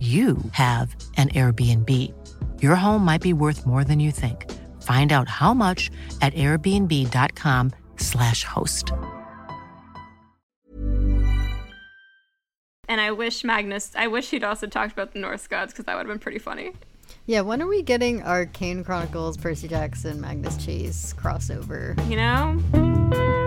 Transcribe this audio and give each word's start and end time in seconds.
you 0.00 0.38
have 0.52 0.94
an 1.16 1.30
Airbnb. 1.30 2.14
Your 2.62 2.76
home 2.76 3.04
might 3.04 3.20
be 3.20 3.32
worth 3.32 3.66
more 3.66 3.82
than 3.82 3.98
you 3.98 4.12
think. 4.12 4.48
Find 4.82 5.10
out 5.10 5.28
how 5.28 5.52
much 5.52 5.90
at 6.22 6.32
airbnb.com/slash 6.34 8.44
host. 8.44 8.92
And 12.88 13.00
I 13.02 13.10
wish 13.10 13.42
Magnus, 13.44 13.90
I 13.96 14.06
wish 14.06 14.30
he'd 14.30 14.44
also 14.44 14.68
talked 14.68 14.92
about 14.92 15.12
the 15.12 15.18
Norse 15.18 15.48
gods 15.48 15.72
because 15.72 15.86
that 15.86 15.96
would 15.96 16.06
have 16.06 16.14
been 16.14 16.20
pretty 16.20 16.38
funny. 16.38 16.74
Yeah, 17.26 17.42
when 17.42 17.60
are 17.60 17.66
we 17.66 17.82
getting 17.82 18.22
a 18.22 18.46
Kane 18.46 18.82
Chronicles, 18.82 19.36
Percy 19.36 19.68
Jackson, 19.68 20.18
Magnus 20.20 20.56
Chase 20.64 21.12
crossover? 21.12 21.94
You 22.08 22.16
know? 22.16 23.37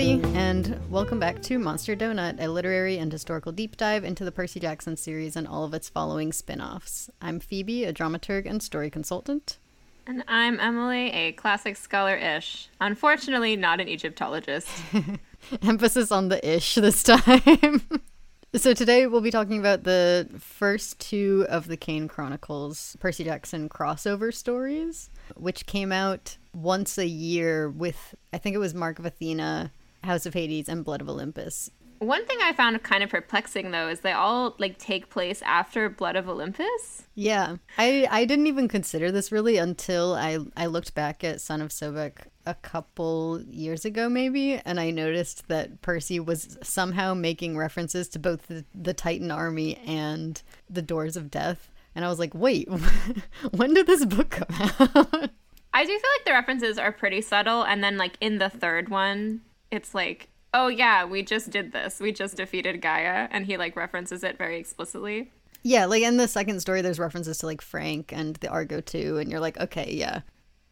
Everybody, 0.00 0.38
and 0.38 0.80
welcome 0.90 1.18
back 1.18 1.42
to 1.42 1.58
Monster 1.58 1.96
Donut, 1.96 2.40
a 2.40 2.46
literary 2.46 2.98
and 2.98 3.10
historical 3.10 3.50
deep 3.50 3.76
dive 3.76 4.04
into 4.04 4.24
the 4.24 4.30
Percy 4.30 4.60
Jackson 4.60 4.96
series 4.96 5.34
and 5.34 5.44
all 5.44 5.64
of 5.64 5.74
its 5.74 5.88
following 5.88 6.32
spin 6.32 6.60
offs. 6.60 7.10
I'm 7.20 7.40
Phoebe, 7.40 7.82
a 7.82 7.92
dramaturg 7.92 8.46
and 8.46 8.62
story 8.62 8.90
consultant. 8.90 9.58
And 10.06 10.22
I'm 10.28 10.60
Emily, 10.60 11.10
a 11.10 11.32
classic 11.32 11.76
scholar 11.76 12.14
ish. 12.14 12.68
Unfortunately, 12.80 13.56
not 13.56 13.80
an 13.80 13.88
Egyptologist. 13.88 14.68
Emphasis 15.62 16.12
on 16.12 16.28
the 16.28 16.48
ish 16.48 16.76
this 16.76 17.02
time. 17.02 17.82
so, 18.54 18.74
today 18.74 19.08
we'll 19.08 19.20
be 19.20 19.32
talking 19.32 19.58
about 19.58 19.82
the 19.82 20.28
first 20.38 21.00
two 21.00 21.44
of 21.48 21.66
the 21.66 21.76
Kane 21.76 22.06
Chronicles 22.06 22.96
Percy 23.00 23.24
Jackson 23.24 23.68
crossover 23.68 24.32
stories, 24.32 25.10
which 25.34 25.66
came 25.66 25.90
out 25.90 26.36
once 26.54 26.98
a 26.98 27.06
year 27.06 27.68
with, 27.68 28.14
I 28.32 28.38
think 28.38 28.54
it 28.54 28.60
was 28.60 28.74
Mark 28.74 29.00
of 29.00 29.04
Athena 29.04 29.72
House 30.04 30.26
of 30.26 30.34
Hades, 30.34 30.68
and 30.68 30.84
Blood 30.84 31.00
of 31.00 31.08
Olympus. 31.08 31.70
One 32.00 32.24
thing 32.26 32.38
I 32.40 32.52
found 32.52 32.80
kind 32.82 33.02
of 33.02 33.10
perplexing 33.10 33.72
though 33.72 33.88
is 33.88 34.00
they 34.00 34.12
all 34.12 34.54
like 34.58 34.78
take 34.78 35.10
place 35.10 35.42
after 35.42 35.88
Blood 35.88 36.14
of 36.14 36.28
Olympus. 36.28 37.04
Yeah. 37.14 37.56
I 37.76 38.06
I 38.10 38.24
didn't 38.24 38.46
even 38.46 38.68
consider 38.68 39.10
this 39.10 39.32
really 39.32 39.56
until 39.56 40.14
I 40.14 40.38
I 40.56 40.66
looked 40.66 40.94
back 40.94 41.24
at 41.24 41.40
Son 41.40 41.60
of 41.60 41.70
Sobek 41.70 42.28
a 42.46 42.54
couple 42.54 43.42
years 43.42 43.84
ago 43.84 44.08
maybe 44.08 44.54
and 44.64 44.78
I 44.78 44.90
noticed 44.90 45.48
that 45.48 45.82
Percy 45.82 46.20
was 46.20 46.56
somehow 46.62 47.14
making 47.14 47.56
references 47.56 48.08
to 48.10 48.18
both 48.18 48.46
the, 48.46 48.64
the 48.74 48.94
Titan 48.94 49.30
army 49.30 49.76
and 49.84 50.40
the 50.70 50.82
Doors 50.82 51.16
of 51.16 51.30
Death 51.30 51.70
and 51.94 52.04
I 52.04 52.08
was 52.08 52.20
like, 52.20 52.32
"Wait, 52.32 52.68
when 53.50 53.74
did 53.74 53.88
this 53.88 54.04
book 54.04 54.30
come 54.30 54.46
out?" 54.78 55.30
I 55.74 55.84
do 55.84 55.88
feel 55.88 56.10
like 56.16 56.24
the 56.24 56.32
references 56.32 56.78
are 56.78 56.92
pretty 56.92 57.20
subtle 57.20 57.64
and 57.64 57.82
then 57.82 57.96
like 57.96 58.16
in 58.20 58.38
the 58.38 58.48
third 58.48 58.88
one 58.88 59.40
it's 59.70 59.94
like, 59.94 60.28
oh 60.54 60.68
yeah, 60.68 61.04
we 61.04 61.22
just 61.22 61.50
did 61.50 61.72
this. 61.72 62.00
We 62.00 62.12
just 62.12 62.36
defeated 62.36 62.80
Gaia, 62.80 63.28
and 63.30 63.46
he 63.46 63.56
like 63.56 63.76
references 63.76 64.24
it 64.24 64.38
very 64.38 64.58
explicitly. 64.58 65.32
Yeah, 65.62 65.86
like 65.86 66.02
in 66.02 66.16
the 66.16 66.28
second 66.28 66.60
story, 66.60 66.82
there's 66.82 66.98
references 66.98 67.38
to 67.38 67.46
like 67.46 67.60
Frank 67.60 68.12
and 68.12 68.36
the 68.36 68.48
Argo 68.48 68.80
too, 68.80 69.18
and 69.18 69.30
you're 69.30 69.40
like, 69.40 69.58
okay, 69.60 69.92
yeah, 69.92 70.20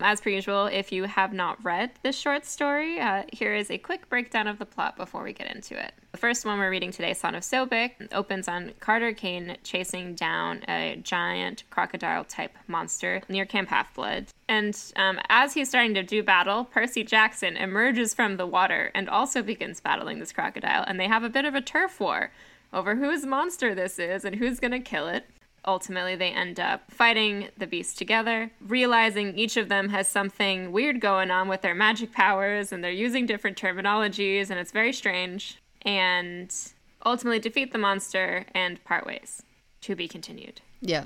as 0.01 0.21
per 0.21 0.31
usual, 0.31 0.67
if 0.67 0.93
you 0.93 1.05
have 1.05 1.33
not 1.33 1.63
read 1.65 1.91
this 2.03 2.17
short 2.17 2.45
story, 2.45 3.01
uh, 3.01 3.23
here 3.33 3.55
is 3.55 3.71
a 3.71 3.79
quick 3.79 4.09
breakdown 4.09 4.47
of 4.47 4.59
the 4.59 4.67
plot 4.67 4.97
before 4.97 5.23
we 5.23 5.33
get 5.33 5.55
into 5.55 5.79
it. 5.79 5.95
The 6.13 6.19
first 6.19 6.45
one 6.45 6.59
we're 6.59 6.71
reading 6.71 6.93
today, 6.93 7.15
Son 7.15 7.35
of 7.35 7.43
Sobek, 7.43 7.93
opens 8.13 8.47
on 8.47 8.73
Carter 8.81 9.13
Kane 9.13 9.57
chasing 9.65 10.15
down 10.15 10.63
a 10.69 11.01
giant 11.03 11.65
crocodile 11.71 12.25
type 12.25 12.57
monster 12.69 13.23
near 13.29 13.47
Camp 13.47 13.69
Half 13.71 13.95
Blood. 13.95 14.27
And 14.49 14.79
um, 14.97 15.19
as 15.29 15.55
he's 15.55 15.69
starting 15.69 15.95
to 15.95 16.03
do 16.03 16.23
battle, 16.23 16.65
Percy 16.65 17.03
Jackson 17.03 17.57
emerges 17.57 18.13
from 18.13 18.37
the 18.37 18.47
water 18.47 18.91
and 18.95 19.09
also 19.09 19.43
begins 19.43 19.81
battling 19.81 20.19
this 20.19 20.33
crocodile. 20.33 20.85
And 20.87 21.01
they 21.01 21.09
have 21.09 21.25
a 21.25 21.31
bit 21.31 21.45
of 21.45 21.55
a 21.55 21.61
turf 21.61 22.01
war 22.01 22.31
over 22.73 22.97
whose 22.97 23.25
monster 23.25 23.75
this 23.75 23.99
is 23.99 24.25
and 24.25 24.37
who's 24.37 24.61
going 24.61 24.73
to 24.73 24.81
kill 24.81 25.09
it 25.09 25.27
ultimately 25.67 26.17
they 26.17 26.31
end 26.31 26.61
up 26.61 26.91
fighting 26.91 27.49
the 27.59 27.67
beast 27.67 27.99
together, 27.99 28.51
realizing 28.61 29.37
each 29.37 29.57
of 29.57 29.69
them 29.69 29.89
has 29.91 30.09
something 30.09 30.73
weird 30.73 31.01
going 31.01 31.31
on 31.31 31.49
with 31.49 31.63
their 31.63 31.75
magic 31.75 32.13
powers 32.13 32.73
and 32.73 32.83
they're 32.83 32.91
using 32.91 33.27
different 33.27 33.59
terminologies 33.59 34.51
and 34.51 34.59
it's 34.59 34.73
very 34.73 34.93
strange. 34.93 35.59
And 35.83 36.55
ultimately 37.05 37.39
defeat 37.39 37.73
the 37.73 37.79
monster 37.79 38.45
and 38.55 38.83
part 38.85 39.07
ways. 39.07 39.43
To 39.83 39.95
be 39.95 40.09
continued. 40.09 40.61
Yeah. 40.81 41.05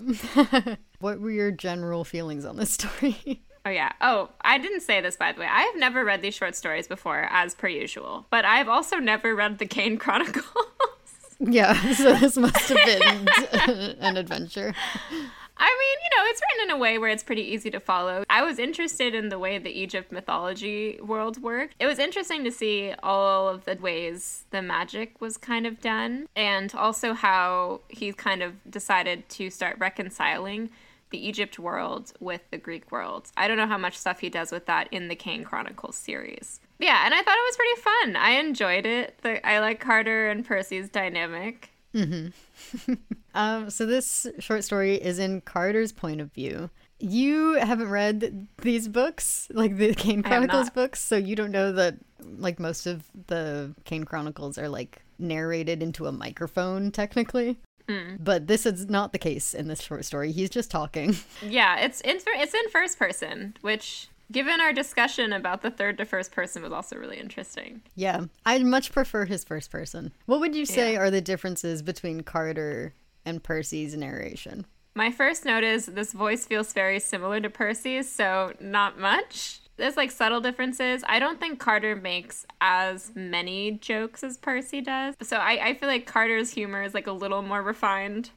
what 1.01 1.21
were 1.21 1.31
your 1.31 1.51
general 1.51 2.05
feelings 2.05 2.45
on 2.45 2.57
this 2.57 2.73
story? 2.73 3.43
Oh, 3.67 3.71
yeah. 3.71 3.93
Oh, 4.01 4.31
I 4.41 4.57
didn't 4.57 4.81
say 4.81 5.03
this, 5.03 5.17
by 5.17 5.33
the 5.33 5.41
way. 5.41 5.47
I 5.47 5.61
have 5.61 5.77
never 5.77 6.03
read 6.03 6.23
these 6.23 6.35
short 6.35 6.57
stories 6.57 6.89
before, 6.89 7.29
as 7.31 7.55
per 7.55 7.69
usual, 7.69 8.25
but 8.31 8.47
I've 8.47 8.71
also 8.71 8.97
never 8.97 9.35
read 9.35 9.59
the 9.59 9.67
Kane 9.67 9.99
Chronicles. 9.99 10.47
Yeah, 11.41 11.93
so 11.95 12.15
this 12.15 12.37
must 12.37 12.69
have 12.69 12.85
been 12.85 13.29
an 14.01 14.17
adventure. 14.17 14.75
I 15.63 15.67
mean, 15.67 15.99
you 16.05 16.17
know, 16.17 16.31
it's 16.31 16.41
written 16.41 16.71
in 16.71 16.77
a 16.77 16.81
way 16.81 16.97
where 16.97 17.11
it's 17.11 17.23
pretty 17.23 17.43
easy 17.43 17.71
to 17.71 17.81
follow. 17.81 18.25
I 18.31 18.43
was 18.43 18.59
interested 18.59 19.15
in 19.15 19.29
the 19.29 19.39
way 19.39 19.59
the 19.59 19.71
Egypt 19.71 20.11
mythology 20.11 20.99
world 21.03 21.43
worked. 21.43 21.75
It 21.79 21.87
was 21.87 21.99
interesting 21.99 22.45
to 22.45 22.51
see 22.51 22.95
all 23.03 23.47
of 23.49 23.67
the 23.67 23.77
ways 23.77 24.45
the 24.51 24.63
magic 24.63 25.21
was 25.21 25.37
kind 25.37 25.67
of 25.67 25.81
done, 25.81 26.29
and 26.35 26.75
also 26.75 27.13
how 27.13 27.81
he 27.89 28.13
kind 28.13 28.43
of 28.43 28.55
decided 28.71 29.29
to 29.31 29.51
start 29.51 29.77
reconciling 29.79 30.71
the 31.11 31.27
Egypt 31.27 31.59
world 31.59 32.13
with 32.21 32.41
the 32.51 32.59
Greek 32.59 32.91
world. 32.91 33.31
I 33.37 33.47
don't 33.47 33.59
know 33.59 33.67
how 33.67 33.79
much 33.79 33.99
stuff 33.99 34.21
he 34.21 34.31
does 34.31 34.53
with 34.53 34.67
that 34.67 34.89
in 34.91 35.09
the 35.09 35.17
Kane 35.17 35.45
Chronicles 35.45 35.97
series. 35.97 36.61
Yeah, 36.81 37.05
and 37.05 37.15
I 37.15 37.23
thought 37.23 37.37
it 37.37 37.47
was 37.47 37.57
pretty 37.57 37.81
fun. 37.81 38.17
I 38.17 38.31
enjoyed 38.41 38.87
it. 38.87 39.19
The, 39.23 39.47
I 39.47 39.61
like 39.61 39.81
Carter 39.81 40.29
and 40.29 40.45
Percy's 40.45 40.89
dynamic. 40.89 41.71
Mm-hmm. 41.95 42.95
um, 43.35 43.71
so 43.71 43.87
this 43.87 44.27
short 44.39 44.65
story 44.65 44.95
is 44.95 45.19
in 45.19 45.43
Carter's 45.43 45.93
point 45.93 46.21
of 46.21 46.33
view. 46.33 46.71
You 46.99 47.55
haven't 47.55 47.91
read 47.91 48.47
these 48.63 48.89
books, 48.89 49.49
like 49.53 49.77
the 49.77 49.95
Kane 49.95 50.23
Chronicles 50.23 50.71
books, 50.71 51.01
so 51.01 51.17
you 51.17 51.35
don't 51.35 51.51
know 51.51 51.73
that 51.73 51.97
like 52.39 52.59
most 52.59 52.87
of 52.87 53.05
the 53.27 53.75
Kane 53.85 54.05
Chronicles 54.05 54.59
are 54.59 54.69
like 54.69 55.03
narrated 55.19 55.83
into 55.83 56.07
a 56.07 56.13
microphone 56.13 56.91
technically. 56.91 57.59
Hmm. 57.89 58.17
But 58.21 58.47
this 58.47 58.67
is 58.67 58.89
not 58.89 59.13
the 59.13 59.19
case 59.19 59.55
in 59.55 59.69
this 59.69 59.81
short 59.81 60.05
story. 60.05 60.31
He's 60.33 60.51
just 60.51 60.71
talking. 60.71 61.17
Yeah, 61.43 61.81
it's 61.81 62.01
in 62.03 62.19
it's 62.25 62.55
in 62.55 62.71
first 62.71 62.99
person, 62.99 63.57
which 63.63 64.09
given 64.31 64.61
our 64.61 64.73
discussion 64.73 65.33
about 65.33 65.63
the 65.63 65.71
third 65.71 65.99
to 65.99 66.05
first 66.05 66.33
person 66.33 66.63
was 66.63 66.73
also 66.73 66.97
really 66.97 67.19
interesting. 67.19 67.83
Yeah, 67.95 68.27
I'd 68.47 68.65
much 68.65 68.93
prefer 68.93 69.25
his 69.25 69.45
first 69.45 69.71
person. 69.71 70.13
What 70.27 70.41
would 70.41 70.55
you 70.55 70.67
say 70.67 70.95
Yeah. 70.95 71.01
are 71.01 71.11
the 71.11 71.21
differences 71.21 71.83
between 71.83 72.23
Carter 72.23 72.95
and 73.25 73.43
Percy's 73.43 73.97
narration? 73.97 74.67
My 74.95 75.11
first 75.11 75.45
note 75.45 75.65
is 75.65 75.87
this 75.87 76.13
voice 76.13 76.47
feels 76.47 76.73
very 76.73 76.99
similar 76.99 77.41
to 77.41 77.51
Percy's, 77.51 78.11
so 78.11 78.53
not 78.61 78.99
much. 78.99 79.61
There's 79.77 79.97
like 79.97 80.11
subtle 80.11 80.41
differences. 80.41 81.03
I 81.07 81.19
don't 81.19 81.41
think 81.41 81.59
Carter 81.59 81.97
makes 81.97 82.45
as 82.61 83.13
many 83.15 83.73
jokes 83.73 84.23
as 84.23 84.37
Percy 84.37 84.81
does. 84.81 85.15
So 85.23 85.37
I, 85.37 85.69
I 85.69 85.75
feel 85.75 85.89
like 85.89 86.07
Carter's 86.07 86.51
humor 86.51 86.83
is 86.83 86.93
like 86.93 87.07
a 87.07 87.13
little 87.13 87.41
more 87.41 87.63
refined 87.63 88.31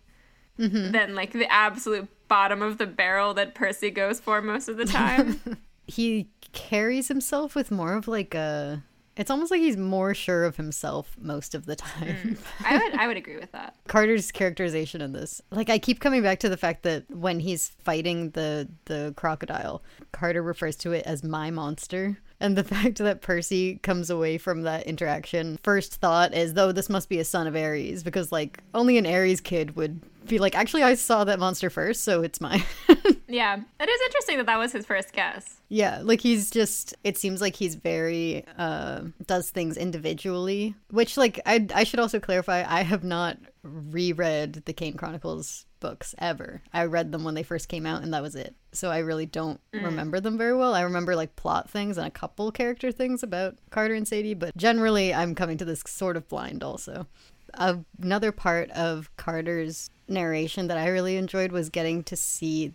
mm-hmm. 0.57 0.91
than 0.91 1.15
like 1.15 1.33
the 1.33 1.51
absolute 1.51 2.07
bottom 2.27 2.61
of 2.61 2.77
the 2.77 2.87
barrel 2.87 3.33
that 3.33 3.55
Percy 3.55 3.89
goes 3.89 4.19
for 4.19 4.41
most 4.41 4.69
of 4.69 4.77
the 4.77 4.85
time. 4.85 5.41
He 5.87 6.29
carries 6.53 7.07
himself 7.07 7.55
with 7.55 7.71
more 7.71 7.95
of 7.95 8.07
like 8.07 8.33
a. 8.33 8.83
It's 9.15 9.29
almost 9.29 9.51
like 9.51 9.61
he's 9.61 9.77
more 9.77 10.15
sure 10.15 10.43
of 10.43 10.55
himself 10.57 11.15
most 11.19 11.53
of 11.53 11.67
the 11.67 11.75
time. 11.75 12.15
Hmm. 12.15 12.65
I 12.65 12.77
would 12.77 12.93
I 12.95 13.07
would 13.07 13.17
agree 13.17 13.37
with 13.37 13.51
that. 13.51 13.75
Carter's 13.87 14.31
characterization 14.31 15.01
in 15.01 15.11
this. 15.11 15.41
Like 15.51 15.69
I 15.69 15.77
keep 15.77 15.99
coming 15.99 16.23
back 16.23 16.39
to 16.39 16.49
the 16.49 16.57
fact 16.57 16.83
that 16.83 17.09
when 17.11 17.39
he's 17.39 17.69
fighting 17.83 18.31
the 18.31 18.67
the 18.85 19.13
crocodile, 19.15 19.83
Carter 20.11 20.41
refers 20.41 20.75
to 20.77 20.93
it 20.93 21.05
as 21.05 21.23
my 21.23 21.51
monster. 21.51 22.17
And 22.39 22.57
the 22.57 22.63
fact 22.75 22.97
that 22.97 23.21
Percy 23.21 23.75
comes 23.83 24.09
away 24.09 24.39
from 24.39 24.63
that 24.63 24.87
interaction 24.87 25.59
first 25.63 25.95
thought 25.95 26.33
is 26.33 26.55
though 26.55 26.71
this 26.71 26.89
must 26.89 27.07
be 27.07 27.19
a 27.19 27.25
son 27.25 27.45
of 27.45 27.55
Ares 27.55 28.03
because 28.03 28.31
like 28.31 28.63
only 28.73 28.97
an 28.97 29.05
Ares 29.05 29.41
kid 29.41 29.75
would 29.75 30.01
be 30.27 30.39
like 30.39 30.55
actually 30.55 30.83
I 30.83 30.95
saw 30.95 31.23
that 31.23 31.39
monster 31.39 31.69
first 31.69 32.03
so 32.03 32.21
it's 32.23 32.41
mine. 32.41 32.63
Yeah, 33.33 33.59
it 33.79 33.89
is 33.89 34.01
interesting 34.05 34.37
that 34.37 34.45
that 34.45 34.59
was 34.59 34.71
his 34.71 34.85
first 34.85 35.11
guess. 35.11 35.59
Yeah, 35.67 36.01
like 36.03 36.21
he's 36.21 36.51
just 36.51 36.93
it 37.03 37.17
seems 37.17 37.41
like 37.41 37.55
he's 37.55 37.73
very 37.73 38.45
uh 38.59 39.01
does 39.25 39.49
things 39.49 39.75
individually, 39.75 40.75
which 40.91 41.17
like 41.17 41.39
I 41.45 41.65
I 41.73 41.83
should 41.83 41.99
also 41.99 42.19
clarify 42.19 42.63
I 42.67 42.83
have 42.83 43.03
not 43.03 43.37
reread 43.63 44.63
the 44.65 44.73
Kane 44.73 44.95
Chronicles 44.97 45.65
books 45.79 46.13
ever. 46.19 46.61
I 46.73 46.85
read 46.85 47.11
them 47.11 47.23
when 47.23 47.33
they 47.33 47.43
first 47.43 47.69
came 47.69 47.87
out 47.87 48.03
and 48.03 48.13
that 48.13 48.21
was 48.21 48.35
it. 48.35 48.55
So 48.71 48.91
I 48.91 48.99
really 48.99 49.25
don't 49.25 49.59
remember 49.73 50.19
them 50.19 50.37
very 50.37 50.55
well. 50.55 50.75
I 50.75 50.81
remember 50.81 51.15
like 51.15 51.35
plot 51.35 51.69
things 51.69 51.97
and 51.97 52.05
a 52.05 52.11
couple 52.11 52.51
character 52.51 52.91
things 52.91 53.23
about 53.23 53.55
Carter 53.71 53.95
and 53.95 54.07
Sadie, 54.07 54.35
but 54.35 54.55
generally 54.55 55.11
I'm 55.11 55.33
coming 55.33 55.57
to 55.57 55.65
this 55.65 55.81
sort 55.87 56.17
of 56.17 56.27
blind 56.29 56.63
also 56.63 57.07
another 57.55 58.31
part 58.31 58.69
of 58.71 59.09
Carter's 59.17 59.89
narration 60.07 60.67
that 60.67 60.77
I 60.77 60.87
really 60.87 61.17
enjoyed 61.17 61.51
was 61.51 61.69
getting 61.69 62.03
to 62.03 62.15
see 62.15 62.73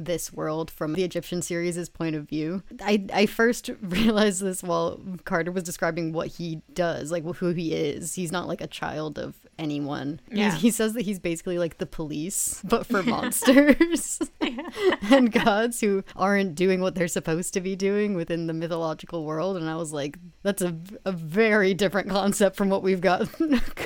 this 0.00 0.32
world 0.32 0.70
from 0.70 0.92
the 0.94 1.02
Egyptian 1.02 1.42
series' 1.42 1.88
point 1.88 2.14
of 2.14 2.28
view. 2.28 2.62
I, 2.80 3.04
I 3.12 3.26
first 3.26 3.68
realized 3.82 4.40
this 4.40 4.62
while 4.62 5.00
Carter 5.24 5.50
was 5.50 5.64
describing 5.64 6.12
what 6.12 6.28
he 6.28 6.62
does, 6.72 7.10
like 7.10 7.24
who 7.24 7.48
he 7.52 7.74
is. 7.74 8.14
He's 8.14 8.30
not 8.30 8.46
like 8.46 8.60
a 8.60 8.68
child 8.68 9.18
of 9.18 9.34
anyone. 9.58 10.20
Yeah. 10.30 10.54
He 10.54 10.70
says 10.70 10.92
that 10.92 11.02
he's 11.02 11.18
basically 11.18 11.58
like 11.58 11.78
the 11.78 11.86
police, 11.86 12.60
but 12.62 12.86
for 12.86 13.02
monsters 13.42 14.20
and 15.10 15.32
gods 15.32 15.80
who 15.80 16.04
aren't 16.14 16.54
doing 16.54 16.80
what 16.80 16.94
they're 16.94 17.08
supposed 17.08 17.52
to 17.54 17.60
be 17.60 17.74
doing 17.74 18.14
within 18.14 18.46
the 18.46 18.54
mythological 18.54 19.24
world. 19.24 19.56
And 19.56 19.68
I 19.68 19.74
was 19.74 19.92
like, 19.92 20.16
that's 20.44 20.62
a, 20.62 20.76
a 21.04 21.10
very 21.10 21.74
different 21.74 22.08
concept 22.08 22.54
from 22.54 22.68
what 22.70 22.84
we've 22.84 23.00
got 23.00 23.28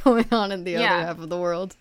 going 0.04 0.26
on 0.30 0.52
in 0.52 0.64
the 0.64 0.72
Yeah. 0.72 0.80
other 0.96 1.06
half 1.06 1.18
of 1.20 1.30
the 1.30 1.38
world. 1.38 1.74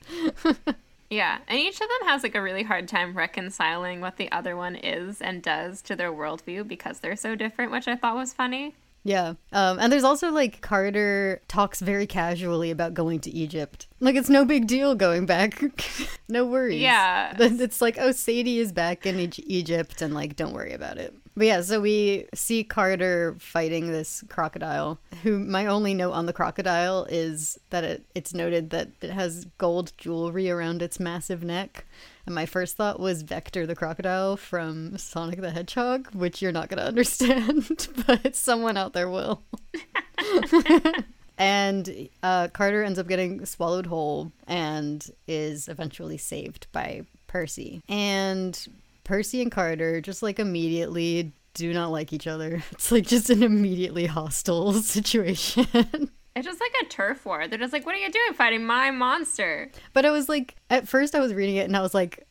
Yeah, 1.11 1.39
and 1.49 1.59
each 1.59 1.75
of 1.75 1.79
them 1.89 2.07
has 2.07 2.23
like 2.23 2.35
a 2.35 2.41
really 2.41 2.63
hard 2.63 2.87
time 2.87 3.13
reconciling 3.15 3.99
what 3.99 4.15
the 4.15 4.31
other 4.31 4.55
one 4.55 4.77
is 4.77 5.21
and 5.21 5.43
does 5.43 5.81
to 5.83 5.95
their 5.95 6.11
worldview 6.11 6.65
because 6.65 7.01
they're 7.01 7.17
so 7.17 7.35
different, 7.35 7.71
which 7.71 7.87
I 7.89 7.97
thought 7.97 8.15
was 8.15 8.33
funny. 8.33 8.73
Yeah. 9.03 9.33
Um, 9.51 9.79
and 9.79 9.91
there's 9.91 10.03
also 10.03 10.31
like 10.31 10.61
Carter 10.61 11.41
talks 11.49 11.81
very 11.81 12.07
casually 12.07 12.71
about 12.71 12.93
going 12.93 13.19
to 13.21 13.31
Egypt. 13.31 13.87
Like 13.99 14.15
it's 14.15 14.29
no 14.29 14.45
big 14.45 14.67
deal 14.67 14.95
going 14.95 15.25
back. 15.25 15.61
no 16.29 16.45
worries. 16.45 16.79
Yeah. 16.79 17.35
It's 17.37 17.81
like, 17.81 17.97
oh, 17.99 18.11
Sadie 18.11 18.59
is 18.59 18.71
back 18.71 19.05
in 19.05 19.19
Egy- 19.19 19.43
Egypt 19.47 20.01
and 20.01 20.13
like, 20.13 20.35
don't 20.35 20.53
worry 20.53 20.71
about 20.71 20.97
it. 20.97 21.13
But 21.35 21.47
yeah, 21.47 21.61
so 21.61 21.79
we 21.79 22.25
see 22.33 22.63
Carter 22.63 23.35
fighting 23.39 23.91
this 23.91 24.23
crocodile, 24.27 24.99
who 25.23 25.39
my 25.39 25.65
only 25.65 25.93
note 25.93 26.11
on 26.11 26.25
the 26.25 26.33
crocodile 26.33 27.05
is 27.09 27.57
that 27.69 27.83
it, 27.83 28.03
it's 28.13 28.33
noted 28.33 28.69
that 28.71 28.89
it 29.01 29.11
has 29.11 29.45
gold 29.57 29.93
jewelry 29.97 30.49
around 30.49 30.81
its 30.81 30.99
massive 30.99 31.43
neck. 31.43 31.85
And 32.25 32.35
my 32.35 32.45
first 32.45 32.75
thought 32.75 32.99
was 32.99 33.21
Vector 33.21 33.65
the 33.65 33.75
crocodile 33.75 34.35
from 34.35 34.97
Sonic 34.97 35.39
the 35.39 35.51
Hedgehog, 35.51 36.13
which 36.13 36.41
you're 36.41 36.51
not 36.51 36.69
going 36.69 36.79
to 36.81 36.87
understand, 36.87 37.87
but 38.05 38.35
someone 38.35 38.75
out 38.75 38.93
there 38.93 39.09
will. 39.09 39.41
and 41.37 42.09
uh, 42.21 42.49
Carter 42.49 42.83
ends 42.83 42.99
up 42.99 43.07
getting 43.07 43.45
swallowed 43.45 43.85
whole 43.85 44.33
and 44.47 45.09
is 45.27 45.69
eventually 45.69 46.17
saved 46.17 46.67
by 46.73 47.05
Percy. 47.27 47.81
And 47.87 48.67
Percy 49.11 49.41
and 49.41 49.51
Carter 49.51 49.99
just 49.99 50.23
like 50.23 50.39
immediately 50.39 51.33
do 51.53 51.73
not 51.73 51.91
like 51.91 52.13
each 52.13 52.27
other. 52.27 52.63
It's 52.71 52.93
like 52.93 53.05
just 53.05 53.29
an 53.29 53.43
immediately 53.43 54.05
hostile 54.05 54.71
situation. 54.81 55.67
It's 56.33 56.47
just 56.47 56.61
like 56.61 56.71
a 56.81 56.85
turf 56.85 57.25
war. 57.25 57.45
They're 57.45 57.59
just 57.59 57.73
like, 57.73 57.85
what 57.85 57.93
are 57.93 57.97
you 57.97 58.09
doing 58.09 58.33
fighting 58.35 58.65
my 58.65 58.89
monster? 58.89 59.69
But 59.91 60.05
it 60.05 60.11
was 60.11 60.29
like, 60.29 60.55
at 60.69 60.87
first 60.87 61.13
I 61.13 61.19
was 61.19 61.33
reading 61.33 61.57
it 61.57 61.65
and 61.65 61.75
I 61.75 61.81
was 61.81 61.93
like, 61.93 62.25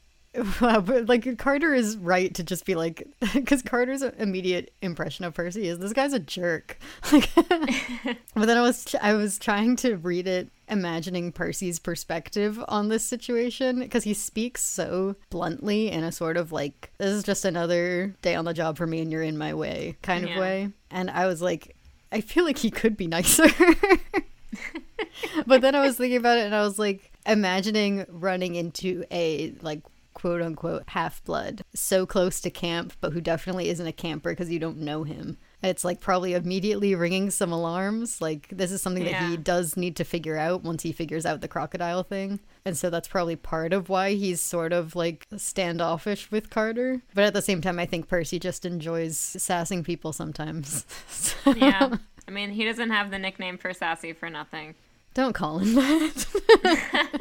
wow, 0.63 0.81
but 0.81 1.07
like 1.07 1.37
Carter 1.37 1.75
is 1.75 1.99
right 1.99 2.33
to 2.35 2.43
just 2.43 2.65
be 2.65 2.75
like, 2.75 3.07
because 3.35 3.61
Carter's 3.61 4.01
immediate 4.01 4.73
impression 4.81 5.27
of 5.27 5.35
Percy 5.35 5.69
is 5.69 5.81
this 5.81 5.93
guy's 5.93 6.15
a 6.15 6.19
jerk. 6.19 6.79
Like, 7.13 7.29
but 7.35 8.47
then 8.47 8.57
I 8.57 8.63
was 8.63 8.95
I 9.03 9.13
was 9.13 9.39
trying 9.39 9.77
to 9.77 9.97
read 9.97 10.27
it, 10.27 10.49
imagining 10.71 11.33
Percy's 11.33 11.79
perspective 11.79 12.63
on 12.69 12.89
this 12.89 13.05
situation 13.05 13.81
because 13.81 14.05
he 14.05 14.15
speaks 14.15 14.63
so 14.63 15.17
bluntly 15.29 15.91
in 15.91 16.05
a 16.05 16.13
sort 16.13 16.37
of 16.37 16.53
like, 16.53 16.91
this 16.99 17.11
is 17.11 17.25
just 17.25 17.45
another 17.45 18.15
day 18.23 18.35
on 18.35 18.45
the 18.45 18.55
job 18.55 18.77
for 18.77 18.87
me 18.87 19.01
and 19.01 19.11
you're 19.11 19.23
in 19.23 19.37
my 19.37 19.53
way 19.53 19.97
kind 20.03 20.29
of 20.29 20.37
way. 20.37 20.71
And 20.91 21.11
I 21.11 21.27
was 21.27 21.43
like, 21.43 21.77
I 22.13 22.21
feel 22.21 22.45
like 22.45 22.59
he 22.59 22.71
could 22.71 22.97
be 22.97 23.07
nicer. 23.07 23.47
but 25.47 25.61
then 25.61 25.75
I 25.75 25.81
was 25.81 25.97
thinking 25.97 26.19
about 26.19 26.39
it 26.39 26.47
and 26.47 26.55
I 26.55 26.63
was 26.63 26.79
like 26.79 27.13
imagining 27.27 28.07
running 28.09 28.55
into 28.55 29.05
a 29.11 29.53
like 29.61 29.81
quote 30.15 30.43
unquote 30.43 30.85
half 30.89 31.25
blood 31.25 31.63
so 31.75 32.05
close 32.05 32.41
to 32.41 32.51
camp 32.51 32.93
but 33.01 33.13
who 33.13 33.21
definitely 33.21 33.69
isn't 33.69 33.87
a 33.87 33.93
camper 33.93 34.31
because 34.31 34.51
you 34.51 34.59
don't 34.59 34.79
know 34.79 35.05
him. 35.05 35.39
It's 35.63 35.85
like 35.85 36.01
probably 36.01 36.33
immediately 36.35 36.95
ringing 36.95 37.31
some 37.31 37.53
alarms. 37.53 38.21
Like 38.21 38.49
this 38.51 38.73
is 38.73 38.81
something 38.81 39.05
that 39.05 39.23
he 39.29 39.37
does 39.37 39.77
need 39.77 39.95
to 39.97 40.05
figure 40.05 40.37
out 40.39 40.63
once 40.63 40.83
he 40.83 40.93
figures 40.93 41.27
out 41.27 41.41
the 41.43 41.49
crocodile 41.49 42.03
thing. 42.03 42.41
And 42.65 42.77
so 42.77 42.89
that's 42.91 43.09
probably 43.09 43.37
part 43.37 43.73
of 43.73 43.89
why 43.89 44.15
he's 44.15 44.41
sort 44.41 44.73
of 44.73 44.97
like 44.97 45.27
standoffish 45.37 46.31
with 46.31 46.49
Carter. 46.51 47.03
But 47.15 47.25
at 47.25 47.35
the 47.35 47.43
same 47.43 47.61
time 47.61 47.79
I 47.79 47.87
think 47.87 48.09
Percy 48.09 48.39
just 48.39 48.65
enjoys 48.65 49.19
sassing 49.19 49.85
people 49.85 50.13
sometimes. 50.13 50.87
So- 51.11 51.53
Yeah. 51.55 51.97
I 52.29 52.31
mean, 52.31 52.51
he 52.51 52.65
doesn't 52.65 52.91
have 52.91 53.11
the 53.11 53.19
nickname 53.19 53.59
for 53.59 53.73
Sassy 53.75 54.13
for 54.13 54.31
nothing. 54.31 54.77
Don't 55.15 55.33
call 55.33 55.59
him 55.59 55.75
that. 55.75 56.27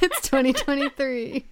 it's 0.00 0.20
2023. 0.28 1.44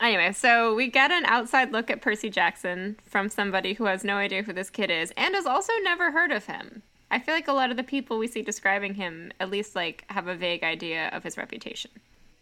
Anyway, 0.00 0.32
so 0.32 0.74
we 0.74 0.88
get 0.88 1.10
an 1.10 1.26
outside 1.26 1.72
look 1.72 1.90
at 1.90 2.00
Percy 2.00 2.30
Jackson 2.30 2.96
from 3.04 3.28
somebody 3.28 3.74
who 3.74 3.84
has 3.84 4.02
no 4.02 4.16
idea 4.16 4.42
who 4.42 4.52
this 4.52 4.70
kid 4.70 4.90
is 4.90 5.12
and 5.16 5.34
has 5.34 5.46
also 5.46 5.72
never 5.82 6.10
heard 6.10 6.32
of 6.32 6.46
him. 6.46 6.82
I 7.10 7.18
feel 7.18 7.34
like 7.34 7.48
a 7.48 7.52
lot 7.52 7.70
of 7.70 7.76
the 7.76 7.82
people 7.82 8.18
we 8.18 8.28
see 8.28 8.40
describing 8.40 8.94
him 8.94 9.32
at 9.40 9.50
least 9.50 9.74
like 9.74 10.04
have 10.08 10.26
a 10.26 10.34
vague 10.34 10.62
idea 10.62 11.08
of 11.08 11.24
his 11.24 11.36
reputation. 11.36 11.90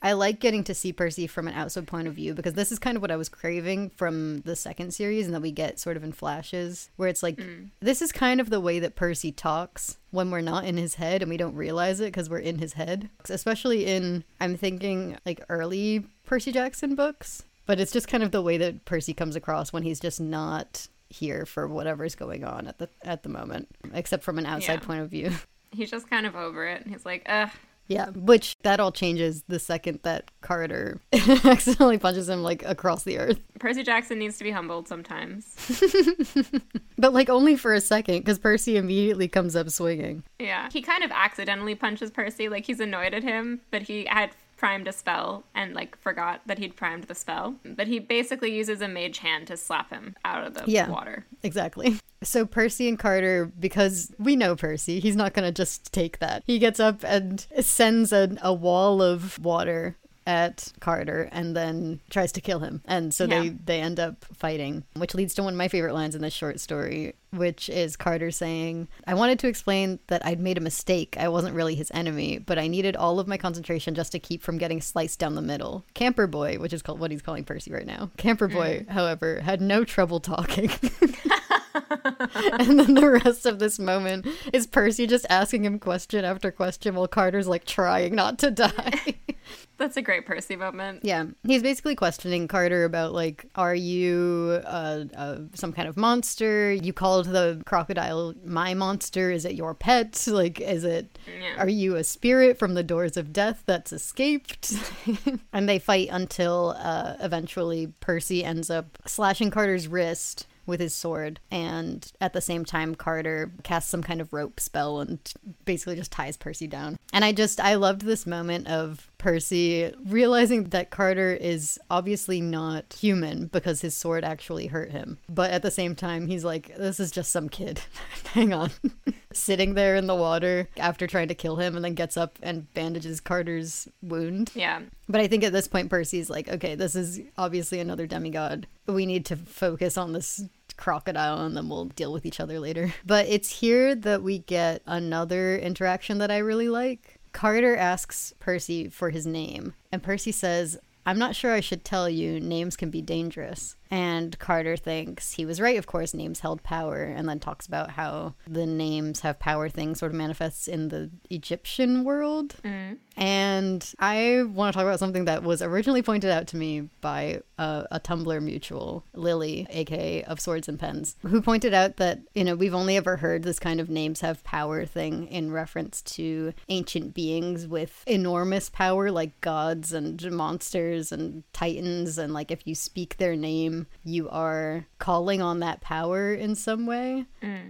I 0.01 0.13
like 0.13 0.39
getting 0.39 0.63
to 0.65 0.75
see 0.75 0.93
Percy 0.93 1.27
from 1.27 1.49
an 1.49 1.55
outside 1.55 1.89
point 1.89 2.07
of 2.07 2.15
view 2.15 2.33
because 2.33 2.55
this 2.55 2.71
is 2.71 2.79
kind 2.79 2.97
of 2.97 3.03
what 3.03 3.11
I 3.11 3.17
was 3.17 3.29
craving 3.29 3.91
from 3.91 4.43
the 4.43 4.55
second 4.55 4.95
series 4.95 5.27
and 5.27 5.35
that 5.35 5.43
we 5.43 5.51
get 5.51 5.81
sort 5.81 5.97
of 5.97 6.05
in 6.05 6.13
flashes 6.13 6.89
where 6.97 7.09
it's 7.09 7.23
like 7.23 7.37
mm. 7.37 7.71
this 7.81 8.01
is 8.01 8.13
kind 8.13 8.41
of 8.41 8.49
the 8.49 8.61
way 8.61 8.79
that 8.79 8.95
Percy 8.95 9.33
talks 9.33 9.99
when 10.13 10.31
we're 10.31 10.41
not 10.41 10.65
in 10.65 10.77
his 10.77 10.95
head 10.95 11.21
and 11.21 11.29
we 11.29 11.37
don't 11.37 11.57
realize 11.57 11.99
it 11.99 12.07
because 12.07 12.31
we're 12.31 12.39
in 12.39 12.59
his 12.59 12.75
head. 12.75 13.11
Especially 13.29 13.87
in 13.87 14.23
I'm 14.41 14.57
thinking 14.57 15.17
like 15.27 15.45
early 15.49 16.05
Percy 16.25 16.53
Jackson 16.53 16.95
books, 16.95 17.43
but 17.69 17.79
it's 17.79 17.93
just 17.93 18.09
kind 18.09 18.25
of 18.25 18.33
the 18.33 18.43
way 18.43 18.57
that 18.59 18.85
Percy 18.85 19.15
comes 19.15 19.37
across 19.37 19.73
when 19.73 19.85
he's 19.85 20.01
just 20.01 20.21
not 20.21 20.89
here 21.11 21.47
for 21.47 21.69
whatever's 21.69 22.15
going 22.17 22.43
on 22.45 22.67
at 22.67 22.79
the 22.79 22.89
at 23.03 23.23
the 23.23 23.29
moment 23.29 23.69
except 23.95 24.25
from 24.25 24.39
an 24.39 24.47
outside 24.47 24.81
Yeah. 24.81 24.87
point 24.87 25.01
of 25.03 25.09
view. 25.11 25.31
He's 25.71 25.91
just 25.91 26.09
kind 26.11 26.27
of 26.27 26.35
over 26.35 26.67
it. 26.67 26.87
He's 26.87 27.05
like, 27.07 27.23
ugh, 27.27 27.51
Yeah, 27.87 28.09
which 28.11 28.57
that 28.63 28.81
all 28.81 28.91
changes 28.93 29.43
the 29.49 29.59
second 29.59 30.01
that 30.03 30.31
Carter 30.41 30.99
accidentally 31.13 31.99
punches 31.99 32.29
him 32.29 32.43
like 32.43 32.63
across 32.65 33.05
the 33.05 33.19
earth. 33.19 33.39
Percy 33.59 33.83
Jackson 33.83 34.19
needs 34.19 34.39
to 34.39 34.45
be 34.45 34.51
humbled 34.51 34.89
sometimes. 34.89 35.55
but 36.99 37.13
like 37.13 37.29
only 37.29 37.57
for 37.57 37.75
a 37.75 37.81
second 37.81 38.19
because 38.21 38.39
Percy 38.39 38.77
immediately 38.77 39.29
comes 39.29 39.55
up 39.57 39.69
swinging. 39.71 40.23
Yeah. 40.39 40.69
He 40.73 40.83
kind 40.83 41.05
of 41.05 41.11
accidentally 41.11 41.75
punches 41.75 42.11
Percy 42.11 42.49
like 42.49 42.65
he's 42.67 42.81
annoyed 42.81 43.15
at 43.15 43.23
him, 43.23 43.61
but 43.71 43.83
he 43.83 44.07
had 44.07 44.31
primed 44.59 44.87
a 44.89 44.93
spell 44.93 45.45
and 45.55 45.73
like 45.73 45.97
forgot 45.97 46.43
that 46.47 46.59
he'd 46.59 46.77
primed 46.77 47.05
the 47.05 47.15
spell. 47.15 47.55
But 47.65 47.87
he 47.87 47.99
basically 48.01 48.55
uses 48.55 48.83
a 48.83 48.89
mage 48.89 49.19
hand 49.19 49.47
to 49.47 49.57
slap 49.57 49.91
him 49.91 50.15
out 50.25 50.45
of 50.47 50.53
the 50.55 50.65
Yeah. 50.71 50.89
water. 50.91 51.25
Exactly. 51.43 51.99
So 52.23 52.45
Percy 52.45 52.89
and 52.89 52.99
Carter, 52.99 53.47
because 53.59 54.13
we 54.19 54.35
know 54.35 54.57
Percy, 54.57 54.99
he's 54.99 55.15
not 55.17 55.33
going 55.35 55.47
to 55.47 55.53
just 55.53 55.93
take 55.93 56.19
that. 56.19 56.43
He 56.47 56.59
gets 56.59 56.81
up 56.81 57.05
and 57.05 57.47
sends 57.61 58.13
a, 58.13 58.37
a 58.43 58.53
wall 58.53 59.01
of 59.01 59.39
water 59.39 59.97
at 60.29 60.73
Carter 60.79 61.27
and 61.33 61.57
then 61.57 62.01
tries 62.11 62.33
to 62.33 62.41
kill 62.43 62.59
him. 62.59 62.83
And 62.85 63.15
so 63.15 63.27
they, 63.27 63.45
Yeah. 63.45 63.53
they 63.65 63.81
end 63.81 63.99
up 63.99 64.27
fighting, 64.27 64.85
which 64.95 65.15
leads 65.15 65.35
to 65.35 65.43
one 65.43 65.55
of 65.55 65.59
my 65.59 65.69
favorite 65.69 65.95
lines 65.95 66.15
in 66.15 66.21
this 66.21 66.35
short 66.35 66.61
story, 66.61 67.15
which 67.33 67.71
is 67.71 67.97
Carter 67.97 68.31
saying, 68.31 68.89
I 69.07 69.15
wanted 69.15 69.39
to 69.39 69.49
explain 69.49 70.01
that 70.09 70.25
I'd 70.27 70.39
made 70.39 70.59
a 70.59 70.61
mistake. 70.61 71.17
I 71.19 71.29
wasn't 71.29 71.55
really 71.57 71.75
his 71.75 71.91
enemy, 71.95 72.39
but 72.39 72.59
I 72.59 72.67
needed 72.69 72.95
all 72.95 73.19
of 73.19 73.27
my 73.27 73.39
concentration 73.39 73.95
just 73.95 74.13
to 74.13 74.19
keep 74.19 74.43
from 74.43 74.59
getting 74.59 74.83
sliced 74.83 75.19
down 75.19 75.35
the 75.35 75.41
middle. 75.41 75.87
Camper 75.95 76.27
Boy, 76.27 76.59
which 76.59 76.75
is 76.75 76.83
called 76.83 77.01
what 77.01 77.11
he's 77.11 77.23
calling 77.23 77.45
Percy 77.45 77.73
right 77.73 77.87
now. 77.87 78.11
Camper 78.19 78.49
Boy, 78.49 78.81
mm-hmm. 78.81 78.91
however, 78.93 79.41
had 79.41 79.63
no 79.63 79.83
trouble 79.83 80.21
talking. 80.21 80.71
and 81.75 82.79
then 82.79 82.95
the 82.95 83.21
rest 83.25 83.47
of 83.47 83.59
this 83.59 83.79
moment 83.79 84.27
is 84.53 84.67
Percy 84.67 85.07
just 85.07 85.27
asking 85.29 85.65
him 85.65 85.79
question 85.79 86.25
after 86.25 86.51
question 86.51 86.95
while 86.95 87.09
Carter's 87.09 87.49
like 87.49 87.65
trying 87.65 88.15
not 88.15 88.39
to 88.41 88.51
die. 88.51 89.15
That's 89.79 89.97
a 89.97 90.03
great 90.03 90.27
Percy 90.27 90.57
moment. 90.57 91.05
yeah, 91.05 91.25
he's 91.47 91.63
basically 91.63 91.95
questioning 91.95 92.49
Carter 92.49 92.85
about 92.85 93.13
like, 93.13 93.47
are 93.55 93.75
you 93.75 94.61
uh, 94.65 95.05
uh, 95.17 95.39
some 95.55 95.73
kind 95.73 95.89
of 95.89 95.97
monster? 95.97 96.73
You 96.73 96.93
called 96.93 97.27
the 97.27 97.63
crocodile 97.65 98.35
my 98.45 98.75
monster. 98.75 99.31
Is 99.31 99.45
it 99.45 99.55
your 99.55 99.75
pet? 99.75 100.27
Like, 100.27 100.61
is 100.61 100.85
it? 100.85 101.19
Yeah. 101.27 101.63
Are 101.63 101.69
you 101.69 101.97
a 101.97 102.05
spirit 102.05 102.59
from 102.59 102.75
the 102.75 102.83
doors 102.83 103.17
of 103.17 103.33
death 103.33 103.63
that's 103.67 103.93
escaped? 103.93 104.75
and 105.53 105.69
they 105.69 105.79
fight 105.79 106.09
until 106.11 106.77
uh, 106.79 107.15
eventually 107.21 107.93
Percy 108.01 108.45
ends 108.45 108.71
up 108.71 108.99
slashing 109.07 109.51
Carter's 109.51 109.89
wrist 109.89 110.47
with 110.69 110.81
his 110.81 110.95
sword, 110.95 111.41
and 111.51 112.13
at 112.21 112.35
the 112.35 112.41
same 112.41 112.65
time, 112.65 112.95
Carter 112.95 113.51
casts 113.65 113.91
some 113.91 114.03
kind 114.03 114.21
of 114.21 114.33
rope 114.33 114.61
spell 114.61 115.01
and 115.01 115.19
basically 115.65 115.97
just 115.97 116.13
ties 116.13 116.37
Percy 116.37 116.67
down. 116.69 116.99
And 117.13 117.25
I 117.25 117.33
just, 117.33 117.59
I 117.59 117.75
loved 117.75 118.03
this 118.03 118.27
moment 118.27 118.69
of 118.69 119.11
Percy 119.19 119.93
realizing 120.07 120.65
that 120.65 120.91
Carter 120.91 121.33
is 121.33 121.79
obviously 121.91 122.41
not 122.41 122.97
human 123.01 123.47
because 123.47 123.81
his 123.81 123.97
sword 123.97 124.25
actually 124.25 124.69
hurt 124.69 124.93
him. 124.93 125.19
But 125.29 125.51
at 125.51 125.63
the 125.63 125.71
same 125.71 125.97
time, 125.97 126.29
he's 126.29 126.45
like, 126.45 126.77
this 126.77 127.01
is 127.01 127.11
just 127.11 127.33
some 127.33 127.49
kid. 127.49 127.81
Hang 128.27 128.53
on. 128.53 128.71
Sitting 129.33 129.75
there 129.75 129.97
in 129.97 130.07
the 130.07 130.15
water 130.15 130.69
after 130.77 131.07
trying 131.07 131.29
to 131.29 131.35
kill 131.35 131.57
him 131.57 131.77
and 131.77 131.85
then 131.85 131.95
gets 131.95 132.17
up 132.17 132.39
and 132.43 132.73
bandages 132.75 133.21
Carter's 133.21 133.89
wound. 134.03 134.53
Yeah. 134.55 134.83
But 135.09 135.21
I 135.21 135.27
think 135.27 135.43
at 135.43 135.53
this 135.53 135.69
point, 135.69 135.91
Percy's 135.91 136.31
like, 136.31 136.49
okay, 136.49 136.75
this 136.75 136.95
is 136.95 137.21
obviously 137.37 137.81
another 137.81 138.07
demigod. 138.07 138.67
We 138.87 139.07
need 139.07 139.25
to 139.27 139.37
focus 139.37 139.97
on 139.97 140.13
this 140.13 140.45
crocodile 140.79 141.45
and 141.45 141.55
then 141.55 141.69
we'll 141.69 141.87
deal 141.87 142.13
with 142.13 142.25
each 142.25 142.41
other 142.41 142.59
later. 142.59 142.95
But 143.05 143.27
it's 143.27 143.61
here 143.61 143.95
that 143.95 144.23
we 144.23 144.39
get 144.39 144.83
another 144.87 145.59
interaction 145.59 146.19
that 146.19 146.31
I 146.31 146.39
really 146.39 146.69
like. 146.69 147.19
Carter 147.33 147.77
asks 147.77 148.33
Percy 148.39 148.89
for 148.89 149.11
his 149.11 149.27
name, 149.27 149.75
and 149.93 150.03
Percy 150.03 150.33
says, 150.33 150.79
I'm 151.07 151.19
not 151.19 151.35
sure 151.35 151.53
I 151.53 151.61
should 151.61 151.85
tell 151.85 152.09
you, 152.09 152.39
names 152.39 152.77
can 152.77 152.91
be 152.91 153.01
dangerous. 153.01 153.77
And 153.91 154.39
Carter 154.39 154.77
thinks 154.77 155.33
he 155.33 155.47
was 155.47 155.61
right, 155.61 155.79
of 155.79 155.87
course, 155.87 156.13
names 156.13 156.41
held 156.41 156.63
power, 156.63 157.03
and 157.03 157.29
then 157.29 157.41
talks 157.41 157.67
about 157.67 157.91
how 157.91 158.35
the 158.47 158.67
names 158.67 159.21
have 159.21 159.39
power 159.39 159.69
thing 159.69 159.95
sort 159.95 160.13
of 160.13 160.19
manifests 160.19 160.69
in 160.69 160.89
the 160.89 161.11
Egyptian 161.31 162.05
world. 162.05 162.57
Mm-hmm. 162.63 162.95
And 163.17 163.95
I 163.99 164.43
want 164.45 164.73
to 164.73 164.77
talk 164.77 164.87
about 164.87 164.99
something 165.01 165.25
that 165.25 165.43
was 165.43 165.63
originally 165.63 166.03
pointed 166.03 166.31
out 166.31 166.47
to 166.49 166.57
me 166.57 166.89
by 167.01 167.41
a, 167.59 167.87
a 167.93 168.01
Tumblr 168.01 168.43
mutual, 168.43 169.05
Lily, 169.13 169.67
aka 169.71 170.23
of 170.25 170.41
Swords 170.41 170.69
and 170.69 170.79
Pens, 170.79 171.17
who 171.23 171.41
pointed 171.41 171.75
out 171.75 171.97
that, 171.97 172.21
you 172.35 172.45
know, 172.45 172.55
we've 172.55 172.75
only 172.75 172.97
ever 172.97 173.17
heard 173.17 173.43
this 173.43 173.59
kind 173.59 173.81
of 173.81 173.91
names 173.91 174.21
have 174.21 174.45
power 174.45 174.85
thing 174.85 175.27
in 175.29 175.51
reference 175.51 176.03
to 176.03 176.53
ancient 176.69 177.15
beings 177.15 177.67
with 177.67 178.05
enormous 178.07 178.71
power, 178.71 179.11
like 179.11 179.41
gods 179.41 179.93
and 179.93 180.31
monsters 180.31 181.11
and 181.11 181.43
titans. 181.53 182.19
And 182.19 182.33
like 182.33 182.51
if 182.51 182.67
you 182.67 182.75
speak 182.75 183.17
their 183.17 183.35
name, 183.35 183.78
you 184.05 184.29
are 184.31 184.87
calling 184.99 185.41
on 185.43 185.61
that 185.61 185.81
power 185.81 186.33
in 186.33 186.55
some 186.55 186.87
way. 186.87 187.27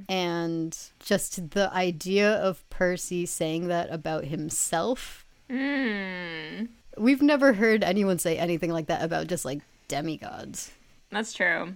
And 0.08 0.76
just 1.00 1.50
the 1.50 1.72
idea 1.74 2.32
of 2.34 2.68
Percy 2.70 3.26
saying 3.26 3.68
that 3.68 3.90
about 3.92 4.24
himself 4.24 5.24
Mm, 5.50 6.68
We've 6.98 7.22
never 7.22 7.54
heard 7.54 7.82
anyone 7.82 8.18
say 8.18 8.36
anything 8.36 8.70
like 8.70 8.86
that 8.88 9.02
about 9.02 9.28
just 9.28 9.44
like 9.46 9.60
demigods. 9.88 10.72
that's 11.10 11.32
true. 11.32 11.74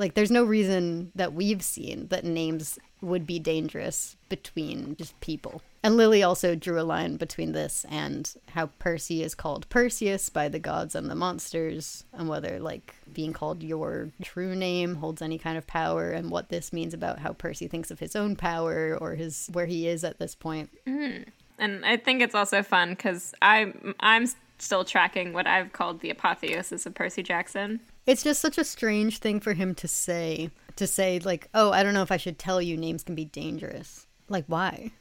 Like, 0.00 0.14
there's 0.14 0.30
no 0.30 0.44
reason 0.44 1.12
that 1.14 1.34
we've 1.34 1.62
seen 1.62 2.06
that 2.08 2.24
names 2.24 2.78
would 3.02 3.26
be 3.26 3.38
dangerous 3.38 4.16
between 4.30 4.96
just 4.96 5.20
people. 5.20 5.60
And 5.82 5.98
Lily 5.98 6.22
also 6.22 6.54
drew 6.54 6.80
a 6.80 6.82
line 6.82 7.18
between 7.18 7.52
this 7.52 7.84
and 7.90 8.34
how 8.48 8.70
Percy 8.78 9.22
is 9.22 9.34
called 9.34 9.68
Perseus 9.68 10.30
by 10.30 10.48
the 10.48 10.58
gods 10.58 10.94
and 10.94 11.10
the 11.10 11.14
monsters, 11.14 12.04
and 12.14 12.30
whether, 12.30 12.58
like, 12.58 12.94
being 13.12 13.34
called 13.34 13.62
your 13.62 14.08
true 14.22 14.56
name 14.56 14.94
holds 14.94 15.20
any 15.20 15.36
kind 15.36 15.58
of 15.58 15.66
power, 15.66 16.12
and 16.12 16.30
what 16.30 16.48
this 16.48 16.72
means 16.72 16.94
about 16.94 17.18
how 17.18 17.34
Percy 17.34 17.68
thinks 17.68 17.90
of 17.90 18.00
his 18.00 18.16
own 18.16 18.36
power 18.36 18.96
or 18.98 19.16
his 19.16 19.50
where 19.52 19.66
he 19.66 19.86
is 19.86 20.02
at 20.02 20.18
this 20.18 20.34
point. 20.34 20.70
Hmm. 20.86 21.24
And 21.58 21.84
I 21.84 21.98
think 21.98 22.22
it's 22.22 22.34
also 22.34 22.62
fun 22.62 22.90
because 22.90 23.34
I'm 23.42 23.94
I'm 24.00 24.24
still 24.58 24.84
tracking 24.84 25.34
what 25.34 25.46
I've 25.46 25.74
called 25.74 26.00
the 26.00 26.08
apotheosis 26.08 26.86
of 26.86 26.94
Percy 26.94 27.22
Jackson. 27.22 27.80
It's 28.06 28.22
just 28.22 28.40
such 28.40 28.58
a 28.58 28.64
strange 28.64 29.18
thing 29.18 29.40
for 29.40 29.52
him 29.52 29.74
to 29.76 29.88
say. 29.88 30.50
To 30.76 30.86
say, 30.86 31.18
like, 31.20 31.48
oh, 31.54 31.70
I 31.72 31.82
don't 31.82 31.94
know 31.94 32.02
if 32.02 32.12
I 32.12 32.16
should 32.16 32.38
tell 32.38 32.60
you 32.62 32.76
names 32.76 33.02
can 33.02 33.14
be 33.14 33.24
dangerous. 33.26 34.06
Like, 34.28 34.44
why? 34.46 34.92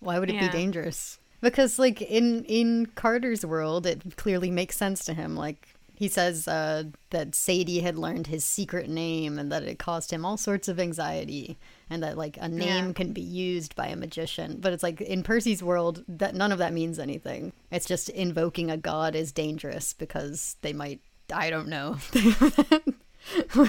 Why 0.00 0.18
would 0.18 0.30
it 0.30 0.34
Yeah. 0.34 0.46
be 0.46 0.52
dangerous? 0.58 1.18
Because, 1.40 1.78
like, 1.78 2.00
in, 2.00 2.44
in 2.44 2.86
Carter's 2.94 3.44
world, 3.44 3.84
it 3.86 4.16
clearly 4.16 4.50
makes 4.50 4.76
sense 4.76 5.04
to 5.04 5.14
him. 5.14 5.36
Like, 5.36 5.68
he 5.94 6.08
says 6.08 6.48
uh, 6.48 6.84
that 7.10 7.34
Sadie 7.34 7.80
had 7.80 7.98
learned 7.98 8.28
his 8.28 8.44
secret 8.44 8.88
name 8.88 9.38
and 9.38 9.52
that 9.52 9.64
it 9.64 9.78
caused 9.78 10.10
him 10.10 10.24
all 10.24 10.36
sorts 10.36 10.66
of 10.68 10.80
anxiety 10.80 11.58
and 11.90 12.02
that, 12.02 12.16
like, 12.16 12.38
a 12.40 12.48
name 12.48 12.86
Yeah. 12.88 12.92
can 12.92 13.12
be 13.12 13.20
used 13.20 13.76
by 13.76 13.88
a 13.88 13.96
magician. 13.96 14.58
But 14.60 14.72
it's 14.72 14.82
like, 14.82 15.00
in 15.00 15.22
Percy's 15.22 15.62
world, 15.62 16.04
that 16.08 16.34
none 16.34 16.52
of 16.52 16.58
that 16.58 16.72
means 16.72 16.98
anything. 16.98 17.52
It's 17.70 17.86
just 17.86 18.08
invoking 18.08 18.70
a 18.70 18.76
god 18.76 19.14
is 19.14 19.30
dangerous 19.32 19.92
because 19.92 20.56
they 20.62 20.72
might 20.72 21.00
I 21.32 21.50
don't 21.50 21.68
know. 21.68 21.96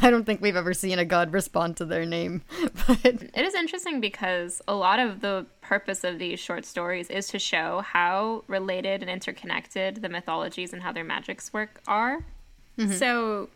I 0.01 0.09
don't 0.09 0.25
think 0.25 0.41
we've 0.41 0.55
ever 0.55 0.73
seen 0.73 0.99
a 0.99 1.05
god 1.05 1.31
respond 1.33 1.77
to 1.77 1.85
their 1.85 2.05
name. 2.05 2.41
But 2.87 3.05
It 3.05 3.45
is 3.45 3.53
interesting 3.53 4.01
because 4.01 4.61
a 4.67 4.73
lot 4.73 4.99
of 4.99 5.21
the 5.21 5.45
purpose 5.61 6.03
of 6.03 6.19
these 6.19 6.39
short 6.39 6.65
stories 6.65 7.09
is 7.09 7.27
to 7.27 7.39
show 7.39 7.81
how 7.81 8.43
related 8.47 9.01
and 9.01 9.09
interconnected 9.09 10.01
the 10.01 10.09
mythologies 10.09 10.73
and 10.73 10.81
how 10.81 10.91
their 10.91 11.03
magics 11.03 11.53
work 11.53 11.81
are. 11.87 12.25
Mm-hmm. 12.77 12.93
So, 12.93 13.49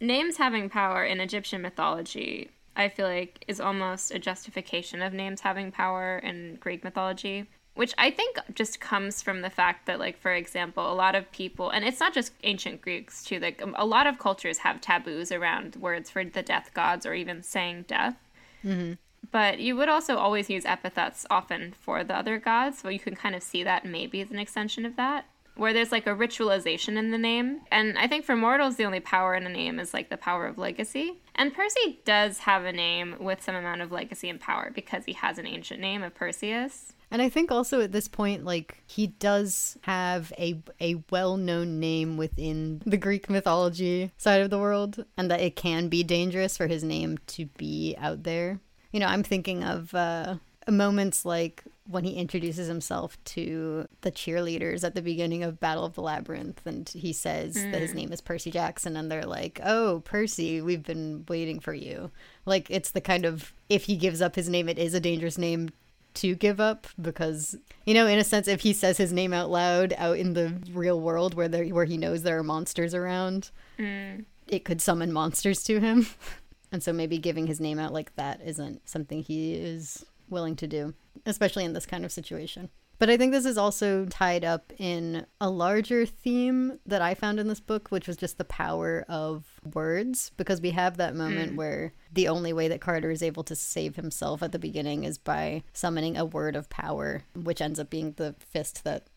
names 0.00 0.38
having 0.38 0.70
power 0.70 1.04
in 1.04 1.20
Egyptian 1.20 1.62
mythology, 1.62 2.50
I 2.74 2.88
feel 2.88 3.06
like, 3.06 3.44
is 3.46 3.60
almost 3.60 4.10
a 4.12 4.18
justification 4.18 5.02
of 5.02 5.12
names 5.12 5.42
having 5.42 5.70
power 5.70 6.18
in 6.18 6.56
Greek 6.60 6.82
mythology. 6.82 7.46
Which 7.76 7.94
I 7.98 8.10
think 8.10 8.38
just 8.54 8.80
comes 8.80 9.22
from 9.22 9.42
the 9.42 9.50
fact 9.50 9.84
that, 9.84 9.98
like, 9.98 10.18
for 10.18 10.32
example, 10.32 10.90
a 10.90 10.94
lot 10.94 11.14
of 11.14 11.30
people, 11.30 11.68
and 11.68 11.84
it's 11.84 12.00
not 12.00 12.14
just 12.14 12.32
ancient 12.42 12.80
Greeks 12.80 13.22
too, 13.22 13.38
like, 13.38 13.62
um, 13.62 13.76
a 13.78 13.84
lot 13.84 14.06
of 14.06 14.18
cultures 14.18 14.58
have 14.58 14.80
taboos 14.80 15.30
around 15.30 15.76
words 15.76 16.10
for 16.10 16.24
the 16.24 16.42
death 16.42 16.70
gods 16.72 17.04
or 17.04 17.12
even 17.12 17.42
saying 17.42 17.84
death. 17.86 18.16
Mm-hmm. 18.64 18.94
But 19.30 19.60
you 19.60 19.76
would 19.76 19.90
also 19.90 20.16
always 20.16 20.48
use 20.48 20.64
epithets 20.64 21.26
often 21.28 21.74
for 21.78 22.02
the 22.02 22.16
other 22.16 22.38
gods, 22.38 22.78
so 22.78 22.88
you 22.88 22.98
can 22.98 23.14
kind 23.14 23.34
of 23.34 23.42
see 23.42 23.62
that 23.62 23.84
maybe 23.84 24.22
as 24.22 24.30
an 24.30 24.38
extension 24.38 24.86
of 24.86 24.96
that, 24.96 25.26
where 25.54 25.74
there's 25.74 25.92
like 25.92 26.06
a 26.06 26.14
ritualization 26.14 26.96
in 26.96 27.10
the 27.10 27.18
name. 27.18 27.60
And 27.70 27.98
I 27.98 28.08
think 28.08 28.24
for 28.24 28.36
mortals, 28.36 28.76
the 28.76 28.84
only 28.84 29.00
power 29.00 29.34
in 29.34 29.46
a 29.46 29.50
name 29.50 29.78
is 29.80 29.92
like 29.92 30.08
the 30.08 30.16
power 30.16 30.46
of 30.46 30.56
legacy. 30.56 31.18
And 31.34 31.52
Percy 31.52 32.00
does 32.06 32.38
have 32.38 32.64
a 32.64 32.72
name 32.72 33.16
with 33.20 33.42
some 33.42 33.54
amount 33.54 33.82
of 33.82 33.92
legacy 33.92 34.30
and 34.30 34.40
power 34.40 34.72
because 34.74 35.04
he 35.04 35.12
has 35.12 35.38
an 35.38 35.46
ancient 35.46 35.80
name 35.80 36.02
of 36.02 36.14
Perseus. 36.14 36.94
And 37.10 37.22
I 37.22 37.28
think 37.28 37.52
also 37.52 37.80
at 37.80 37.92
this 37.92 38.08
point, 38.08 38.44
like 38.44 38.82
he 38.86 39.06
does 39.06 39.78
have 39.82 40.32
a 40.38 40.60
a 40.80 41.02
well 41.10 41.36
known 41.36 41.78
name 41.78 42.16
within 42.16 42.82
the 42.84 42.96
Greek 42.96 43.30
mythology 43.30 44.12
side 44.16 44.40
of 44.40 44.50
the 44.50 44.58
world, 44.58 45.04
and 45.16 45.30
that 45.30 45.40
it 45.40 45.56
can 45.56 45.88
be 45.88 46.02
dangerous 46.02 46.56
for 46.56 46.66
his 46.66 46.82
name 46.82 47.18
to 47.28 47.46
be 47.56 47.94
out 47.98 48.24
there. 48.24 48.60
You 48.92 49.00
know, 49.00 49.06
I'm 49.06 49.22
thinking 49.22 49.62
of 49.62 49.94
uh, 49.94 50.36
moments 50.68 51.24
like 51.24 51.62
when 51.88 52.02
he 52.02 52.14
introduces 52.14 52.66
himself 52.66 53.22
to 53.24 53.86
the 54.00 54.10
cheerleaders 54.10 54.82
at 54.82 54.96
the 54.96 55.02
beginning 55.02 55.44
of 55.44 55.60
Battle 55.60 55.84
of 55.84 55.94
the 55.94 56.02
Labyrinth 56.02 56.60
and 56.66 56.88
he 56.88 57.12
says 57.12 57.56
mm. 57.56 57.70
that 57.70 57.80
his 57.80 57.94
name 57.94 58.12
is 58.12 58.20
Percy 58.20 58.50
Jackson 58.50 58.96
and 58.96 59.10
they're 59.10 59.22
like, 59.22 59.60
"Oh, 59.62 60.00
Percy, 60.04 60.60
we've 60.60 60.82
been 60.82 61.24
waiting 61.28 61.60
for 61.60 61.72
you." 61.74 62.10
Like 62.44 62.66
it's 62.68 62.90
the 62.90 63.00
kind 63.00 63.24
of 63.24 63.52
if 63.68 63.84
he 63.84 63.96
gives 63.96 64.20
up 64.20 64.34
his 64.34 64.48
name, 64.48 64.68
it 64.68 64.78
is 64.78 64.94
a 64.94 65.00
dangerous 65.00 65.38
name 65.38 65.70
to 66.16 66.34
give 66.34 66.60
up 66.60 66.86
because 67.00 67.56
you 67.84 67.94
know 67.94 68.06
in 68.06 68.18
a 68.18 68.24
sense 68.24 68.48
if 68.48 68.60
he 68.60 68.72
says 68.72 68.96
his 68.96 69.12
name 69.12 69.32
out 69.32 69.50
loud 69.50 69.94
out 69.96 70.18
in 70.18 70.34
the 70.34 70.54
real 70.72 71.00
world 71.00 71.34
where 71.34 71.48
there 71.48 71.66
where 71.66 71.84
he 71.84 71.96
knows 71.96 72.22
there 72.22 72.38
are 72.38 72.42
monsters 72.42 72.94
around 72.94 73.50
mm. 73.78 74.24
it 74.48 74.64
could 74.64 74.80
summon 74.80 75.12
monsters 75.12 75.62
to 75.62 75.80
him 75.80 76.06
and 76.72 76.82
so 76.82 76.92
maybe 76.92 77.18
giving 77.18 77.46
his 77.46 77.60
name 77.60 77.78
out 77.78 77.92
like 77.92 78.14
that 78.16 78.40
isn't 78.44 78.88
something 78.88 79.22
he 79.22 79.54
is 79.54 80.04
willing 80.28 80.56
to 80.56 80.66
do 80.66 80.94
especially 81.24 81.64
in 81.64 81.72
this 81.72 81.86
kind 81.86 82.04
of 82.04 82.12
situation. 82.12 82.68
But 82.98 83.10
I 83.10 83.16
think 83.16 83.32
this 83.32 83.44
is 83.44 83.58
also 83.58 84.06
tied 84.06 84.44
up 84.44 84.72
in 84.78 85.26
a 85.40 85.50
larger 85.50 86.06
theme 86.06 86.78
that 86.86 87.02
I 87.02 87.14
found 87.14 87.38
in 87.38 87.48
this 87.48 87.60
book, 87.60 87.88
which 87.90 88.08
was 88.08 88.16
just 88.16 88.38
the 88.38 88.44
power 88.44 89.04
of 89.08 89.44
words. 89.74 90.30
Because 90.36 90.60
we 90.60 90.70
have 90.70 90.96
that 90.96 91.14
moment 91.14 91.52
mm. 91.52 91.56
where 91.56 91.92
the 92.12 92.28
only 92.28 92.52
way 92.52 92.68
that 92.68 92.80
Carter 92.80 93.10
is 93.10 93.22
able 93.22 93.44
to 93.44 93.54
save 93.54 93.96
himself 93.96 94.42
at 94.42 94.52
the 94.52 94.58
beginning 94.58 95.04
is 95.04 95.18
by 95.18 95.62
summoning 95.72 96.16
a 96.16 96.24
word 96.24 96.56
of 96.56 96.70
power, 96.70 97.24
which 97.34 97.60
ends 97.60 97.78
up 97.78 97.90
being 97.90 98.12
the 98.12 98.34
fist 98.38 98.84
that 98.84 99.08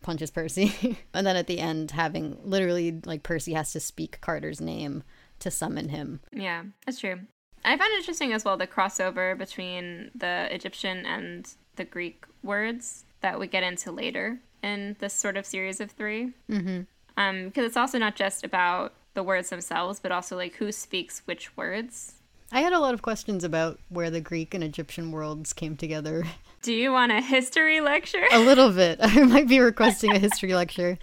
punches 0.00 0.30
Percy. 0.30 0.98
and 1.14 1.26
then 1.26 1.36
at 1.36 1.46
the 1.46 1.60
end, 1.60 1.92
having 1.92 2.38
literally 2.42 3.00
like 3.04 3.22
Percy 3.22 3.52
has 3.52 3.72
to 3.72 3.80
speak 3.80 4.20
Carter's 4.20 4.60
name 4.60 5.04
to 5.40 5.50
summon 5.50 5.90
him. 5.90 6.20
Yeah, 6.32 6.64
that's 6.84 7.00
true. 7.00 7.20
I 7.64 7.76
find 7.76 7.92
interesting 7.94 8.32
as 8.32 8.44
well 8.44 8.56
the 8.56 8.66
crossover 8.66 9.36
between 9.36 10.10
the 10.14 10.48
Egyptian 10.50 11.04
and 11.04 11.48
the 11.76 11.84
Greek 11.84 12.24
words 12.42 13.04
that 13.20 13.38
we 13.38 13.46
get 13.46 13.62
into 13.62 13.90
later 13.92 14.38
in 14.62 14.96
this 14.98 15.14
sort 15.14 15.36
of 15.36 15.46
series 15.46 15.80
of 15.80 15.90
3 15.90 16.32
mm-hmm. 16.50 16.80
um, 17.16 17.44
because 17.46 17.64
it's 17.64 17.76
also 17.76 17.98
not 17.98 18.16
just 18.16 18.44
about 18.44 18.94
the 19.14 19.22
words 19.22 19.50
themselves, 19.50 20.00
but 20.00 20.12
also 20.12 20.36
like 20.36 20.54
who 20.54 20.70
speaks 20.72 21.22
which 21.24 21.56
words. 21.56 22.14
I 22.50 22.60
had 22.60 22.72
a 22.72 22.78
lot 22.78 22.94
of 22.94 23.02
questions 23.02 23.44
about 23.44 23.78
where 23.90 24.10
the 24.10 24.22
Greek 24.22 24.54
and 24.54 24.64
Egyptian 24.64 25.12
worlds 25.12 25.52
came 25.52 25.76
together. 25.76 26.24
Do 26.62 26.72
you 26.72 26.92
want 26.92 27.12
a 27.12 27.20
history 27.20 27.80
lecture? 27.80 28.24
a 28.32 28.38
little 28.38 28.70
bit. 28.70 28.98
I 29.02 29.22
might 29.24 29.48
be 29.48 29.60
requesting 29.60 30.12
a 30.12 30.18
history 30.18 30.54
lecture 30.54 30.98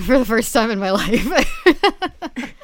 for 0.00 0.18
the 0.18 0.24
first 0.24 0.52
time 0.52 0.70
in 0.70 0.78
my 0.78 0.90
life. 0.90 1.26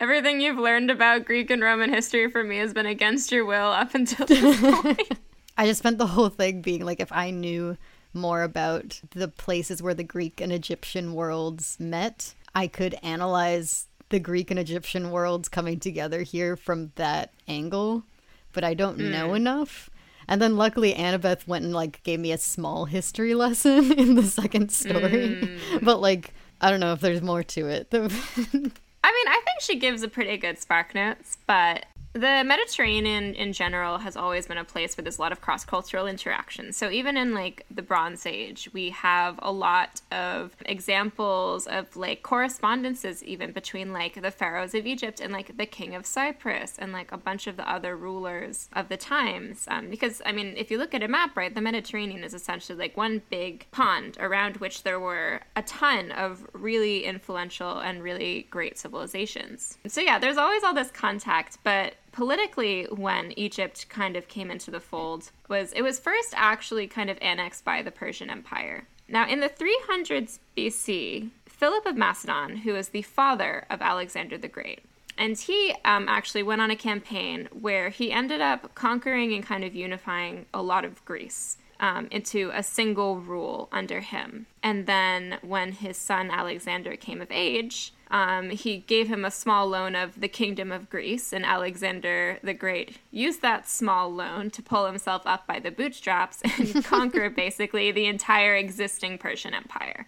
Everything 0.00 0.40
you've 0.40 0.58
learned 0.58 0.90
about 0.90 1.24
Greek 1.24 1.50
and 1.50 1.62
Roman 1.62 1.92
history 1.92 2.30
for 2.30 2.44
me 2.44 2.58
has 2.58 2.72
been 2.72 2.86
against 2.86 3.32
your 3.32 3.44
will 3.44 3.70
up 3.70 3.94
until 3.94 4.26
this 4.26 4.60
point. 4.60 5.18
I 5.58 5.66
just 5.66 5.80
spent 5.80 5.98
the 5.98 6.06
whole 6.06 6.28
thing 6.28 6.62
being 6.62 6.84
like, 6.84 7.00
if 7.00 7.10
I 7.10 7.30
knew 7.32 7.76
more 8.14 8.42
about 8.42 9.00
the 9.10 9.26
places 9.26 9.82
where 9.82 9.92
the 9.92 10.04
Greek 10.04 10.40
and 10.40 10.52
Egyptian 10.52 11.14
worlds 11.14 11.76
met, 11.80 12.34
I 12.54 12.68
could 12.68 12.94
analyze 13.02 13.88
the 14.08 14.20
Greek 14.20 14.50
and 14.52 14.58
Egyptian 14.58 15.10
worlds 15.10 15.48
coming 15.48 15.80
together 15.80 16.22
here 16.22 16.56
from 16.56 16.92
that 16.94 17.32
angle. 17.48 18.04
But 18.52 18.62
I 18.62 18.74
don't 18.74 18.98
mm. 18.98 19.10
know 19.10 19.34
enough. 19.34 19.90
And 20.28 20.40
then 20.40 20.56
luckily 20.56 20.94
Annabeth 20.94 21.46
went 21.48 21.64
and 21.64 21.74
like 21.74 22.02
gave 22.04 22.20
me 22.20 22.30
a 22.30 22.38
small 22.38 22.84
history 22.84 23.34
lesson 23.34 23.92
in 23.92 24.14
the 24.14 24.22
second 24.22 24.70
story. 24.70 25.40
Mm. 25.42 25.58
But 25.82 26.00
like 26.00 26.32
I 26.60 26.70
don't 26.70 26.80
know 26.80 26.92
if 26.92 27.00
there's 27.00 27.22
more 27.22 27.42
to 27.42 27.66
it. 27.66 27.88
I 27.92 27.96
mean, 27.96 29.28
I 29.28 29.40
think 29.44 29.60
she 29.60 29.76
gives 29.76 30.02
a 30.02 30.08
pretty 30.08 30.36
good 30.36 30.56
SparkNotes, 30.56 31.36
but 31.46 31.86
the 32.14 32.42
Mediterranean 32.44 33.34
in 33.34 33.52
general 33.52 33.98
has 33.98 34.16
always 34.16 34.46
been 34.46 34.58
a 34.58 34.64
place 34.64 34.96
where 34.96 35.02
there's 35.02 35.18
a 35.18 35.20
lot 35.20 35.32
of 35.32 35.40
cross 35.40 35.64
cultural 35.64 36.06
interaction. 36.06 36.72
So 36.72 36.90
even 36.90 37.16
in 37.16 37.34
like 37.34 37.66
the 37.70 37.82
Bronze 37.82 38.26
Age, 38.26 38.68
we 38.72 38.90
have 38.90 39.38
a 39.42 39.52
lot 39.52 40.00
of 40.10 40.56
examples 40.64 41.66
of 41.66 41.96
like 41.96 42.22
correspondences 42.22 43.22
even 43.22 43.52
between 43.52 43.92
like 43.92 44.20
the 44.20 44.30
pharaohs 44.30 44.74
of 44.74 44.86
Egypt 44.86 45.20
and 45.20 45.32
like 45.32 45.56
the 45.56 45.66
king 45.66 45.94
of 45.94 46.06
Cyprus 46.06 46.76
and 46.78 46.92
like 46.92 47.12
a 47.12 47.18
bunch 47.18 47.46
of 47.46 47.56
the 47.56 47.70
other 47.70 47.96
rulers 47.96 48.68
of 48.72 48.88
the 48.88 48.96
times. 48.96 49.66
Um, 49.68 49.90
because 49.90 50.22
I 50.24 50.32
mean, 50.32 50.54
if 50.56 50.70
you 50.70 50.78
look 50.78 50.94
at 50.94 51.02
a 51.02 51.08
map, 51.08 51.36
right, 51.36 51.54
the 51.54 51.60
Mediterranean 51.60 52.24
is 52.24 52.34
essentially 52.34 52.78
like 52.78 52.96
one 52.96 53.22
big 53.30 53.66
pond 53.70 54.16
around 54.18 54.56
which 54.56 54.82
there 54.82 54.98
were 54.98 55.40
a 55.56 55.62
ton 55.62 56.10
of 56.12 56.46
really 56.52 57.04
influential 57.04 57.78
and 57.78 58.02
really 58.02 58.46
great 58.50 58.78
civilizations. 58.78 59.78
So 59.86 60.00
yeah, 60.00 60.18
there's 60.18 60.38
always 60.38 60.64
all 60.64 60.74
this 60.74 60.90
contact, 60.90 61.58
but 61.62 61.94
politically 62.12 62.84
when 62.84 63.32
Egypt 63.38 63.88
kind 63.88 64.16
of 64.16 64.28
came 64.28 64.50
into 64.50 64.70
the 64.70 64.80
fold 64.80 65.30
was 65.48 65.72
it 65.72 65.82
was 65.82 65.98
first 65.98 66.34
actually 66.36 66.86
kind 66.86 67.10
of 67.10 67.18
annexed 67.20 67.64
by 67.64 67.82
the 67.82 67.90
Persian 67.90 68.30
Empire. 68.30 68.86
Now 69.08 69.28
in 69.28 69.40
the 69.40 69.48
300s 69.48 70.38
BC, 70.56 71.30
Philip 71.46 71.86
of 71.86 71.96
Macedon, 71.96 72.58
who 72.58 72.76
is 72.76 72.90
the 72.90 73.02
father 73.02 73.66
of 73.70 73.82
Alexander 73.82 74.38
the 74.38 74.48
Great, 74.48 74.80
and 75.16 75.36
he 75.36 75.74
um, 75.84 76.08
actually 76.08 76.44
went 76.44 76.60
on 76.60 76.70
a 76.70 76.76
campaign 76.76 77.48
where 77.52 77.88
he 77.88 78.12
ended 78.12 78.40
up 78.40 78.74
conquering 78.74 79.32
and 79.32 79.44
kind 79.44 79.64
of 79.64 79.74
unifying 79.74 80.46
a 80.54 80.62
lot 80.62 80.84
of 80.84 81.04
Greece. 81.04 81.56
Um, 81.80 82.08
into 82.10 82.50
a 82.52 82.64
single 82.64 83.20
rule 83.20 83.68
under 83.70 84.00
him. 84.00 84.46
And 84.64 84.88
then 84.88 85.38
when 85.42 85.70
his 85.70 85.96
son 85.96 86.28
Alexander 86.28 86.96
came 86.96 87.22
of 87.22 87.30
age, 87.30 87.92
um, 88.10 88.50
he 88.50 88.78
gave 88.78 89.08
him 89.08 89.24
a 89.24 89.30
small 89.30 89.68
loan 89.68 89.94
of 89.94 90.20
the 90.20 90.28
kingdom 90.28 90.72
of 90.72 90.88
Greece, 90.88 91.32
and 91.32 91.44
Alexander 91.44 92.38
the 92.42 92.54
Great 92.54 92.98
used 93.10 93.42
that 93.42 93.68
small 93.68 94.12
loan 94.12 94.50
to 94.50 94.62
pull 94.62 94.86
himself 94.86 95.22
up 95.26 95.46
by 95.46 95.58
the 95.58 95.70
bootstraps 95.70 96.40
and 96.42 96.84
conquer 96.84 97.28
basically 97.28 97.92
the 97.92 98.06
entire 98.06 98.54
existing 98.56 99.18
Persian 99.18 99.54
Empire. 99.54 100.06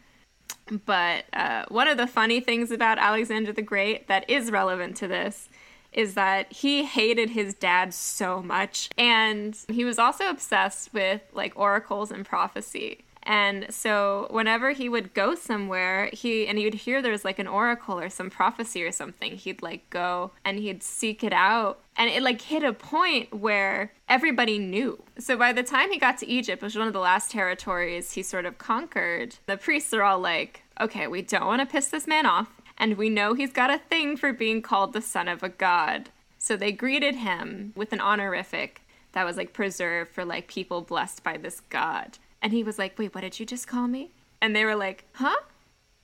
But 0.87 1.25
uh, 1.33 1.65
one 1.69 1.89
of 1.89 1.97
the 1.99 2.07
funny 2.07 2.41
things 2.41 2.71
about 2.71 2.99
Alexander 2.99 3.53
the 3.53 3.63
Great 3.63 4.07
that 4.09 4.29
is 4.31 4.51
relevant 4.51 4.97
to 4.99 5.09
this 5.09 5.49
is 5.93 6.15
that 6.15 6.53
he 6.53 6.85
hated 6.85 7.31
his 7.31 7.53
dad 7.55 7.93
so 7.93 8.41
much, 8.41 8.89
and 8.97 9.59
he 9.69 9.85
was 9.85 9.99
also 9.99 10.29
obsessed 10.29 10.95
with 10.95 11.21
like 11.33 11.53
oracles 11.57 12.11
and 12.11 12.25
prophecy. 12.25 13.05
And 13.23 13.67
so 13.73 14.29
whenever 14.31 14.73
he 14.73 14.89
would 14.89 15.13
go 15.13 15.35
somewhere, 15.35 16.09
he 16.13 16.47
and 16.47 16.59
you'd 16.59 16.75
hear 16.75 17.03
there's 17.03 17.25
like 17.25 17.39
an 17.39 17.47
oracle 17.47 17.99
or 17.99 18.09
some 18.09 18.31
prophecy 18.31 18.83
or 18.83 18.93
something, 18.93 19.37
he'd 19.37 19.63
like 19.63 19.89
go 19.91 20.33
and 20.45 20.59
he'd 20.59 20.83
seek 20.83 21.23
it 21.23 21.33
out. 21.33 21.81
And 21.97 22.11
it 22.11 22.23
like 22.23 22.41
hit 22.41 22.63
a 22.63 22.73
point 22.73 23.35
where 23.35 23.93
everybody 24.09 24.59
knew. 24.59 25.03
So 25.19 25.37
by 25.37 25.53
the 25.53 25.63
time 25.63 25.91
he 25.91 25.99
got 25.99 26.17
to 26.19 26.29
Egypt, 26.29 26.63
which 26.63 26.75
was 26.75 26.79
one 26.79 26.87
of 26.87 26.95
the 26.95 27.01
last 27.01 27.31
territories 27.31 28.13
he 28.13 28.23
sort 28.23 28.47
of 28.47 28.59
conquered, 28.59 29.37
the 29.47 29.59
priests 29.59 29.93
are 29.93 30.03
all 30.03 30.19
like, 30.19 30.63
okay, 30.81 31.07
we 31.07 31.21
don't 31.21 31.47
want 31.47 31.61
to 31.61 31.67
piss 31.67 31.89
this 31.89 32.07
man 32.07 32.25
off. 32.25 32.49
And 32.79 32.97
we 32.97 33.11
know 33.11 33.35
he's 33.35 33.53
got 33.53 33.71
a 33.71 33.77
thing 33.77 34.17
for 34.17 34.33
being 34.33 34.63
called 34.63 34.95
the 34.95 35.03
son 35.03 35.29
of 35.29 35.43
a 35.43 35.51
god. 35.51 36.09
So 36.39 36.57
they 36.57 36.73
greeted 36.73 37.17
him 37.17 37.75
with 37.77 37.93
an 37.93 38.01
honorific 38.01 38.81
that 39.13 39.25
was 39.25 39.37
like 39.37 39.53
preserved 39.53 40.11
for 40.11 40.25
like 40.25 40.49
people 40.49 40.81
blessed 40.81 41.23
by 41.23 41.37
this 41.37 41.61
god. 41.61 42.17
And 42.43 42.53
he 42.53 42.63
was 42.63 42.79
like, 42.79 42.99
Wait, 42.99 43.15
what 43.15 43.23
did 43.23 43.39
you 43.39 43.47
just 43.47 43.67
call 43.69 43.87
me? 43.89 44.11
And 44.41 44.55
they 44.55 44.65
were 44.65 44.77
like, 44.77 45.05
Huh? 45.15 45.37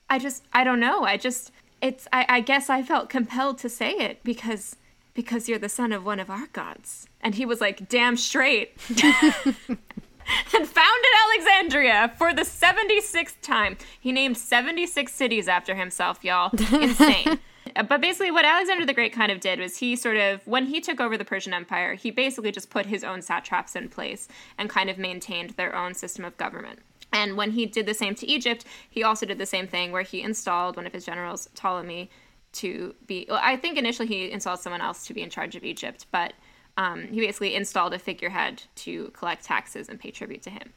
I 0.09 0.19
just, 0.19 0.43
I 0.53 0.63
don't 0.63 0.79
know. 0.79 1.03
I 1.03 1.17
just, 1.17 1.51
it's, 1.81 2.07
I, 2.13 2.25
I 2.29 2.39
guess 2.41 2.69
I 2.69 2.81
felt 2.81 3.09
compelled 3.09 3.57
to 3.59 3.69
say 3.69 3.91
it 3.91 4.23
because, 4.23 4.75
because 5.13 5.49
you're 5.49 5.59
the 5.59 5.69
son 5.69 5.91
of 5.91 6.05
one 6.05 6.19
of 6.19 6.29
our 6.29 6.47
gods. 6.53 7.07
And 7.21 7.35
he 7.35 7.45
was 7.45 7.61
like, 7.61 7.89
Damn 7.89 8.17
straight. 8.17 8.77
and 10.53 10.67
founded 10.67 11.11
Alexandria 11.25 12.13
for 12.17 12.33
the 12.33 12.41
76th 12.41 13.35
time. 13.41 13.77
He 13.99 14.11
named 14.11 14.37
76 14.37 15.13
cities 15.13 15.47
after 15.47 15.75
himself, 15.75 16.23
y'all. 16.23 16.51
Insane. 16.73 17.39
but 17.87 18.01
basically, 18.01 18.31
what 18.31 18.45
Alexander 18.45 18.85
the 18.85 18.93
Great 18.93 19.13
kind 19.13 19.31
of 19.31 19.39
did 19.39 19.59
was 19.59 19.77
he 19.77 19.95
sort 19.95 20.17
of, 20.17 20.45
when 20.45 20.65
he 20.65 20.81
took 20.81 20.99
over 20.99 21.17
the 21.17 21.25
Persian 21.25 21.53
Empire, 21.53 21.93
he 21.95 22.11
basically 22.11 22.51
just 22.51 22.69
put 22.69 22.85
his 22.85 23.03
own 23.03 23.21
satraps 23.21 23.75
in 23.75 23.89
place 23.89 24.27
and 24.57 24.69
kind 24.69 24.89
of 24.89 24.97
maintained 24.97 25.51
their 25.51 25.75
own 25.75 25.93
system 25.93 26.25
of 26.25 26.37
government. 26.37 26.79
And 27.13 27.37
when 27.37 27.51
he 27.51 27.65
did 27.65 27.85
the 27.85 27.93
same 27.93 28.15
to 28.15 28.27
Egypt, 28.27 28.65
he 28.89 29.03
also 29.03 29.25
did 29.25 29.37
the 29.37 29.45
same 29.45 29.67
thing 29.67 29.91
where 29.91 30.01
he 30.01 30.21
installed 30.21 30.75
one 30.75 30.85
of 30.85 30.93
his 30.93 31.05
generals, 31.05 31.47
Ptolemy, 31.55 32.09
to 32.53 32.95
be. 33.05 33.25
Well, 33.29 33.39
I 33.41 33.55
think 33.55 33.77
initially 33.77 34.07
he 34.07 34.31
installed 34.31 34.59
someone 34.59 34.81
else 34.81 35.05
to 35.07 35.13
be 35.13 35.21
in 35.21 35.29
charge 35.29 35.55
of 35.55 35.63
Egypt, 35.63 36.05
but 36.11 36.33
um, 36.75 37.07
he 37.07 37.21
basically 37.21 37.55
installed 37.55 37.93
a 37.93 37.99
figurehead 37.99 38.63
to 38.75 39.09
collect 39.09 39.43
taxes 39.45 39.89
and 39.89 39.99
pay 39.99 40.11
tribute 40.11 40.41
to 40.43 40.49
him. 40.49 40.73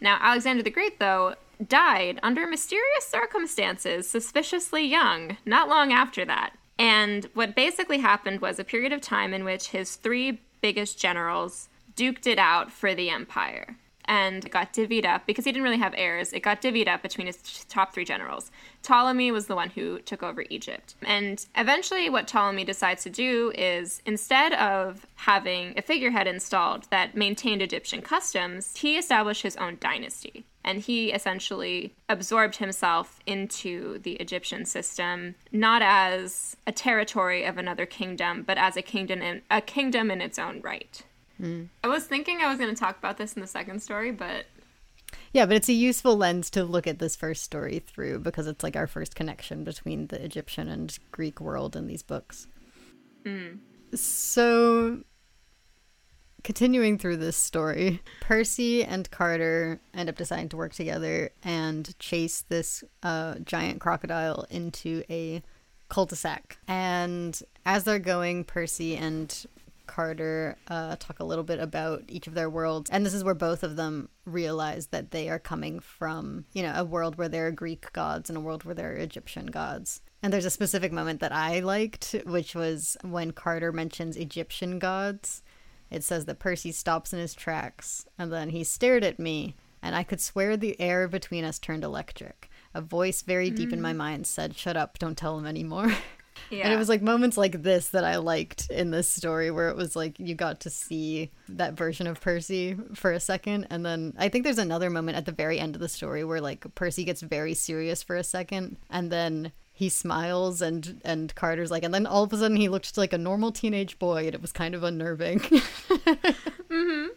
Now, 0.00 0.18
Alexander 0.20 0.62
the 0.62 0.70
Great, 0.70 0.98
though, 0.98 1.34
died 1.68 2.18
under 2.22 2.46
mysterious 2.46 3.06
circumstances, 3.06 4.08
suspiciously 4.08 4.84
young, 4.84 5.36
not 5.44 5.68
long 5.68 5.92
after 5.92 6.24
that. 6.24 6.52
And 6.78 7.28
what 7.34 7.54
basically 7.54 7.98
happened 7.98 8.40
was 8.40 8.58
a 8.58 8.64
period 8.64 8.92
of 8.92 9.00
time 9.00 9.32
in 9.34 9.44
which 9.44 9.68
his 9.68 9.96
three 9.96 10.40
biggest 10.60 10.98
generals 10.98 11.68
duked 11.94 12.26
it 12.26 12.38
out 12.38 12.72
for 12.72 12.94
the 12.94 13.10
empire. 13.10 13.76
and 14.06 14.50
got 14.50 14.72
divvied 14.72 15.06
up 15.06 15.26
because 15.26 15.44
he 15.44 15.52
didn't 15.52 15.62
really 15.62 15.78
have 15.78 15.94
heirs. 15.96 16.32
It 16.32 16.40
got 16.42 16.60
divvied 16.60 16.88
up 16.88 17.02
between 17.02 17.26
his 17.28 17.64
top 17.68 17.94
three 17.94 18.04
generals. 18.04 18.50
Ptolemy 18.82 19.30
was 19.30 19.46
the 19.46 19.54
one 19.54 19.70
who 19.70 20.00
took 20.00 20.22
over 20.22 20.44
Egypt. 20.50 20.96
And 21.06 21.44
eventually, 21.56 22.10
what 22.10 22.26
Ptolemy 22.26 22.64
decides 22.64 23.04
to 23.04 23.10
do 23.10 23.52
is 23.56 24.02
instead 24.04 24.54
of 24.54 25.06
having 25.14 25.74
a 25.78 25.82
figurehead 25.82 26.26
installed 26.26 26.88
that 26.90 27.16
maintained 27.16 27.62
Egyptian 27.62 28.02
customs, 28.02 28.76
he 28.76 28.98
established 28.98 29.42
his 29.42 29.56
own 29.56 29.76
dynasty. 29.80 30.44
And 30.64 30.80
he 30.80 31.12
essentially 31.12 31.94
absorbed 32.08 32.56
himself 32.56 33.18
into 33.26 33.98
the 33.98 34.12
Egyptian 34.14 34.64
system, 34.64 35.34
not 35.50 35.82
as 35.82 36.56
a 36.66 36.72
territory 36.72 37.44
of 37.44 37.58
another 37.58 37.84
kingdom, 37.84 38.44
but 38.46 38.58
as 38.58 38.76
a 38.76 38.82
kingdom 38.82 39.20
in, 39.22 39.42
a 39.50 39.60
kingdom 39.60 40.10
in 40.10 40.20
its 40.20 40.38
own 40.38 40.60
right. 40.60 41.02
Mm. 41.40 41.68
I 41.82 41.88
was 41.88 42.04
thinking 42.04 42.40
I 42.40 42.48
was 42.48 42.58
going 42.58 42.72
to 42.72 42.78
talk 42.78 42.96
about 42.96 43.18
this 43.18 43.32
in 43.32 43.40
the 43.40 43.48
second 43.48 43.82
story, 43.82 44.12
but 44.12 44.46
yeah, 45.32 45.46
but 45.46 45.56
it's 45.56 45.68
a 45.68 45.74
useful 45.74 46.16
lens 46.16 46.50
to 46.50 46.64
look 46.64 46.86
at 46.86 46.98
this 46.98 47.16
first 47.16 47.42
story 47.42 47.78
through 47.78 48.20
because 48.20 48.46
it's 48.46 48.62
like 48.62 48.76
our 48.76 48.86
first 48.86 49.14
connection 49.14 49.64
between 49.64 50.08
the 50.08 50.22
Egyptian 50.22 50.68
and 50.68 50.96
Greek 51.10 51.40
world 51.40 51.74
in 51.74 51.86
these 51.86 52.02
books. 52.02 52.46
Mm. 53.24 53.58
So, 53.94 55.00
continuing 56.42 56.98
through 56.98 57.18
this 57.18 57.36
story, 57.36 58.02
Percy 58.20 58.84
and 58.84 59.10
Carter 59.10 59.80
end 59.94 60.08
up 60.08 60.16
deciding 60.16 60.48
to 60.50 60.56
work 60.56 60.74
together 60.74 61.30
and 61.42 61.98
chase 61.98 62.42
this 62.48 62.84
uh, 63.02 63.36
giant 63.44 63.80
crocodile 63.80 64.46
into 64.50 65.02
a 65.08 65.42
cul-de-sac. 65.88 66.58
And 66.66 67.40
as 67.66 67.84
they're 67.84 67.98
going, 67.98 68.44
Percy 68.44 68.96
and 68.96 69.46
Carter 69.86 70.56
uh, 70.68 70.96
talk 70.96 71.20
a 71.20 71.24
little 71.24 71.44
bit 71.44 71.60
about 71.60 72.04
each 72.08 72.26
of 72.26 72.34
their 72.34 72.48
worlds. 72.48 72.88
And 72.90 73.04
this 73.04 73.12
is 73.12 73.24
where 73.24 73.34
both 73.34 73.62
of 73.62 73.76
them 73.76 74.08
realize 74.24 74.86
that 74.86 75.10
they 75.10 75.28
are 75.28 75.38
coming 75.38 75.80
from, 75.80 76.46
you 76.52 76.62
know, 76.62 76.72
a 76.74 76.84
world 76.84 77.16
where 77.16 77.28
there 77.28 77.46
are 77.48 77.52
Greek 77.52 77.92
gods 77.92 78.30
and 78.30 78.36
a 78.36 78.40
world 78.40 78.64
where 78.64 78.74
there 78.74 78.92
are 78.92 78.96
Egyptian 78.96 79.46
gods. 79.46 80.00
And 80.22 80.32
there's 80.32 80.44
a 80.44 80.50
specific 80.50 80.92
moment 80.92 81.20
that 81.20 81.32
I 81.32 81.60
liked, 81.60 82.14
which 82.24 82.54
was 82.54 82.96
when 83.02 83.32
Carter 83.32 83.72
mentions 83.72 84.16
Egyptian 84.16 84.78
gods. 84.78 85.42
It 85.92 86.02
says 86.02 86.24
that 86.24 86.38
Percy 86.38 86.72
stops 86.72 87.12
in 87.12 87.18
his 87.18 87.34
tracks, 87.34 88.06
and 88.18 88.32
then 88.32 88.48
he 88.48 88.64
stared 88.64 89.04
at 89.04 89.18
me, 89.18 89.54
and 89.82 89.94
I 89.94 90.02
could 90.02 90.22
swear 90.22 90.56
the 90.56 90.80
air 90.80 91.06
between 91.06 91.44
us 91.44 91.58
turned 91.58 91.84
electric. 91.84 92.48
A 92.74 92.80
voice 92.80 93.20
very 93.20 93.50
deep 93.50 93.68
mm. 93.68 93.74
in 93.74 93.82
my 93.82 93.92
mm. 93.92 93.96
mind 93.96 94.26
said, 94.26 94.56
Shut 94.56 94.76
up, 94.76 94.98
don't 94.98 95.18
tell 95.18 95.38
him 95.38 95.46
anymore. 95.46 95.88
Yeah. 95.88 95.94
And 96.64 96.72
it 96.72 96.76
was 96.76 96.88
like 96.88 97.00
moments 97.00 97.38
like 97.38 97.62
this 97.62 97.90
that 97.90 98.04
I 98.04 98.16
liked 98.16 98.68
in 98.70 98.90
this 98.90 99.08
story 99.08 99.50
where 99.50 99.68
it 99.68 99.76
was 99.76 99.94
like 99.94 100.18
you 100.18 100.34
got 100.34 100.60
to 100.60 100.70
see 100.70 101.30
that 101.48 101.74
version 101.74 102.06
of 102.06 102.20
Percy 102.20 102.76
for 102.94 103.12
a 103.12 103.20
second. 103.20 103.68
And 103.70 103.86
then 103.86 104.14
I 104.18 104.28
think 104.28 104.44
there's 104.44 104.58
another 104.58 104.90
moment 104.90 105.16
at 105.16 105.24
the 105.24 105.32
very 105.32 105.58
end 105.58 105.76
of 105.76 105.80
the 105.80 105.88
story 105.88 106.24
where 106.24 106.40
like 106.40 106.66
Percy 106.74 107.04
gets 107.04 107.22
very 107.22 107.54
serious 107.54 108.02
for 108.02 108.16
a 108.16 108.24
second 108.24 108.76
and 108.90 109.10
then 109.10 109.52
he 109.82 109.88
smiles 109.88 110.62
and 110.62 111.00
and 111.04 111.34
Carter's 111.34 111.72
like 111.72 111.82
and 111.82 111.92
then 111.92 112.06
all 112.06 112.22
of 112.22 112.32
a 112.32 112.36
sudden 112.36 112.56
he 112.56 112.68
looked 112.68 112.96
like 112.96 113.12
a 113.12 113.18
normal 113.18 113.50
teenage 113.50 113.98
boy 113.98 114.26
and 114.26 114.34
it 114.34 114.40
was 114.40 114.52
kind 114.52 114.76
of 114.76 114.84
unnerving. 114.84 115.40
mm-hmm. 115.40 117.08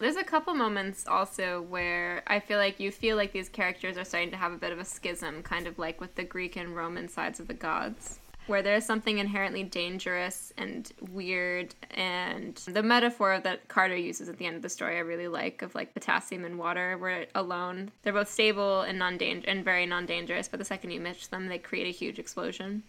There's 0.00 0.16
a 0.16 0.24
couple 0.24 0.54
moments 0.54 1.06
also 1.06 1.60
where 1.60 2.22
I 2.26 2.40
feel 2.40 2.56
like 2.56 2.80
you 2.80 2.90
feel 2.90 3.18
like 3.18 3.32
these 3.32 3.50
characters 3.50 3.98
are 3.98 4.04
starting 4.04 4.30
to 4.30 4.38
have 4.38 4.52
a 4.52 4.56
bit 4.56 4.72
of 4.72 4.78
a 4.78 4.86
schism, 4.86 5.42
kind 5.42 5.66
of 5.66 5.78
like 5.78 6.00
with 6.00 6.14
the 6.14 6.24
Greek 6.24 6.56
and 6.56 6.74
Roman 6.74 7.08
sides 7.08 7.40
of 7.40 7.46
the 7.46 7.54
gods 7.54 8.20
where 8.46 8.62
there's 8.62 8.84
something 8.84 9.18
inherently 9.18 9.62
dangerous 9.62 10.52
and 10.58 10.92
weird 11.10 11.74
and 11.92 12.56
the 12.68 12.82
metaphor 12.82 13.40
that 13.40 13.66
carter 13.68 13.96
uses 13.96 14.28
at 14.28 14.38
the 14.38 14.46
end 14.46 14.56
of 14.56 14.62
the 14.62 14.68
story 14.68 14.96
i 14.96 15.00
really 15.00 15.28
like 15.28 15.62
of 15.62 15.74
like 15.74 15.94
potassium 15.94 16.44
and 16.44 16.58
water 16.58 16.96
where 16.98 17.26
alone 17.34 17.90
they're 18.02 18.12
both 18.12 18.30
stable 18.30 18.82
and 18.82 18.98
non-danger 18.98 19.48
and 19.48 19.64
very 19.64 19.86
non-dangerous 19.86 20.48
but 20.48 20.58
the 20.58 20.64
second 20.64 20.90
you 20.90 21.00
mix 21.00 21.26
them 21.28 21.48
they 21.48 21.58
create 21.58 21.86
a 21.86 21.96
huge 21.96 22.18
explosion. 22.18 22.82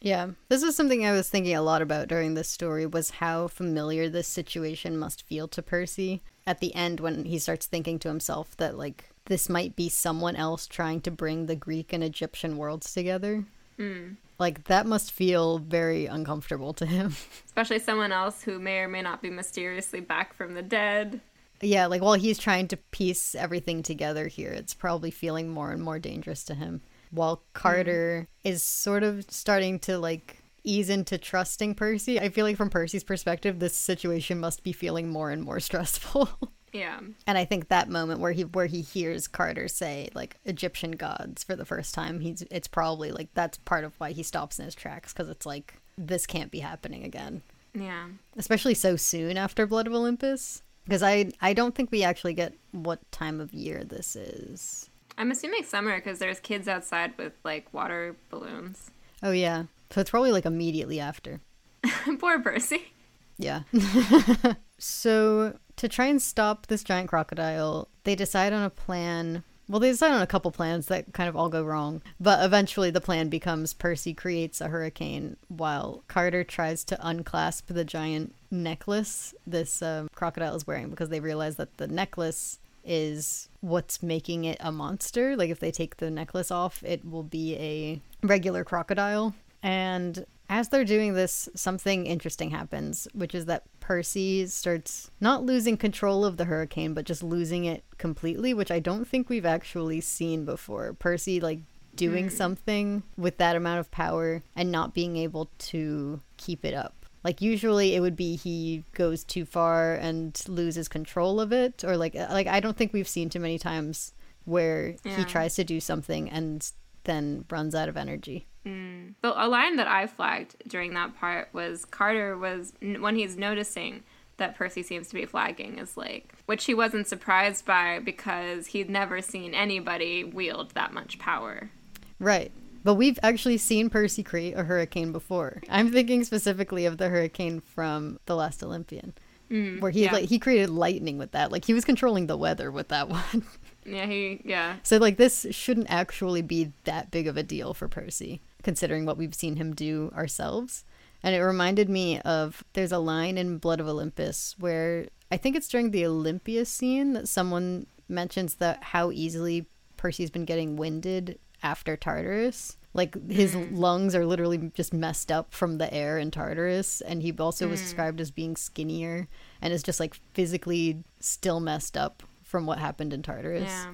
Yeah. 0.00 0.30
This 0.48 0.64
was 0.64 0.74
something 0.74 1.06
i 1.06 1.12
was 1.12 1.28
thinking 1.28 1.54
a 1.54 1.62
lot 1.62 1.80
about 1.80 2.08
during 2.08 2.34
this 2.34 2.48
story 2.48 2.86
was 2.86 3.10
how 3.10 3.46
familiar 3.46 4.08
this 4.08 4.26
situation 4.26 4.98
must 4.98 5.22
feel 5.22 5.46
to 5.48 5.62
percy 5.62 6.22
at 6.46 6.58
the 6.58 6.74
end 6.74 6.98
when 6.98 7.24
he 7.24 7.38
starts 7.38 7.66
thinking 7.66 7.98
to 8.00 8.08
himself 8.08 8.56
that 8.56 8.76
like 8.76 9.10
this 9.26 9.48
might 9.48 9.76
be 9.76 9.88
someone 9.88 10.34
else 10.34 10.66
trying 10.66 11.00
to 11.02 11.10
bring 11.10 11.46
the 11.46 11.54
greek 11.54 11.92
and 11.92 12.02
egyptian 12.02 12.56
worlds 12.56 12.92
together. 12.92 13.44
Mm. 13.78 14.16
Like 14.42 14.64
that 14.64 14.86
must 14.86 15.12
feel 15.12 15.58
very 15.58 16.06
uncomfortable 16.06 16.72
to 16.74 16.84
him. 16.84 17.14
Especially 17.46 17.78
someone 17.78 18.10
else 18.10 18.42
who 18.42 18.58
may 18.58 18.78
or 18.78 18.88
may 18.88 19.00
not 19.00 19.22
be 19.22 19.30
mysteriously 19.30 20.00
back 20.00 20.34
from 20.34 20.54
the 20.54 20.62
dead. 20.62 21.20
Yeah, 21.60 21.86
like 21.86 22.02
while 22.02 22.14
he's 22.14 22.40
trying 22.40 22.66
to 22.68 22.76
piece 22.76 23.36
everything 23.36 23.84
together 23.84 24.26
here, 24.26 24.50
it's 24.50 24.74
probably 24.74 25.12
feeling 25.12 25.48
more 25.48 25.70
and 25.70 25.80
more 25.80 26.00
dangerous 26.00 26.42
to 26.46 26.56
him. 26.56 26.80
While 27.12 27.44
Carter 27.52 28.26
mm. 28.26 28.50
is 28.50 28.64
sort 28.64 29.04
of 29.04 29.26
starting 29.30 29.78
to 29.80 29.96
like 29.96 30.42
ease 30.64 30.90
into 30.90 31.18
trusting 31.18 31.76
Percy. 31.76 32.18
I 32.18 32.30
feel 32.30 32.44
like 32.44 32.56
from 32.56 32.68
Percy's 32.68 33.04
perspective, 33.04 33.60
this 33.60 33.76
situation 33.76 34.40
must 34.40 34.64
be 34.64 34.72
feeling 34.72 35.08
more 35.08 35.30
and 35.30 35.44
more 35.44 35.60
stressful. 35.68 36.28
Yeah. 36.72 37.00
And 37.26 37.38
I 37.38 37.44
think 37.44 37.68
that 37.68 37.88
moment 37.88 38.20
where 38.20 38.32
he 38.32 38.44
where 38.44 38.66
he 38.66 38.80
hears 38.80 39.28
Carter 39.28 39.68
say 39.68 40.08
like 40.14 40.36
Egyptian 40.44 40.92
gods 40.92 41.44
for 41.44 41.54
the 41.54 41.64
first 41.64 41.94
time, 41.94 42.20
he's 42.20 42.42
it's 42.50 42.68
probably 42.68 43.12
like 43.12 43.28
that's 43.34 43.58
part 43.58 43.84
of 43.84 43.94
why 43.98 44.12
he 44.12 44.22
stops 44.22 44.58
in 44.58 44.64
his 44.64 44.74
tracks 44.74 45.12
cuz 45.12 45.28
it's 45.28 45.46
like 45.46 45.74
this 45.98 46.26
can't 46.26 46.50
be 46.50 46.60
happening 46.60 47.04
again. 47.04 47.42
Yeah. 47.74 48.08
Especially 48.36 48.74
so 48.74 48.96
soon 48.96 49.36
after 49.36 49.66
Blood 49.66 49.86
of 49.86 49.92
Olympus 49.92 50.62
because 50.84 51.02
I 51.02 51.30
I 51.40 51.52
don't 51.52 51.74
think 51.74 51.90
we 51.90 52.02
actually 52.02 52.34
get 52.34 52.54
what 52.72 53.10
time 53.12 53.40
of 53.40 53.52
year 53.52 53.84
this 53.84 54.16
is. 54.16 54.88
I'm 55.18 55.30
assuming 55.30 55.64
summer 55.64 55.96
because 55.96 56.18
there's 56.18 56.40
kids 56.40 56.68
outside 56.68 57.16
with 57.18 57.32
like 57.44 57.72
water 57.72 58.16
balloons. 58.30 58.90
Oh 59.22 59.32
yeah. 59.32 59.64
So 59.90 60.00
it's 60.00 60.10
probably 60.10 60.32
like 60.32 60.46
immediately 60.46 61.00
after. 61.00 61.40
Poor 62.18 62.40
Percy. 62.40 62.92
Yeah. 63.38 63.62
so 64.78 65.58
to 65.82 65.88
try 65.88 66.06
and 66.06 66.22
stop 66.22 66.68
this 66.68 66.84
giant 66.84 67.08
crocodile, 67.08 67.88
they 68.04 68.14
decide 68.14 68.52
on 68.52 68.62
a 68.62 68.70
plan. 68.70 69.42
Well, 69.68 69.80
they 69.80 69.90
decide 69.90 70.12
on 70.12 70.22
a 70.22 70.28
couple 70.28 70.52
plans 70.52 70.86
that 70.86 71.12
kind 71.12 71.28
of 71.28 71.34
all 71.34 71.48
go 71.48 71.64
wrong, 71.64 72.02
but 72.20 72.44
eventually 72.44 72.92
the 72.92 73.00
plan 73.00 73.28
becomes 73.28 73.74
Percy 73.74 74.14
creates 74.14 74.60
a 74.60 74.68
hurricane 74.68 75.36
while 75.48 76.04
Carter 76.06 76.44
tries 76.44 76.84
to 76.84 77.04
unclasp 77.04 77.66
the 77.66 77.84
giant 77.84 78.32
necklace 78.48 79.34
this 79.44 79.82
um, 79.82 80.08
crocodile 80.14 80.54
is 80.54 80.68
wearing 80.68 80.88
because 80.88 81.08
they 81.08 81.18
realize 81.18 81.56
that 81.56 81.78
the 81.78 81.88
necklace 81.88 82.60
is 82.84 83.48
what's 83.60 84.04
making 84.04 84.44
it 84.44 84.58
a 84.60 84.70
monster. 84.70 85.36
Like 85.36 85.50
if 85.50 85.58
they 85.58 85.72
take 85.72 85.96
the 85.96 86.12
necklace 86.12 86.52
off, 86.52 86.80
it 86.84 87.04
will 87.04 87.24
be 87.24 87.56
a 87.56 88.00
regular 88.24 88.62
crocodile. 88.62 89.34
And 89.64 90.26
as 90.52 90.68
they're 90.68 90.84
doing 90.84 91.14
this, 91.14 91.48
something 91.54 92.04
interesting 92.04 92.50
happens, 92.50 93.08
which 93.14 93.34
is 93.34 93.46
that 93.46 93.64
Percy 93.80 94.46
starts 94.46 95.10
not 95.18 95.42
losing 95.42 95.78
control 95.78 96.26
of 96.26 96.36
the 96.36 96.44
hurricane, 96.44 96.92
but 96.92 97.06
just 97.06 97.22
losing 97.22 97.64
it 97.64 97.84
completely, 97.96 98.52
which 98.52 98.70
I 98.70 98.78
don't 98.78 99.08
think 99.08 99.30
we've 99.30 99.46
actually 99.46 100.02
seen 100.02 100.44
before. 100.44 100.92
Percy, 100.92 101.40
like, 101.40 101.60
doing 101.96 102.26
mm. 102.26 102.32
something 102.32 103.02
with 103.16 103.38
that 103.38 103.56
amount 103.56 103.80
of 103.80 103.90
power 103.90 104.42
and 104.54 104.70
not 104.70 104.92
being 104.92 105.16
able 105.16 105.50
to 105.58 106.20
keep 106.36 106.66
it 106.66 106.74
up. 106.74 107.06
Like 107.24 107.40
usually 107.40 107.94
it 107.94 108.00
would 108.00 108.16
be 108.16 108.36
he 108.36 108.84
goes 108.92 109.24
too 109.24 109.46
far 109.46 109.94
and 109.94 110.38
loses 110.48 110.88
control 110.88 111.40
of 111.40 111.52
it 111.52 111.84
or 111.84 111.96
like 111.96 112.14
like 112.14 112.46
I 112.48 112.58
don't 112.60 112.76
think 112.76 112.92
we've 112.92 113.06
seen 113.06 113.28
too 113.28 113.38
many 113.38 113.58
times 113.58 114.12
where 114.44 114.96
yeah. 115.04 115.16
he 115.16 115.24
tries 115.24 115.54
to 115.56 115.64
do 115.64 115.78
something 115.80 116.28
and 116.30 116.68
then 117.04 117.44
runs 117.48 117.74
out 117.74 117.88
of 117.88 117.96
energy. 117.96 118.48
Mm. 118.66 119.14
a 119.22 119.48
line 119.48 119.76
that 119.76 119.88
I 119.88 120.06
flagged 120.06 120.56
during 120.68 120.94
that 120.94 121.16
part 121.18 121.48
was 121.52 121.84
Carter 121.84 122.36
was 122.36 122.72
when 122.80 123.16
he's 123.16 123.36
noticing 123.36 124.04
that 124.36 124.56
Percy 124.56 124.82
seems 124.82 125.08
to 125.08 125.14
be 125.14 125.26
flagging 125.26 125.78
is 125.78 125.96
like, 125.96 126.34
which 126.46 126.64
he 126.64 126.74
wasn't 126.74 127.06
surprised 127.06 127.64
by 127.64 127.98
because 127.98 128.68
he'd 128.68 128.90
never 128.90 129.20
seen 129.20 129.54
anybody 129.54 130.24
wield 130.24 130.70
that 130.70 130.92
much 130.92 131.18
power. 131.18 131.70
Right. 132.18 132.50
But 132.84 132.94
we've 132.94 133.18
actually 133.22 133.58
seen 133.58 133.90
Percy 133.90 134.22
create 134.22 134.54
a 134.56 134.64
hurricane 134.64 135.12
before. 135.12 135.62
I'm 135.68 135.92
thinking 135.92 136.24
specifically 136.24 136.86
of 136.86 136.98
the 136.98 137.08
hurricane 137.08 137.60
from 137.60 138.18
The 138.26 138.34
Last 138.34 138.62
Olympian, 138.62 139.14
mm, 139.50 139.80
where 139.80 139.92
he 139.92 140.04
yeah. 140.04 140.12
like 140.12 140.28
he 140.28 140.40
created 140.40 140.70
lightning 140.70 141.18
with 141.18 141.30
that. 141.32 141.52
Like 141.52 141.64
he 141.64 141.74
was 141.74 141.84
controlling 141.84 142.26
the 142.26 142.36
weather 142.36 142.72
with 142.72 142.88
that 142.88 143.08
one. 143.08 143.44
Yeah, 143.84 144.06
he 144.06 144.40
yeah. 144.44 144.76
So 144.82 144.96
like 144.96 145.16
this 145.16 145.46
shouldn't 145.50 145.90
actually 145.90 146.42
be 146.42 146.72
that 146.84 147.12
big 147.12 147.28
of 147.28 147.36
a 147.36 147.44
deal 147.44 147.74
for 147.74 147.86
Percy 147.86 148.40
considering 148.62 149.06
what 149.06 149.16
we've 149.16 149.34
seen 149.34 149.56
him 149.56 149.74
do 149.74 150.12
ourselves. 150.14 150.84
And 151.22 151.34
it 151.34 151.40
reminded 151.40 151.88
me 151.88 152.20
of 152.20 152.64
there's 152.72 152.92
a 152.92 152.98
line 152.98 153.38
in 153.38 153.58
Blood 153.58 153.80
of 153.80 153.88
Olympus 153.88 154.56
where 154.58 155.06
I 155.30 155.36
think 155.36 155.56
it's 155.56 155.68
during 155.68 155.90
the 155.90 156.06
Olympia 156.06 156.64
scene 156.64 157.12
that 157.12 157.28
someone 157.28 157.86
mentions 158.08 158.56
that 158.56 158.82
how 158.82 159.10
easily 159.10 159.66
Percy's 159.96 160.30
been 160.30 160.44
getting 160.44 160.76
winded 160.76 161.38
after 161.62 161.96
Tartarus. 161.96 162.76
Like 162.92 163.30
his 163.30 163.54
mm. 163.54 163.68
lungs 163.72 164.14
are 164.14 164.26
literally 164.26 164.70
just 164.74 164.92
messed 164.92 165.32
up 165.32 165.54
from 165.54 165.78
the 165.78 165.92
air 165.94 166.18
in 166.18 166.30
Tartarus, 166.30 167.00
and 167.00 167.22
he 167.22 167.32
also 167.38 167.66
mm. 167.66 167.70
was 167.70 167.80
described 167.80 168.20
as 168.20 168.30
being 168.30 168.56
skinnier 168.56 169.28
and 169.62 169.72
is 169.72 169.82
just 169.82 169.98
like 169.98 170.14
physically 170.34 171.02
still 171.20 171.60
messed 171.60 171.96
up 171.96 172.22
from 172.42 172.66
what 172.66 172.78
happened 172.78 173.14
in 173.14 173.22
Tartarus. 173.22 173.70
Yeah. 173.70 173.92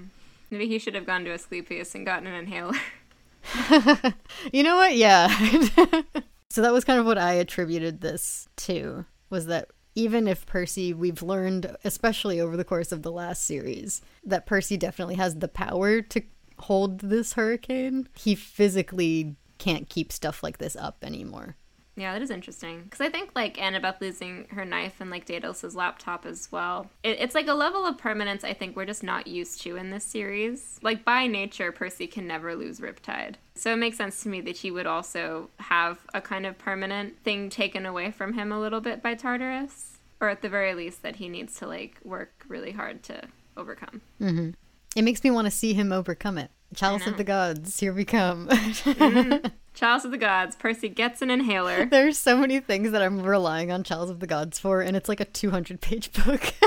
Maybe 0.50 0.66
he 0.66 0.78
should 0.78 0.94
have 0.94 1.06
gone 1.06 1.24
to 1.24 1.30
Asclepius 1.30 1.94
and 1.94 2.06
gotten 2.06 2.26
an 2.26 2.34
inhaler. 2.34 2.74
You 4.52 4.62
know 4.62 4.76
what? 4.76 4.96
Yeah. 4.96 5.28
so 6.50 6.62
that 6.62 6.72
was 6.72 6.84
kind 6.84 7.00
of 7.00 7.06
what 7.06 7.18
I 7.18 7.34
attributed 7.34 8.00
this 8.00 8.48
to 8.58 9.04
was 9.30 9.46
that 9.46 9.68
even 9.94 10.28
if 10.28 10.46
Percy, 10.46 10.94
we've 10.94 11.22
learned, 11.22 11.76
especially 11.84 12.40
over 12.40 12.56
the 12.56 12.64
course 12.64 12.92
of 12.92 13.02
the 13.02 13.10
last 13.10 13.44
series, 13.44 14.00
that 14.24 14.46
Percy 14.46 14.76
definitely 14.76 15.16
has 15.16 15.36
the 15.36 15.48
power 15.48 16.00
to 16.02 16.22
hold 16.60 17.00
this 17.00 17.34
hurricane, 17.34 18.08
he 18.14 18.34
physically 18.34 19.36
can't 19.58 19.88
keep 19.88 20.12
stuff 20.12 20.42
like 20.42 20.58
this 20.58 20.76
up 20.76 20.98
anymore. 21.02 21.56
Yeah, 21.98 22.12
that 22.12 22.22
is 22.22 22.30
interesting. 22.30 22.82
Because 22.84 23.00
I 23.00 23.10
think, 23.10 23.30
like, 23.34 23.56
Annabeth 23.56 24.00
losing 24.00 24.46
her 24.50 24.64
knife 24.64 25.00
and, 25.00 25.10
like, 25.10 25.24
Daedalus' 25.24 25.74
laptop 25.74 26.24
as 26.24 26.50
well. 26.52 26.88
It, 27.02 27.18
it's 27.20 27.34
like 27.34 27.48
a 27.48 27.54
level 27.54 27.84
of 27.84 27.98
permanence 27.98 28.44
I 28.44 28.54
think 28.54 28.76
we're 28.76 28.86
just 28.86 29.02
not 29.02 29.26
used 29.26 29.60
to 29.62 29.76
in 29.76 29.90
this 29.90 30.04
series. 30.04 30.78
Like, 30.80 31.04
by 31.04 31.26
nature, 31.26 31.72
Percy 31.72 32.06
can 32.06 32.26
never 32.26 32.54
lose 32.54 32.78
Riptide. 32.78 33.34
So 33.56 33.72
it 33.72 33.76
makes 33.76 33.96
sense 33.96 34.22
to 34.22 34.28
me 34.28 34.40
that 34.42 34.58
he 34.58 34.70
would 34.70 34.86
also 34.86 35.50
have 35.58 35.98
a 36.14 36.20
kind 36.20 36.46
of 36.46 36.56
permanent 36.56 37.18
thing 37.24 37.50
taken 37.50 37.84
away 37.84 38.12
from 38.12 38.34
him 38.34 38.52
a 38.52 38.60
little 38.60 38.80
bit 38.80 39.02
by 39.02 39.14
Tartarus. 39.14 39.98
Or 40.20 40.28
at 40.28 40.42
the 40.42 40.48
very 40.48 40.74
least, 40.74 41.02
that 41.02 41.16
he 41.16 41.28
needs 41.28 41.56
to, 41.56 41.66
like, 41.66 41.96
work 42.04 42.44
really 42.48 42.72
hard 42.72 43.02
to 43.04 43.22
overcome. 43.56 44.02
Mm-hmm. 44.20 44.50
It 44.96 45.02
makes 45.02 45.22
me 45.24 45.30
want 45.30 45.46
to 45.46 45.50
see 45.50 45.74
him 45.74 45.92
overcome 45.92 46.38
it. 46.38 46.50
Chalice 46.74 47.06
of 47.06 47.16
the 47.16 47.24
Gods, 47.24 47.80
here 47.80 47.92
we 47.92 48.04
come. 48.04 48.48
Mm. 48.48 49.52
Chalice 49.78 50.04
of 50.04 50.10
the 50.10 50.18
Gods, 50.18 50.56
Percy 50.56 50.88
gets 50.88 51.22
an 51.22 51.30
inhaler. 51.30 51.86
There's 51.90 52.18
so 52.18 52.36
many 52.36 52.58
things 52.58 52.90
that 52.90 53.00
I'm 53.00 53.22
relying 53.22 53.70
on 53.70 53.84
Chalice 53.84 54.10
of 54.10 54.18
the 54.18 54.26
Gods 54.26 54.58
for, 54.58 54.80
and 54.80 54.96
it's 54.96 55.08
like 55.08 55.20
a 55.20 55.24
200 55.24 55.80
page 55.80 56.12
book. 56.24 56.52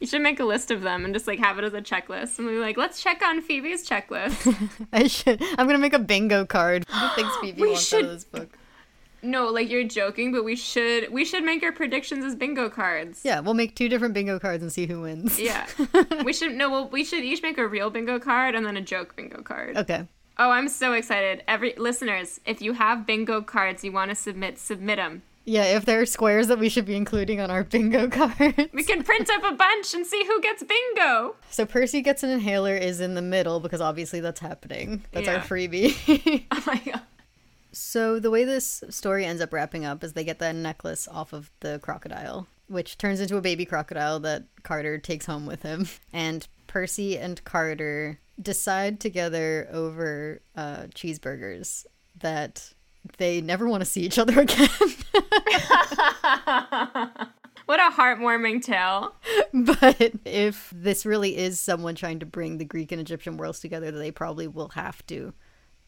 You 0.00 0.06
should 0.08 0.20
make 0.20 0.38
a 0.38 0.44
list 0.44 0.70
of 0.70 0.82
them 0.82 1.06
and 1.06 1.14
just 1.14 1.26
like 1.26 1.38
have 1.38 1.56
it 1.58 1.64
as 1.64 1.72
a 1.72 1.80
checklist. 1.80 2.38
And 2.38 2.46
we're 2.46 2.60
like, 2.60 2.76
let's 2.76 3.02
check 3.02 3.22
on 3.22 3.40
Phoebe's 3.40 3.88
checklist. 3.88 4.86
I 4.92 5.06
should. 5.06 5.42
I'm 5.56 5.66
gonna 5.66 5.78
make 5.78 5.94
a 5.94 5.98
bingo 5.98 6.44
card. 6.44 6.82
the 6.82 7.10
things 7.14 7.32
Phoebe 7.40 7.62
We 7.62 7.68
wants 7.68 7.90
out 7.94 8.02
of 8.02 8.10
this 8.10 8.24
book. 8.24 8.58
no, 9.22 9.46
like 9.46 9.70
you're 9.70 9.84
joking, 9.84 10.30
but 10.30 10.44
we 10.44 10.56
should 10.56 11.10
we 11.10 11.24
should 11.24 11.42
make 11.42 11.62
our 11.62 11.72
predictions 11.72 12.22
as 12.22 12.34
bingo 12.34 12.68
cards. 12.68 13.22
Yeah, 13.24 13.40
we'll 13.40 13.54
make 13.54 13.76
two 13.76 13.88
different 13.88 14.12
bingo 14.12 14.38
cards 14.38 14.62
and 14.62 14.70
see 14.70 14.84
who 14.84 15.00
wins. 15.00 15.40
Yeah. 15.40 15.66
we 16.22 16.34
should 16.34 16.52
no, 16.52 16.70
well, 16.70 16.88
we 16.90 17.02
should 17.02 17.24
each 17.24 17.40
make 17.42 17.56
a 17.56 17.66
real 17.66 17.88
bingo 17.88 18.18
card 18.18 18.54
and 18.54 18.66
then 18.66 18.76
a 18.76 18.82
joke 18.82 19.16
bingo 19.16 19.40
card. 19.40 19.78
Okay. 19.78 20.06
Oh, 20.38 20.50
I'm 20.50 20.68
so 20.68 20.92
excited. 20.92 21.42
Every 21.46 21.74
listeners, 21.76 22.40
if 22.44 22.60
you 22.60 22.72
have 22.74 23.06
bingo 23.06 23.40
cards 23.40 23.84
you 23.84 23.92
want 23.92 24.10
to 24.10 24.14
submit, 24.14 24.58
submit 24.58 24.96
them. 24.96 25.22
Yeah, 25.46 25.76
if 25.76 25.84
there 25.84 26.00
are 26.00 26.06
squares 26.06 26.48
that 26.48 26.58
we 26.58 26.68
should 26.70 26.86
be 26.86 26.96
including 26.96 27.38
on 27.40 27.50
our 27.50 27.62
bingo 27.74 28.08
card. 28.08 28.70
We 28.72 28.82
can 28.82 29.02
print 29.02 29.28
up 29.30 29.44
a 29.44 29.54
bunch 29.54 29.92
and 29.94 30.06
see 30.06 30.24
who 30.24 30.40
gets 30.40 30.62
bingo. 30.62 31.36
so 31.50 31.66
Percy 31.66 32.00
gets 32.00 32.22
an 32.22 32.30
inhaler 32.30 32.74
is 32.74 33.00
in 33.00 33.14
the 33.14 33.22
middle 33.22 33.60
because 33.60 33.80
obviously 33.80 34.20
that's 34.20 34.40
happening. 34.40 35.04
That's 35.12 35.28
our 35.28 35.40
freebie. 35.40 36.44
Oh 36.50 36.62
my 36.66 36.80
god. 36.84 37.02
so 37.72 38.18
the 38.18 38.30
way 38.30 38.44
this 38.44 38.82
story 38.88 39.24
ends 39.26 39.42
up 39.42 39.52
wrapping 39.52 39.84
up 39.84 40.02
is 40.02 40.14
they 40.14 40.24
get 40.24 40.38
that 40.38 40.54
necklace 40.54 41.06
off 41.08 41.32
of 41.34 41.50
the 41.60 41.78
crocodile, 41.82 42.46
which 42.68 42.96
turns 42.96 43.20
into 43.20 43.36
a 43.36 43.40
baby 43.42 43.66
crocodile 43.66 44.18
that 44.20 44.44
Carter 44.62 44.96
takes 44.98 45.26
home 45.26 45.44
with 45.46 45.62
him. 45.62 45.86
And 46.12 46.48
Percy 46.66 47.18
and 47.18 47.44
Carter 47.44 48.18
decide 48.40 49.00
together 49.00 49.68
over 49.72 50.40
uh, 50.56 50.84
cheeseburgers 50.94 51.86
that 52.20 52.72
they 53.18 53.40
never 53.40 53.68
want 53.68 53.82
to 53.82 53.84
see 53.84 54.02
each 54.02 54.18
other 54.18 54.40
again. 54.40 54.68
What 57.66 57.80
a 57.80 57.94
heartwarming 57.94 58.62
tale. 58.62 59.14
but 59.54 60.12
if 60.24 60.70
this 60.74 61.06
really 61.06 61.36
is 61.36 61.58
someone 61.58 61.94
trying 61.94 62.18
to 62.18 62.26
bring 62.26 62.58
the 62.58 62.64
Greek 62.64 62.92
and 62.92 63.00
Egyptian 63.00 63.38
worlds 63.38 63.60
together, 63.60 63.90
they 63.90 64.10
probably 64.10 64.46
will 64.46 64.68
have 64.70 65.04
to 65.06 65.32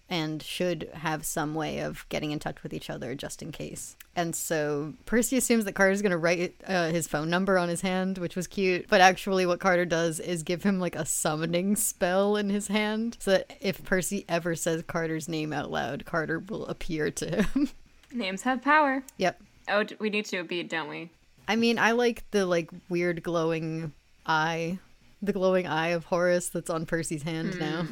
and 0.09 0.43
should 0.43 0.89
have 0.95 1.27
some 1.27 1.55
way 1.55 1.81
of 1.81 2.07
getting 2.09 2.31
in 2.31 2.39
touch 2.39 2.63
with 2.63 2.73
each 2.73 2.89
other 2.89 3.15
just 3.15 3.43
in 3.43 3.51
case. 3.51 3.97
And 4.15 4.35
so 4.35 4.95
Percy 5.05 5.37
assumes 5.37 5.65
that 5.65 5.75
Carter's 5.75 6.01
going 6.01 6.13
to 6.13 6.17
write 6.17 6.55
uh, 6.67 6.91
his 6.91 7.09
phone 7.09 7.29
number 7.29 7.59
on 7.59 7.69
his 7.69 7.81
hand, 7.81 8.19
which 8.19 8.37
was 8.37 8.47
cute. 8.47 8.87
But 8.89 9.01
actually, 9.01 9.47
what 9.47 9.61
Carter 9.61 9.85
does 9.85 10.21
is 10.21 10.43
give 10.43 10.63
him 10.63 10.79
like 10.79 10.95
a 10.97 11.05
summoning 11.05 11.77
spell 11.77 12.37
in 12.37 12.49
his 12.49 12.69
hand 12.69 13.17
so 13.21 13.33
that 13.33 13.53
if 13.61 13.85
Percy 13.85 14.25
ever 14.29 14.55
says 14.55 14.83
Carter's 14.87 15.29
name 15.29 15.53
out 15.53 15.71
loud, 15.71 16.05
Carter 16.05 16.39
will 16.39 16.67
appear 16.67 17.11
to 17.11 17.43
him. 17.43 17.71
Names 18.13 18.43
have 18.43 18.63
power. 18.63 19.03
yep. 19.19 19.41
Oh, 19.69 19.85
we 19.99 20.11
need 20.11 20.27
to 20.27 20.45
beat, 20.45 20.71
don't 20.71 20.89
we? 20.89 21.11
I 21.49 21.57
mean, 21.57 21.79
I 21.79 21.93
like 21.93 22.25
the 22.31 22.47
like 22.47 22.71
weird 22.89 23.23
glowing 23.23 23.93
eye, 24.25 24.79
the 25.21 25.33
glowing 25.33 25.67
eye 25.67 25.89
of 25.89 26.05
Horus 26.05 26.49
that's 26.49 26.71
on 26.71 26.87
Percy's 26.87 27.25
hand 27.25 27.59
now. 27.59 27.87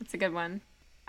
That's 0.00 0.12
a 0.14 0.18
good 0.18 0.34
one. 0.34 0.60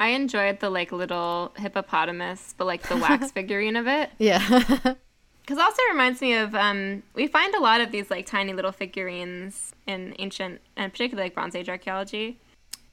I 0.01 0.07
enjoyed 0.07 0.61
the 0.61 0.71
like 0.71 0.91
little 0.91 1.53
hippopotamus, 1.57 2.55
but 2.57 2.65
like 2.65 2.81
the 2.81 2.97
wax 2.97 3.31
figurine 3.35 3.75
of 3.75 3.87
it. 3.87 4.09
Yeah. 4.17 4.95
Because 5.41 5.57
also 5.57 5.81
reminds 5.89 6.21
me 6.21 6.35
of 6.35 6.53
um, 6.53 7.01
we 7.15 7.25
find 7.25 7.53
a 7.55 7.59
lot 7.59 7.81
of 7.81 7.91
these 7.91 8.11
like 8.11 8.27
tiny 8.27 8.53
little 8.53 8.71
figurines 8.71 9.73
in 9.87 10.15
ancient 10.19 10.61
and 10.77 10.91
particularly 10.91 11.25
like 11.25 11.33
Bronze 11.33 11.55
Age 11.55 11.67
archaeology, 11.67 12.39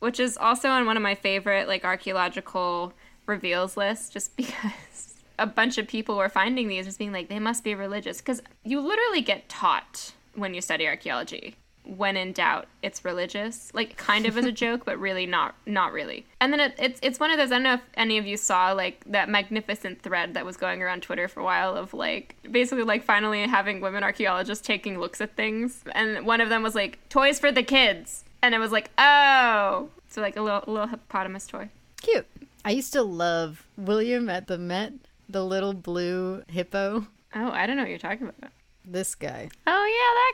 which 0.00 0.18
is 0.18 0.36
also 0.38 0.70
on 0.70 0.86
one 0.86 0.96
of 0.96 1.02
my 1.02 1.14
favorite 1.14 1.68
like 1.68 1.84
archaeological 1.84 2.94
reveals 3.26 3.76
lists, 3.76 4.08
just 4.08 4.34
because 4.36 5.14
a 5.38 5.46
bunch 5.46 5.76
of 5.76 5.86
people 5.86 6.16
were 6.16 6.30
finding 6.30 6.68
these, 6.68 6.86
just 6.86 6.98
being 6.98 7.12
like 7.12 7.28
they 7.28 7.38
must 7.38 7.62
be 7.62 7.74
religious, 7.74 8.16
because 8.16 8.42
you 8.64 8.80
literally 8.80 9.20
get 9.20 9.48
taught 9.48 10.14
when 10.34 10.54
you 10.54 10.62
study 10.62 10.86
archaeology. 10.86 11.54
When 11.96 12.16
in 12.16 12.32
doubt, 12.32 12.66
it's 12.82 13.04
religious, 13.04 13.72
like 13.74 13.96
kind 13.96 14.26
of 14.26 14.36
as 14.36 14.44
a 14.44 14.52
joke, 14.64 14.84
but 14.84 14.98
really 14.98 15.26
not, 15.26 15.54
not 15.66 15.92
really. 15.92 16.26
And 16.40 16.52
then 16.52 16.60
it, 16.60 16.74
it's 16.78 17.00
it's 17.02 17.18
one 17.18 17.30
of 17.30 17.38
those. 17.38 17.50
I 17.50 17.56
don't 17.56 17.62
know 17.62 17.74
if 17.74 17.80
any 17.94 18.18
of 18.18 18.26
you 18.26 18.36
saw 18.36 18.72
like 18.72 19.02
that 19.06 19.28
magnificent 19.28 20.02
thread 20.02 20.34
that 20.34 20.44
was 20.44 20.56
going 20.56 20.82
around 20.82 21.02
Twitter 21.02 21.28
for 21.28 21.40
a 21.40 21.44
while 21.44 21.74
of 21.74 21.94
like 21.94 22.36
basically 22.50 22.84
like 22.84 23.02
finally 23.02 23.46
having 23.46 23.80
women 23.80 24.02
archaeologists 24.02 24.66
taking 24.66 24.98
looks 24.98 25.20
at 25.20 25.34
things, 25.34 25.82
and 25.92 26.26
one 26.26 26.40
of 26.40 26.48
them 26.48 26.62
was 26.62 26.74
like 26.74 26.98
toys 27.08 27.38
for 27.38 27.50
the 27.50 27.62
kids, 27.62 28.24
and 28.42 28.54
it 28.54 28.58
was 28.58 28.72
like 28.72 28.90
oh, 28.98 29.88
so 30.08 30.20
like 30.20 30.36
a 30.36 30.42
little 30.42 30.62
a 30.66 30.70
little 30.70 30.88
hippopotamus 30.88 31.46
toy. 31.46 31.68
Cute. 32.02 32.26
I 32.64 32.72
used 32.72 32.92
to 32.92 33.02
love 33.02 33.66
William 33.76 34.28
at 34.28 34.46
the 34.46 34.58
Met, 34.58 34.92
the 35.28 35.44
little 35.44 35.72
blue 35.72 36.42
hippo. 36.48 37.06
Oh, 37.34 37.50
I 37.50 37.66
don't 37.66 37.76
know 37.76 37.82
what 37.82 37.90
you're 37.90 37.98
talking 37.98 38.28
about. 38.28 38.50
This 38.90 39.14
guy. 39.14 39.50
Oh 39.66 39.84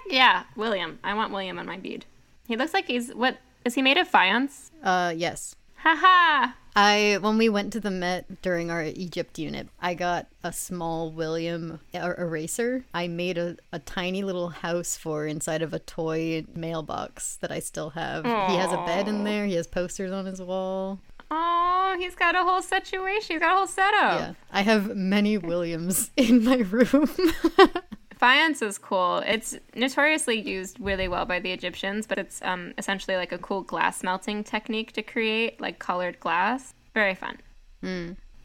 yeah, 0.07 0.15
that 0.15 0.15
yeah, 0.15 0.43
William. 0.55 1.01
I 1.03 1.15
want 1.15 1.33
William 1.33 1.59
on 1.59 1.67
my 1.67 1.77
bead. 1.77 2.07
He 2.47 2.57
looks 2.57 2.73
like 2.73 2.87
he's 2.87 3.13
what 3.13 3.39
is 3.65 3.75
he 3.75 3.83
made 3.83 3.99
of 3.99 4.07
faience? 4.07 4.71
Uh, 4.83 5.13
yes. 5.17 5.57
Haha. 5.77 6.53
I 6.77 7.19
when 7.21 7.37
we 7.37 7.49
went 7.49 7.73
to 7.73 7.81
the 7.81 7.91
Met 7.91 8.43
during 8.43 8.71
our 8.71 8.85
Egypt 8.85 9.39
unit, 9.39 9.69
I 9.81 9.95
got 9.95 10.29
a 10.45 10.53
small 10.53 11.11
William 11.11 11.81
er- 11.95 12.15
eraser. 12.17 12.85
I 12.95 13.09
made 13.09 13.39
a, 13.39 13.57
a 13.73 13.81
tiny 13.81 14.23
little 14.23 14.51
house 14.51 14.97
for 14.97 15.27
inside 15.27 15.63
of 15.63 15.73
a 15.75 15.79
toy 15.79 16.45
mailbox 16.55 17.37
that 17.37 17.51
I 17.51 17.59
still 17.59 17.91
have. 17.91 18.25
He 18.25 18.57
has 18.57 18.73
a 18.73 18.77
bed 18.87 19.09
in 19.09 19.25
there. 19.25 19.47
He 19.47 19.55
has 19.55 19.67
posters 19.67 20.13
on 20.13 20.27
his 20.27 20.41
wall. 20.41 21.01
Oh, 21.31 21.97
he's 21.99 22.15
got 22.15 22.35
a 22.35 22.43
whole 22.45 22.63
situation. 22.63 23.35
He's 23.35 23.41
got 23.41 23.55
a 23.55 23.57
whole 23.57 23.67
setup. 23.67 24.21
Yeah, 24.21 24.33
I 24.53 24.63
have 24.63 24.95
many 24.95 25.39
Williams 25.39 26.11
in 26.17 26.45
my 26.45 26.57
room. 26.59 27.11
Faience 28.25 28.63
is 28.63 28.79
cool. 28.79 29.19
It's 29.27 29.55
notoriously 29.75 30.41
used 30.41 30.81
really 30.81 31.09
well 31.09 31.27
by 31.27 31.41
the 31.41 31.53
Egyptians, 31.53 32.07
but 32.07 32.19
it's 32.19 32.41
um, 32.41 32.73
essentially 32.79 33.19
like 33.19 33.33
a 33.33 33.39
cool 33.39 33.61
glass 33.61 34.03
melting 34.03 34.45
technique 34.45 34.93
to 34.93 35.03
create 35.03 35.61
like 35.61 35.79
colored 35.79 36.19
glass. 36.21 36.73
Very 36.95 37.15
fun. 37.15 37.39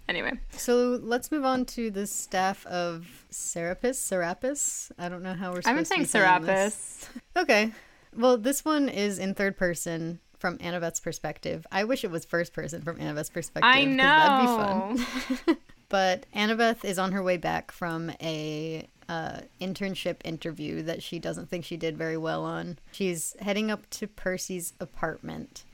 Anyway, 0.09 0.33
so 0.51 0.99
let's 1.01 1.31
move 1.31 1.45
on 1.45 1.63
to 1.63 1.91
the 1.91 2.05
staff 2.05 2.65
of 2.65 3.25
Serapis. 3.29 3.97
Serapis. 3.97 4.91
I 4.99 5.07
don't 5.07 5.23
know 5.23 5.33
how 5.33 5.53
we're. 5.53 5.61
Been 5.61 5.77
to 5.77 5.85
saying. 5.85 6.05
Serapis. 6.05 7.07
Okay. 7.37 7.71
Well, 8.17 8.37
this 8.37 8.65
one 8.65 8.89
is 8.89 9.17
in 9.17 9.33
third 9.33 9.55
person 9.55 10.19
from 10.39 10.57
Annabeth's 10.57 10.99
perspective. 10.99 11.65
I 11.71 11.85
wish 11.85 12.03
it 12.03 12.11
was 12.11 12.25
first 12.25 12.51
person 12.51 12.81
from 12.81 12.97
Annabeth's 12.97 13.29
perspective. 13.29 13.71
I 13.71 13.85
know. 13.85 14.95
That'd 14.97 14.97
be 14.97 15.35
fun. 15.35 15.57
But 15.89 16.27
Annabeth 16.35 16.85
is 16.85 16.99
on 16.99 17.13
her 17.13 17.23
way 17.23 17.37
back 17.37 17.71
from 17.71 18.11
a 18.21 18.87
uh, 19.09 19.41
internship 19.59 20.17
interview 20.23 20.83
that 20.83 21.01
she 21.01 21.19
doesn't 21.19 21.49
think 21.49 21.65
she 21.65 21.75
did 21.75 21.97
very 21.97 22.15
well 22.15 22.45
on. 22.45 22.77
She's 22.91 23.35
heading 23.41 23.71
up 23.71 23.89
to 23.91 24.07
Percy's 24.07 24.73
apartment 24.79 25.65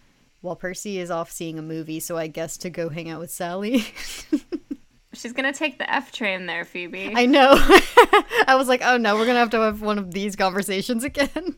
while 0.42 0.56
Percy 0.56 1.00
is 1.00 1.12
off 1.12 1.30
seeing 1.30 1.60
a 1.60 1.62
movie, 1.62 2.00
so 2.00 2.18
I 2.18 2.28
guess 2.28 2.56
to 2.58 2.70
go 2.70 2.88
hang 2.90 3.10
out 3.10 3.20
with 3.20 3.32
Sally. 3.32 3.86
She's 5.14 5.34
gonna 5.34 5.54
take 5.54 5.78
the 5.78 5.92
F 5.92 6.12
train 6.12 6.46
there, 6.46 6.66
Phoebe. 6.66 7.14
I 7.16 7.26
know. 7.26 7.54
I 8.48 8.56
was 8.58 8.68
like, 8.68 8.82
oh 8.84 8.98
no, 8.98 9.16
we're 9.16 9.26
gonna 9.26 9.40
have 9.40 9.50
to 9.52 9.62
have 9.62 9.82
one 9.82 9.98
of 9.98 10.12
these 10.12 10.36
conversations 10.36 11.04
again. 11.04 11.56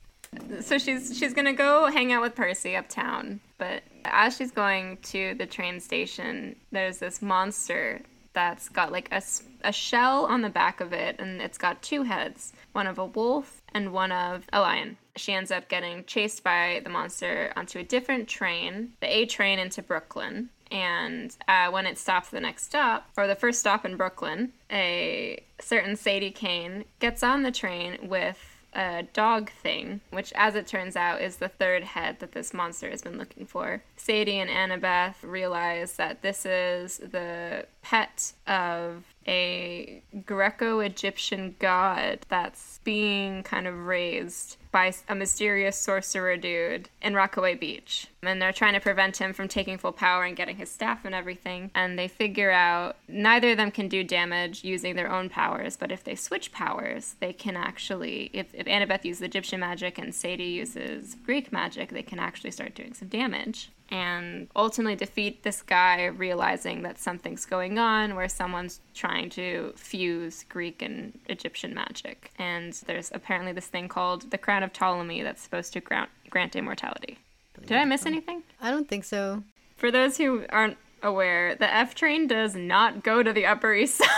so 0.60 0.78
she's 0.78 1.16
she's 1.16 1.34
gonna 1.34 1.52
go 1.52 1.90
hang 1.90 2.12
out 2.12 2.22
with 2.22 2.34
Percy 2.34 2.76
uptown, 2.76 3.40
but 3.58 3.82
as 4.06 4.36
she's 4.36 4.50
going 4.50 4.98
to 5.04 5.34
the 5.34 5.46
train 5.46 5.80
station, 5.80 6.56
there's 6.72 6.98
this 6.98 7.20
monster 7.20 8.00
that's 8.34 8.68
got 8.68 8.92
like 8.92 9.08
a, 9.10 9.22
a 9.62 9.72
shell 9.72 10.26
on 10.26 10.42
the 10.42 10.50
back 10.50 10.80
of 10.80 10.92
it, 10.92 11.16
and 11.18 11.40
it's 11.40 11.58
got 11.58 11.82
two 11.82 12.02
heads 12.02 12.52
one 12.72 12.86
of 12.86 12.98
a 12.98 13.06
wolf 13.06 13.62
and 13.72 13.92
one 13.92 14.12
of 14.12 14.44
a 14.52 14.60
lion. 14.60 14.96
She 15.16 15.32
ends 15.32 15.52
up 15.52 15.68
getting 15.68 16.04
chased 16.04 16.42
by 16.42 16.80
the 16.82 16.90
monster 16.90 17.52
onto 17.56 17.78
a 17.78 17.84
different 17.84 18.28
train, 18.28 18.92
the 19.00 19.06
A 19.06 19.26
train 19.26 19.58
into 19.58 19.80
Brooklyn. 19.80 20.50
And 20.72 21.36
uh, 21.46 21.70
when 21.70 21.86
it 21.86 21.98
stops 21.98 22.30
the 22.30 22.40
next 22.40 22.64
stop, 22.64 23.08
or 23.16 23.28
the 23.28 23.36
first 23.36 23.60
stop 23.60 23.84
in 23.84 23.96
Brooklyn, 23.96 24.52
a 24.72 25.40
certain 25.60 25.94
Sadie 25.94 26.32
Kane 26.32 26.84
gets 26.98 27.22
on 27.22 27.44
the 27.44 27.52
train 27.52 28.08
with 28.08 28.53
a 28.74 29.04
dog 29.12 29.50
thing, 29.50 30.00
which, 30.10 30.32
as 30.36 30.54
it 30.54 30.66
turns 30.66 30.96
out, 30.96 31.20
is 31.20 31.36
the 31.36 31.48
third 31.48 31.84
head 31.84 32.20
that 32.20 32.32
this 32.32 32.52
monster 32.52 32.90
has 32.90 33.02
been 33.02 33.18
looking 33.18 33.46
for. 33.46 33.82
Sadie 33.96 34.38
and 34.38 34.50
Annabeth 34.50 35.16
realize 35.22 35.96
that 35.96 36.22
this 36.22 36.44
is 36.44 36.98
the 36.98 37.66
pet 37.82 38.32
of 38.46 39.13
a 39.26 40.02
Greco 40.26 40.80
Egyptian 40.80 41.54
god 41.58 42.20
that's 42.28 42.80
being 42.84 43.42
kind 43.42 43.66
of 43.66 43.86
raised 43.86 44.56
by 44.74 44.92
a 45.08 45.14
mysterious 45.14 45.76
sorcerer 45.76 46.36
dude 46.36 46.88
in 47.00 47.14
Rockaway 47.14 47.54
Beach. 47.54 48.08
And 48.24 48.42
they're 48.42 48.52
trying 48.52 48.74
to 48.74 48.80
prevent 48.80 49.18
him 49.18 49.32
from 49.32 49.46
taking 49.46 49.78
full 49.78 49.92
power 49.92 50.24
and 50.24 50.36
getting 50.36 50.56
his 50.56 50.68
staff 50.68 51.04
and 51.04 51.14
everything. 51.14 51.70
And 51.76 51.96
they 51.96 52.08
figure 52.08 52.50
out 52.50 52.96
neither 53.06 53.52
of 53.52 53.56
them 53.56 53.70
can 53.70 53.86
do 53.86 54.02
damage 54.02 54.64
using 54.64 54.96
their 54.96 55.10
own 55.10 55.28
powers, 55.28 55.76
but 55.76 55.92
if 55.92 56.02
they 56.02 56.16
switch 56.16 56.50
powers, 56.50 57.14
they 57.20 57.32
can 57.32 57.56
actually, 57.56 58.30
if, 58.32 58.52
if 58.52 58.66
Annabeth 58.66 59.04
uses 59.04 59.22
Egyptian 59.22 59.60
magic 59.60 59.96
and 59.96 60.12
Sadie 60.12 60.44
uses 60.44 61.14
Greek 61.24 61.52
magic, 61.52 61.90
they 61.90 62.02
can 62.02 62.18
actually 62.18 62.50
start 62.50 62.74
doing 62.74 62.94
some 62.94 63.08
damage 63.08 63.70
and 63.94 64.48
ultimately 64.56 64.96
defeat 64.96 65.44
this 65.44 65.62
guy, 65.62 66.06
realizing 66.06 66.82
that 66.82 66.98
something's 66.98 67.46
going 67.46 67.78
on 67.78 68.16
where 68.16 68.28
someone's 68.28 68.80
trying 68.92 69.30
to 69.30 69.72
fuse 69.76 70.44
Greek 70.48 70.82
and 70.82 71.16
Egyptian 71.28 71.72
magic. 71.72 72.32
And 72.36 72.72
there's 72.86 73.12
apparently 73.14 73.52
this 73.52 73.68
thing 73.68 73.86
called 73.86 74.32
the 74.32 74.38
Crown 74.38 74.64
of 74.64 74.72
Ptolemy 74.72 75.22
that's 75.22 75.42
supposed 75.42 75.72
to 75.74 75.80
grant, 75.80 76.10
grant 76.28 76.56
immortality. 76.56 77.18
Did 77.64 77.78
I 77.78 77.84
miss 77.84 78.04
anything? 78.04 78.42
I 78.60 78.72
don't 78.72 78.88
think 78.88 79.04
so. 79.04 79.44
For 79.76 79.92
those 79.92 80.16
who 80.16 80.44
aren't 80.48 80.76
aware, 81.00 81.54
the 81.54 81.72
F 81.72 81.94
train 81.94 82.26
does 82.26 82.56
not 82.56 83.04
go 83.04 83.22
to 83.22 83.32
the 83.32 83.46
Upper 83.46 83.72
East 83.74 83.98
Side. 83.98 84.08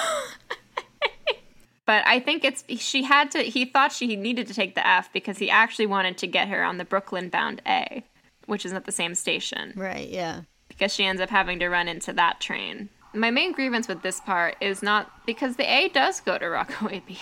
but 1.84 2.02
I 2.06 2.18
think 2.18 2.46
it's 2.46 2.64
she 2.82 3.02
had 3.02 3.30
to 3.32 3.40
he 3.40 3.66
thought 3.66 3.92
she 3.92 4.16
needed 4.16 4.46
to 4.46 4.54
take 4.54 4.74
the 4.74 4.86
F 4.86 5.12
because 5.12 5.36
he 5.36 5.50
actually 5.50 5.86
wanted 5.86 6.16
to 6.18 6.26
get 6.26 6.48
her 6.48 6.64
on 6.64 6.78
the 6.78 6.84
Brooklyn 6.86 7.28
bound 7.28 7.60
A 7.66 8.02
which 8.46 8.64
is 8.64 8.72
at 8.72 8.84
the 8.84 8.92
same 8.92 9.14
station. 9.14 9.72
Right, 9.76 10.08
yeah. 10.08 10.42
Because 10.68 10.92
she 10.92 11.04
ends 11.04 11.20
up 11.20 11.30
having 11.30 11.58
to 11.60 11.68
run 11.68 11.88
into 11.88 12.12
that 12.14 12.40
train. 12.40 12.88
My 13.14 13.30
main 13.30 13.52
grievance 13.52 13.88
with 13.88 14.02
this 14.02 14.20
part 14.20 14.56
is 14.60 14.82
not 14.82 15.10
because 15.26 15.56
the 15.56 15.70
A 15.70 15.88
does 15.88 16.20
go 16.20 16.38
to 16.38 16.48
Rockaway 16.48 17.00
Beach. 17.06 17.20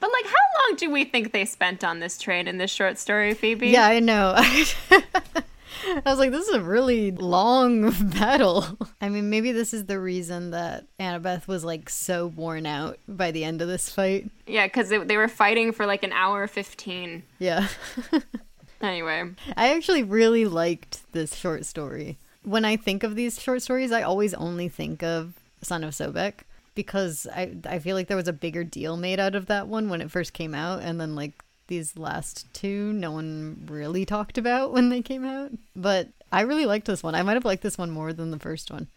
But 0.00 0.10
like 0.12 0.24
how 0.24 0.68
long 0.68 0.76
do 0.76 0.90
we 0.90 1.04
think 1.04 1.32
they 1.32 1.44
spent 1.44 1.84
on 1.84 2.00
this 2.00 2.18
train 2.18 2.48
in 2.48 2.58
this 2.58 2.72
short 2.72 2.98
story, 2.98 3.34
Phoebe? 3.34 3.68
Yeah, 3.68 3.86
I 3.86 4.00
know. 4.00 4.34
I 5.86 6.02
was 6.04 6.18
like, 6.18 6.30
this 6.30 6.48
is 6.48 6.54
a 6.54 6.60
really 6.60 7.10
long 7.10 7.90
battle. 8.18 8.66
I 9.00 9.08
mean, 9.08 9.30
maybe 9.30 9.52
this 9.52 9.72
is 9.72 9.86
the 9.86 9.98
reason 9.98 10.50
that 10.50 10.86
Annabeth 10.98 11.46
was 11.46 11.64
like 11.64 11.88
so 11.88 12.26
worn 12.26 12.66
out 12.66 12.98
by 13.08 13.30
the 13.30 13.44
end 13.44 13.62
of 13.62 13.68
this 13.68 13.88
fight. 13.88 14.30
Yeah, 14.46 14.66
because 14.66 14.88
they, 14.88 14.98
they 14.98 15.16
were 15.16 15.28
fighting 15.28 15.72
for 15.72 15.86
like 15.86 16.02
an 16.02 16.12
hour 16.12 16.46
15. 16.46 17.22
Yeah. 17.38 17.68
Anyway, 18.80 19.30
I 19.56 19.74
actually 19.74 20.02
really 20.02 20.46
liked 20.46 21.12
this 21.12 21.34
short 21.34 21.66
story. 21.66 22.18
When 22.42 22.64
I 22.64 22.76
think 22.76 23.02
of 23.02 23.14
these 23.14 23.40
short 23.40 23.62
stories, 23.62 23.92
I 23.92 24.02
always 24.02 24.32
only 24.34 24.68
think 24.68 25.02
of 25.02 25.34
Son 25.60 25.84
of 25.84 25.92
Sobek 25.92 26.44
because 26.74 27.26
I 27.34 27.56
I 27.66 27.78
feel 27.78 27.94
like 27.94 28.08
there 28.08 28.16
was 28.16 28.28
a 28.28 28.32
bigger 28.32 28.64
deal 28.64 28.96
made 28.96 29.20
out 29.20 29.34
of 29.34 29.46
that 29.46 29.68
one 29.68 29.90
when 29.90 30.00
it 30.00 30.10
first 30.10 30.32
came 30.32 30.54
out 30.54 30.80
and 30.82 31.00
then 31.00 31.14
like 31.14 31.32
these 31.66 31.98
last 31.98 32.52
two 32.54 32.92
no 32.94 33.12
one 33.12 33.64
really 33.68 34.06
talked 34.06 34.38
about 34.38 34.72
when 34.72 34.88
they 34.88 35.02
came 35.02 35.26
out. 35.26 35.50
But 35.76 36.08
I 36.32 36.42
really 36.42 36.66
liked 36.66 36.86
this 36.86 37.02
one. 37.02 37.14
I 37.14 37.22
might 37.22 37.34
have 37.34 37.44
liked 37.44 37.62
this 37.62 37.76
one 37.76 37.90
more 37.90 38.12
than 38.12 38.30
the 38.30 38.38
first 38.38 38.70
one. 38.70 38.88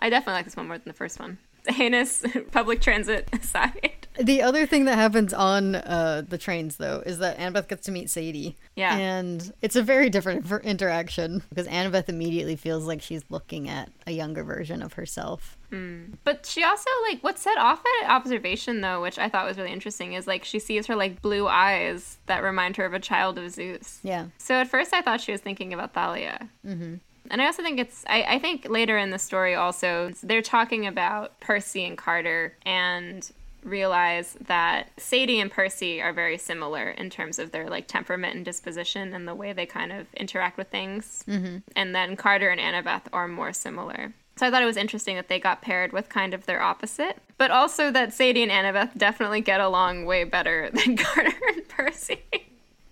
I 0.00 0.10
definitely 0.10 0.34
like 0.34 0.44
this 0.46 0.56
one 0.56 0.66
more 0.68 0.78
than 0.78 0.88
the 0.88 0.92
first 0.92 1.18
one 1.18 1.38
heinous 1.66 2.24
public 2.52 2.80
transit 2.80 3.28
aside. 3.32 4.06
The 4.18 4.42
other 4.42 4.66
thing 4.66 4.84
that 4.84 4.96
happens 4.96 5.32
on 5.32 5.76
uh, 5.76 6.22
the 6.28 6.36
trains, 6.36 6.76
though, 6.76 7.02
is 7.06 7.18
that 7.18 7.38
Annabeth 7.38 7.68
gets 7.68 7.86
to 7.86 7.92
meet 7.92 8.10
Sadie. 8.10 8.56
Yeah. 8.76 8.96
And 8.96 9.52
it's 9.62 9.76
a 9.76 9.82
very 9.82 10.10
different 10.10 10.50
interaction 10.64 11.42
because 11.48 11.66
Annabeth 11.68 12.08
immediately 12.08 12.56
feels 12.56 12.86
like 12.86 13.00
she's 13.00 13.22
looking 13.30 13.68
at 13.68 13.90
a 14.06 14.12
younger 14.12 14.44
version 14.44 14.82
of 14.82 14.94
herself. 14.94 15.56
Mm. 15.70 16.18
But 16.24 16.44
she 16.44 16.64
also, 16.64 16.90
like, 17.08 17.22
what 17.22 17.38
set 17.38 17.56
off 17.56 17.82
that 17.82 18.06
observation, 18.10 18.80
though, 18.80 19.00
which 19.00 19.18
I 19.18 19.28
thought 19.28 19.46
was 19.46 19.56
really 19.56 19.72
interesting, 19.72 20.12
is 20.14 20.26
like 20.26 20.44
she 20.44 20.58
sees 20.58 20.86
her, 20.86 20.96
like, 20.96 21.22
blue 21.22 21.46
eyes 21.46 22.18
that 22.26 22.42
remind 22.42 22.76
her 22.76 22.84
of 22.84 22.92
a 22.92 23.00
child 23.00 23.38
of 23.38 23.50
Zeus. 23.50 24.00
Yeah. 24.02 24.26
So 24.38 24.54
at 24.54 24.68
first 24.68 24.92
I 24.92 25.00
thought 25.00 25.20
she 25.20 25.32
was 25.32 25.40
thinking 25.40 25.72
about 25.72 25.94
Thalia. 25.94 26.48
Mm-hmm. 26.66 26.96
And 27.30 27.40
I 27.40 27.46
also 27.46 27.62
think 27.62 27.78
it's, 27.78 28.04
I, 28.08 28.22
I 28.22 28.38
think 28.38 28.68
later 28.68 28.98
in 28.98 29.10
the 29.10 29.18
story 29.18 29.54
also, 29.54 30.10
they're 30.22 30.42
talking 30.42 30.86
about 30.86 31.38
Percy 31.40 31.84
and 31.84 31.96
Carter 31.96 32.54
and 32.66 33.30
realize 33.62 34.36
that 34.46 34.88
Sadie 34.96 35.40
and 35.40 35.50
Percy 35.50 36.00
are 36.00 36.12
very 36.12 36.38
similar 36.38 36.90
in 36.90 37.10
terms 37.10 37.38
of 37.38 37.52
their 37.52 37.68
like 37.68 37.86
temperament 37.86 38.34
and 38.34 38.44
disposition 38.44 39.12
and 39.12 39.28
the 39.28 39.34
way 39.34 39.52
they 39.52 39.66
kind 39.66 39.92
of 39.92 40.12
interact 40.14 40.56
with 40.56 40.68
things. 40.68 41.24
Mm-hmm. 41.28 41.58
And 41.76 41.94
then 41.94 42.16
Carter 42.16 42.48
and 42.48 42.60
Annabeth 42.60 43.02
are 43.12 43.28
more 43.28 43.52
similar. 43.52 44.12
So 44.36 44.46
I 44.46 44.50
thought 44.50 44.62
it 44.62 44.66
was 44.66 44.78
interesting 44.78 45.16
that 45.16 45.28
they 45.28 45.38
got 45.38 45.60
paired 45.60 45.92
with 45.92 46.08
kind 46.08 46.32
of 46.32 46.46
their 46.46 46.62
opposite, 46.62 47.18
but 47.36 47.50
also 47.50 47.90
that 47.90 48.14
Sadie 48.14 48.42
and 48.42 48.50
Annabeth 48.50 48.96
definitely 48.96 49.42
get 49.42 49.60
along 49.60 50.06
way 50.06 50.24
better 50.24 50.70
than 50.72 50.96
Carter 50.96 51.36
and 51.48 51.68
Percy. 51.68 52.22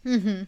Mm-hmm. 0.04 0.42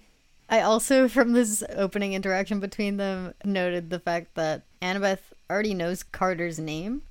I 0.51 0.63
also, 0.63 1.09
from 1.09 1.33
this 1.33 1.63
opening 1.77 2.13
interaction 2.13 2.59
between 2.59 2.97
them, 2.97 3.35
noted 3.45 3.89
the 3.89 4.01
fact 4.01 4.35
that 4.35 4.65
Annabeth 4.83 5.33
already 5.49 5.75
knows 5.75 6.03
Carter's 6.03 6.59
name. 6.59 7.03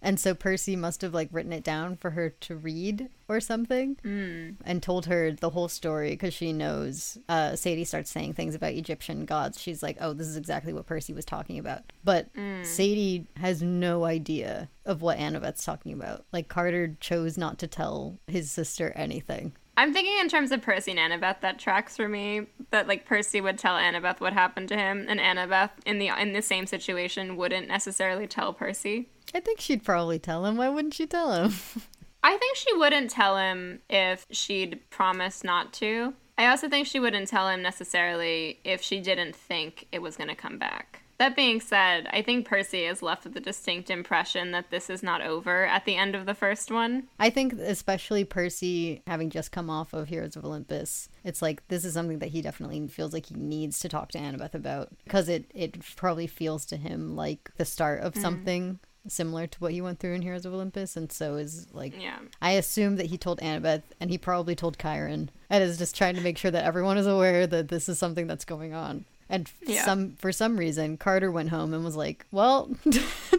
And 0.00 0.20
so 0.20 0.34
Percy 0.34 0.76
must 0.76 1.00
have 1.00 1.14
like 1.14 1.30
written 1.32 1.52
it 1.52 1.64
down 1.64 1.96
for 1.96 2.10
her 2.10 2.28
to 2.28 2.56
read 2.56 3.08
or 3.26 3.40
something 3.40 3.96
mm. 4.04 4.54
and 4.62 4.82
told 4.82 5.06
her 5.06 5.32
the 5.32 5.48
whole 5.48 5.66
story 5.66 6.10
because 6.10 6.34
she 6.34 6.52
knows 6.52 7.16
uh, 7.26 7.56
Sadie 7.56 7.84
starts 7.84 8.10
saying 8.10 8.34
things 8.34 8.54
about 8.54 8.74
Egyptian 8.74 9.24
gods. 9.24 9.58
She's 9.58 9.82
like, 9.82 9.96
oh, 10.02 10.12
this 10.12 10.26
is 10.26 10.36
exactly 10.36 10.74
what 10.74 10.84
Percy 10.84 11.14
was 11.14 11.24
talking 11.24 11.58
about. 11.58 11.90
But 12.04 12.32
mm. 12.34 12.66
Sadie 12.66 13.26
has 13.38 13.62
no 13.62 14.04
idea 14.04 14.68
of 14.84 15.00
what 15.00 15.16
Annabeth's 15.16 15.64
talking 15.64 15.94
about. 15.94 16.26
Like, 16.34 16.48
Carter 16.48 16.94
chose 17.00 17.38
not 17.38 17.58
to 17.60 17.66
tell 17.66 18.18
his 18.26 18.50
sister 18.50 18.92
anything. 18.94 19.54
I'm 19.76 19.92
thinking 19.92 20.18
in 20.20 20.28
terms 20.28 20.52
of 20.52 20.62
Percy 20.62 20.92
and 20.92 21.00
Annabeth 21.00 21.40
that 21.40 21.58
tracks 21.58 21.96
for 21.96 22.08
me. 22.08 22.46
That 22.74 22.88
like 22.88 23.06
Percy 23.06 23.40
would 23.40 23.56
tell 23.56 23.76
Annabeth 23.76 24.18
what 24.18 24.32
happened 24.32 24.68
to 24.70 24.76
him, 24.76 25.06
and 25.08 25.20
Annabeth 25.20 25.70
in 25.86 26.00
the 26.00 26.08
in 26.20 26.32
the 26.32 26.42
same 26.42 26.66
situation 26.66 27.36
wouldn't 27.36 27.68
necessarily 27.68 28.26
tell 28.26 28.52
Percy. 28.52 29.08
I 29.32 29.38
think 29.38 29.60
she'd 29.60 29.84
probably 29.84 30.18
tell 30.18 30.44
him. 30.44 30.56
Why 30.56 30.68
wouldn't 30.68 30.94
she 30.94 31.06
tell 31.06 31.32
him? 31.32 31.54
I 32.24 32.36
think 32.36 32.56
she 32.56 32.74
wouldn't 32.74 33.10
tell 33.10 33.36
him 33.36 33.78
if 33.88 34.26
she'd 34.32 34.80
promised 34.90 35.44
not 35.44 35.72
to. 35.74 36.14
I 36.36 36.48
also 36.48 36.68
think 36.68 36.88
she 36.88 36.98
wouldn't 36.98 37.28
tell 37.28 37.48
him 37.48 37.62
necessarily 37.62 38.58
if 38.64 38.82
she 38.82 38.98
didn't 38.98 39.36
think 39.36 39.86
it 39.92 40.02
was 40.02 40.16
going 40.16 40.30
to 40.30 40.34
come 40.34 40.58
back. 40.58 41.03
That 41.18 41.36
being 41.36 41.60
said, 41.60 42.08
I 42.12 42.22
think 42.22 42.46
Percy 42.46 42.84
is 42.84 43.02
left 43.02 43.24
with 43.24 43.36
a 43.36 43.40
distinct 43.40 43.88
impression 43.88 44.50
that 44.50 44.70
this 44.70 44.90
is 44.90 45.02
not 45.02 45.22
over 45.22 45.64
at 45.64 45.84
the 45.84 45.94
end 45.94 46.14
of 46.14 46.26
the 46.26 46.34
first 46.34 46.70
one. 46.70 47.08
I 47.18 47.30
think, 47.30 47.52
especially 47.52 48.24
Percy 48.24 49.02
having 49.06 49.30
just 49.30 49.52
come 49.52 49.70
off 49.70 49.92
of 49.92 50.08
Heroes 50.08 50.34
of 50.36 50.44
Olympus, 50.44 51.08
it's 51.22 51.40
like 51.40 51.66
this 51.68 51.84
is 51.84 51.94
something 51.94 52.18
that 52.18 52.30
he 52.30 52.42
definitely 52.42 52.86
feels 52.88 53.12
like 53.12 53.26
he 53.26 53.34
needs 53.36 53.78
to 53.80 53.88
talk 53.88 54.10
to 54.12 54.18
Annabeth 54.18 54.54
about 54.54 54.88
because 55.04 55.28
it, 55.28 55.44
it 55.54 55.76
probably 55.96 56.26
feels 56.26 56.64
to 56.66 56.76
him 56.76 57.14
like 57.14 57.50
the 57.56 57.64
start 57.64 58.00
of 58.00 58.14
mm. 58.14 58.20
something 58.20 58.80
similar 59.06 59.46
to 59.46 59.58
what 59.58 59.72
he 59.72 59.80
went 59.80 59.98
through 59.98 60.14
in 60.14 60.22
Heroes 60.22 60.46
of 60.46 60.54
Olympus, 60.54 60.96
and 60.96 61.12
so 61.12 61.36
is 61.36 61.72
like 61.72 62.00
yeah. 62.00 62.18
I 62.40 62.52
assume 62.52 62.96
that 62.96 63.06
he 63.06 63.18
told 63.18 63.40
Annabeth, 63.40 63.82
and 64.00 64.10
he 64.10 64.18
probably 64.18 64.54
told 64.54 64.78
Chiron, 64.78 65.30
and 65.50 65.62
is 65.62 65.78
just 65.78 65.96
trying 65.96 66.16
to 66.16 66.22
make 66.22 66.38
sure 66.38 66.50
that 66.50 66.64
everyone 66.64 66.98
is 66.98 67.06
aware 67.06 67.46
that 67.46 67.68
this 67.68 67.88
is 67.88 67.98
something 67.98 68.26
that's 68.26 68.44
going 68.44 68.74
on. 68.74 69.04
And 69.34 69.50
yeah. 69.66 69.84
some 69.84 70.12
for 70.12 70.30
some 70.30 70.56
reason, 70.56 70.96
Carter 70.96 71.32
went 71.32 71.48
home 71.48 71.74
and 71.74 71.84
was 71.84 71.96
like, 71.96 72.24
"Well, 72.30 72.70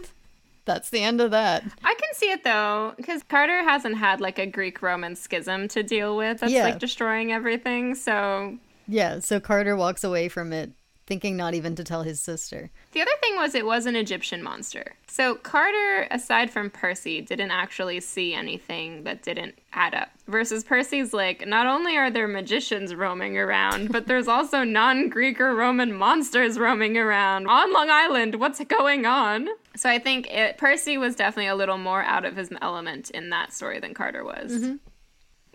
that's 0.66 0.90
the 0.90 1.00
end 1.00 1.22
of 1.22 1.30
that." 1.30 1.64
I 1.82 1.94
can 1.94 2.14
see 2.14 2.30
it 2.30 2.44
though, 2.44 2.92
because 2.98 3.22
Carter 3.22 3.62
hasn't 3.62 3.96
had 3.96 4.20
like 4.20 4.38
a 4.38 4.44
Greek-Roman 4.44 5.16
schism 5.16 5.68
to 5.68 5.82
deal 5.82 6.14
with. 6.14 6.40
That's 6.40 6.52
yeah. 6.52 6.64
like 6.64 6.78
destroying 6.78 7.32
everything. 7.32 7.94
So 7.94 8.58
yeah, 8.86 9.20
so 9.20 9.40
Carter 9.40 9.74
walks 9.74 10.04
away 10.04 10.28
from 10.28 10.52
it 10.52 10.70
thinking 11.06 11.36
not 11.36 11.54
even 11.54 11.74
to 11.76 11.84
tell 11.84 12.02
his 12.02 12.20
sister. 12.20 12.70
The 12.92 13.00
other 13.00 13.12
thing 13.20 13.36
was 13.36 13.54
it 13.54 13.64
was 13.64 13.86
an 13.86 13.96
Egyptian 13.96 14.42
monster. 14.42 14.94
So 15.06 15.36
Carter, 15.36 16.08
aside 16.10 16.50
from 16.50 16.68
Percy, 16.68 17.20
didn't 17.20 17.52
actually 17.52 18.00
see 18.00 18.34
anything 18.34 19.04
that 19.04 19.22
didn't 19.22 19.56
add 19.72 19.94
up. 19.94 20.10
Versus 20.26 20.64
Percy's 20.64 21.14
like, 21.14 21.46
not 21.46 21.66
only 21.66 21.96
are 21.96 22.10
there 22.10 22.26
magicians 22.26 22.94
roaming 22.94 23.38
around, 23.38 23.92
but 23.92 24.06
there's 24.08 24.28
also 24.28 24.64
non 24.64 25.08
Greek 25.08 25.40
or 25.40 25.54
Roman 25.54 25.94
monsters 25.94 26.58
roaming 26.58 26.98
around 26.98 27.46
on 27.46 27.72
Long 27.72 27.88
Island. 27.88 28.36
What's 28.36 28.62
going 28.64 29.06
on? 29.06 29.48
So 29.76 29.88
I 29.88 29.98
think 29.98 30.28
it, 30.30 30.58
Percy 30.58 30.98
was 30.98 31.14
definitely 31.14 31.48
a 31.48 31.56
little 31.56 31.78
more 31.78 32.02
out 32.02 32.24
of 32.24 32.36
his 32.36 32.50
element 32.60 33.10
in 33.10 33.30
that 33.30 33.52
story 33.52 33.78
than 33.78 33.94
Carter 33.94 34.24
was. 34.24 34.52
Mm-hmm. 34.52 34.74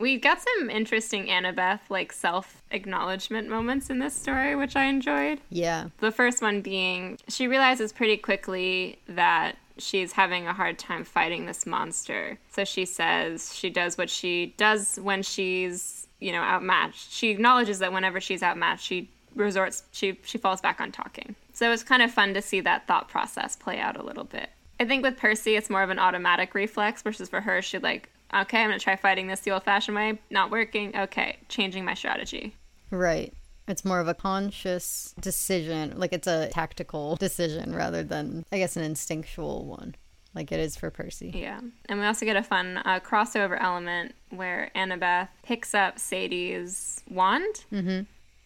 We 0.02 0.18
got 0.18 0.40
some 0.42 0.70
interesting 0.70 1.28
Annabeth, 1.28 1.80
like 1.90 2.12
self 2.12 2.62
acknowledgement 2.72 3.48
moments 3.48 3.90
in 3.90 4.00
this 4.00 4.16
story, 4.16 4.56
which 4.56 4.76
I 4.76 4.86
enjoyed. 4.86 5.40
Yeah. 5.50 5.90
The 6.00 6.12
first 6.12 6.42
one 6.42 6.62
being 6.62 7.20
she 7.28 7.48
realizes 7.48 7.94
pretty 7.94 8.18
quickly 8.18 9.00
that 9.08 9.58
she's 9.78 10.14
having 10.14 10.48
a 10.48 10.54
hard 10.54 10.80
time 10.80 11.04
fighting 11.04 11.46
this 11.46 11.66
monster. 11.66 12.40
So 12.52 12.64
she 12.64 12.86
says 12.86 13.56
she 13.56 13.70
does 13.70 13.98
what 13.98 14.10
she 14.10 14.54
does 14.58 15.00
when 15.02 15.24
she's, 15.24 16.08
you 16.20 16.32
know, 16.32 16.42
outmatched. 16.42 17.12
She 17.12 17.30
acknowledges 17.30 17.80
that 17.80 17.94
whenever 17.94 18.20
she's 18.20 18.44
outmatched, 18.44 18.86
she 18.86 19.10
resorts 19.36 19.84
she 19.92 20.20
she 20.24 20.38
falls 20.38 20.62
back 20.62 20.82
on 20.82 20.92
talking. 20.92 21.36
So 21.54 21.68
it 21.68 21.70
was 21.70 21.84
kind 21.84 22.02
of 22.02 22.12
fun 22.12 22.34
to 22.34 22.42
see 22.42 22.60
that 22.62 22.88
thought 22.88 23.08
process 23.08 23.56
play 23.56 23.80
out 23.80 23.98
a 23.98 24.04
little 24.04 24.24
bit. 24.24 24.50
I 24.80 24.86
think 24.86 25.04
with 25.04 25.18
Percy 25.18 25.56
it's 25.56 25.70
more 25.70 25.84
of 25.84 25.90
an 25.90 26.00
automatic 26.00 26.56
reflex 26.56 27.02
versus 27.02 27.30
for 27.30 27.42
her 27.42 27.62
she 27.62 27.78
like 27.78 28.10
okay, 28.34 28.62
I'm 28.62 28.70
going 28.70 28.80
to 28.80 28.84
try 28.84 28.96
fighting 28.96 29.28
this 29.28 29.42
the 29.42 29.52
old 29.52 29.64
fashioned 29.64 29.96
way. 29.96 30.20
Not 30.30 30.52
working. 30.52 30.96
Okay, 30.96 31.38
changing 31.50 31.86
my 31.86 31.94
strategy. 31.94 32.56
Right. 32.90 33.34
It's 33.68 33.86
more 33.86 34.00
of 34.00 34.08
a 34.08 34.14
conscious 34.14 35.14
decision. 35.20 35.94
Like 35.96 36.14
it's 36.14 36.28
a 36.28 36.50
tactical 36.50 37.16
decision 37.16 37.74
rather 37.76 38.04
than, 38.04 38.46
I 38.52 38.58
guess, 38.58 38.76
an 38.76 38.84
instinctual 38.84 39.66
one, 39.66 39.96
like 40.34 40.52
it 40.52 40.60
is 40.60 40.76
for 40.76 40.90
Percy. 40.90 41.32
Yeah. 41.34 41.62
And 41.88 42.00
we 42.00 42.06
also 42.06 42.26
get 42.26 42.36
a 42.36 42.44
fun 42.44 42.78
uh, 42.78 43.00
crossover 43.00 43.62
element 43.62 44.16
where 44.30 44.72
Annabeth 44.76 45.30
picks 45.44 45.74
up 45.74 46.00
Sadie's 46.00 47.02
wand. 47.10 47.66
Mm-hmm 47.72 48.02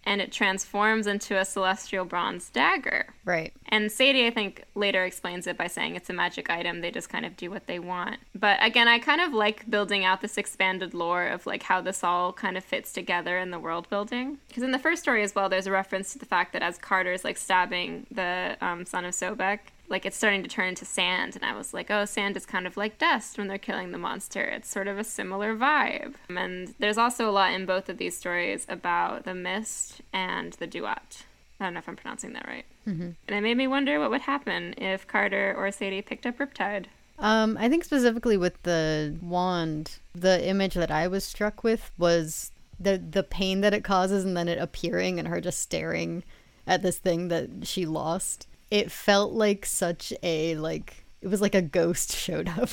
and 0.06 0.22
it 0.22 0.32
transforms 0.32 1.08
into 1.08 1.38
a 1.40 1.46
celestial 1.46 2.06
bronze 2.06 2.50
dagger. 2.50 3.08
Right. 3.26 3.54
And 3.70 3.92
Sadie, 3.92 4.28
I 4.28 4.30
think, 4.30 4.64
later 4.76 5.04
explains 5.04 5.48
it 5.48 5.58
by 5.58 5.68
saying 5.68 5.96
it's 5.96 6.10
a 6.10 6.14
magic 6.14 6.50
item. 6.50 6.82
They 6.82 6.92
just 6.92 7.10
kind 7.10 7.26
of 7.26 7.36
do 7.36 7.50
what 7.50 7.66
they 7.66 7.80
want. 7.80 8.18
But 8.36 8.60
again, 8.62 8.88
I 8.88 9.00
kind 9.00 9.22
of 9.22 9.34
like 9.34 9.70
building 9.70 10.06
out 10.06 10.22
this 10.22 10.38
expanded 10.38 10.94
lore 10.94 11.28
of 11.28 11.46
like 11.46 11.64
how 11.64 11.82
this 11.82 12.04
all 12.04 12.34
kind 12.34 12.58
of 12.58 12.64
fits 12.64 12.94
together 12.94 13.38
in 13.38 13.50
the 13.52 13.60
world 13.60 13.90
building. 13.90 14.38
Because 14.48 14.64
in 14.64 14.72
the 14.72 14.80
first 14.80 15.02
story 15.02 15.24
as 15.24 15.34
well, 15.34 15.50
there's 15.50 15.68
a 15.68 15.72
reference 15.72 16.14
to 16.14 16.20
the 16.20 16.26
fact 16.26 16.54
that 16.54 16.62
as 16.62 16.78
Carter's 16.78 17.24
like 17.24 17.38
stabbing 17.38 18.06
the 18.12 18.58
um, 18.62 18.86
son 18.86 19.06
of 19.06 19.14
Sobek, 19.14 19.60
like 19.90 20.06
it's 20.06 20.18
starting 20.18 20.44
to 20.44 20.50
turn 20.50 20.70
into 20.70 20.86
sand 20.86 21.36
and 21.36 21.46
i 21.46 21.56
was 21.56 21.74
like 21.74 21.92
oh 21.92 22.06
sand 22.06 22.36
is 22.36 22.46
kind 22.46 22.66
of 22.66 22.78
like 22.78 22.98
dust 22.98 23.38
when 23.38 23.48
they're 23.48 23.58
killing 23.58 23.92
the 23.92 23.98
monster. 23.98 24.44
It's 24.44 24.70
sort 24.70 24.88
of 24.88 24.98
a 24.98 25.04
similar 25.04 25.56
vibe. 25.56 26.16
And 26.30 26.74
there's 26.80 26.98
also 26.98 27.30
a 27.30 27.32
lot 27.32 27.54
in 27.54 27.66
both 27.66 27.90
of 27.90 27.98
these 27.98 28.18
stories 28.18 28.66
about 28.70 29.26
the 29.26 29.34
mist 29.34 30.02
and 30.14 30.54
the 30.54 30.68
duat. 30.68 31.24
I 31.60 31.66
don't 31.66 31.74
know 31.74 31.80
if 31.80 31.88
i'm 31.88 31.96
pronouncing 31.96 32.34
that 32.34 32.48
right. 32.48 32.66
Mm-hmm. 32.88 33.12
and 33.28 33.38
it 33.38 33.42
made 33.42 33.58
me 33.58 33.68
wonder 33.68 34.00
what 34.00 34.12
would 34.12 34.22
happen 34.22 34.76
if 34.78 35.08
carter 35.08 35.56
or 35.58 35.72
sadie 35.72 36.02
picked 36.02 36.26
up 36.26 36.38
riptide. 36.38 36.86
Um, 37.18 37.58
I 37.60 37.70
think 37.70 37.84
specifically 37.84 38.38
with 38.38 38.62
the 38.64 39.16
wand, 39.22 40.00
the 40.14 40.46
image 40.46 40.74
that 40.74 40.92
I 40.92 41.08
was 41.08 41.24
struck 41.24 41.64
with 41.64 41.92
was 41.98 42.52
the 42.80 42.98
the 42.98 43.24
pain 43.24 43.62
that 43.62 43.74
it 43.74 43.84
causes, 43.84 44.26
and 44.26 44.36
then 44.36 44.50
it 44.50 44.58
appearing 44.58 45.18
and 45.18 45.28
her 45.30 45.40
just 45.40 45.62
staring 45.62 46.24
at 46.68 46.82
this 46.82 46.98
thing 46.98 47.30
that 47.30 47.50
she 47.64 47.86
lost 47.86 48.48
it 48.76 48.92
felt 48.92 49.32
like 49.32 49.66
such 49.66 50.12
a 50.22 50.58
like 50.58 51.06
it 51.22 51.28
was 51.30 51.40
like 51.40 51.56
a 51.56 51.62
ghost 51.62 52.12
showed 52.16 52.50
up. 52.50 52.70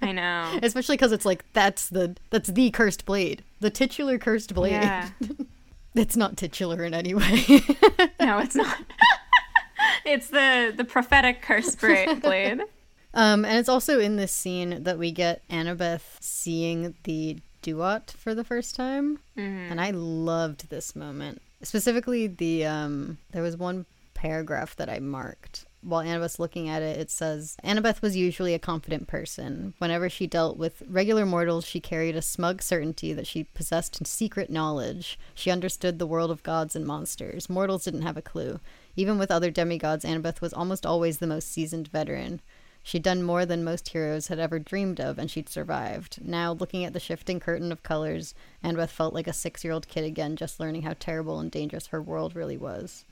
I 0.00 0.12
know. 0.12 0.58
Especially 0.62 0.96
cuz 0.96 1.10
it's 1.10 1.24
like 1.24 1.44
that's 1.52 1.88
the 1.88 2.16
that's 2.30 2.48
the 2.48 2.70
cursed 2.70 3.04
blade. 3.04 3.42
The 3.58 3.70
titular 3.70 4.18
cursed 4.18 4.54
blade. 4.54 4.72
Yeah. 4.72 5.08
it's 5.96 6.16
not 6.16 6.36
titular 6.36 6.84
in 6.84 6.94
any 6.94 7.12
way. 7.14 7.44
no, 8.20 8.38
it's 8.38 8.54
not. 8.54 8.78
it's 10.04 10.28
the 10.28 10.72
the 10.76 10.84
prophetic 10.84 11.42
cursed 11.42 11.80
blade. 11.80 12.60
Um 13.12 13.44
and 13.44 13.58
it's 13.58 13.68
also 13.68 13.98
in 13.98 14.14
this 14.14 14.30
scene 14.30 14.84
that 14.84 14.96
we 14.96 15.10
get 15.10 15.42
Annabeth 15.48 16.18
seeing 16.20 16.94
the 17.02 17.38
duat 17.62 18.12
for 18.12 18.32
the 18.32 18.44
first 18.44 18.76
time. 18.76 19.18
Mm-hmm. 19.36 19.72
And 19.72 19.80
I 19.80 19.90
loved 19.90 20.70
this 20.70 20.94
moment. 20.94 21.42
Specifically 21.62 22.28
the 22.28 22.64
um 22.64 23.18
there 23.32 23.42
was 23.42 23.56
one 23.56 23.86
paragraph 24.20 24.76
that 24.76 24.90
I 24.90 24.98
marked. 24.98 25.64
While 25.80 26.04
Annabeth's 26.04 26.38
looking 26.38 26.68
at 26.68 26.82
it, 26.82 26.98
it 26.98 27.10
says 27.10 27.56
Annabeth 27.64 28.02
was 28.02 28.18
usually 28.18 28.52
a 28.52 28.58
confident 28.58 29.08
person. 29.08 29.72
Whenever 29.78 30.10
she 30.10 30.26
dealt 30.26 30.58
with 30.58 30.82
regular 30.86 31.24
mortals, 31.24 31.64
she 31.64 31.80
carried 31.80 32.14
a 32.14 32.20
smug 32.20 32.60
certainty 32.60 33.14
that 33.14 33.26
she 33.26 33.44
possessed 33.44 34.06
secret 34.06 34.50
knowledge. 34.50 35.18
She 35.34 35.50
understood 35.50 35.98
the 35.98 36.06
world 36.06 36.30
of 36.30 36.42
gods 36.42 36.76
and 36.76 36.86
monsters. 36.86 37.48
Mortals 37.48 37.84
didn't 37.84 38.02
have 38.02 38.18
a 38.18 38.22
clue. 38.22 38.60
Even 38.94 39.18
with 39.18 39.30
other 39.30 39.50
demigods, 39.50 40.04
Annabeth 40.04 40.42
was 40.42 40.52
almost 40.52 40.84
always 40.84 41.16
the 41.16 41.26
most 41.26 41.50
seasoned 41.50 41.88
veteran. 41.88 42.42
She'd 42.82 43.02
done 43.02 43.22
more 43.22 43.46
than 43.46 43.64
most 43.64 43.88
heroes 43.88 44.28
had 44.28 44.38
ever 44.38 44.58
dreamed 44.58 45.00
of, 45.00 45.18
and 45.18 45.30
she'd 45.30 45.48
survived. 45.48 46.18
Now, 46.22 46.52
looking 46.52 46.84
at 46.84 46.92
the 46.92 47.00
shifting 47.00 47.40
curtain 47.40 47.72
of 47.72 47.82
colors, 47.82 48.34
Annabeth 48.62 48.90
felt 48.90 49.14
like 49.14 49.26
a 49.26 49.32
six 49.32 49.64
year 49.64 49.72
old 49.72 49.88
kid 49.88 50.04
again, 50.04 50.36
just 50.36 50.60
learning 50.60 50.82
how 50.82 50.94
terrible 50.98 51.40
and 51.40 51.50
dangerous 51.50 51.86
her 51.86 52.02
world 52.02 52.36
really 52.36 52.58
was. 52.58 53.06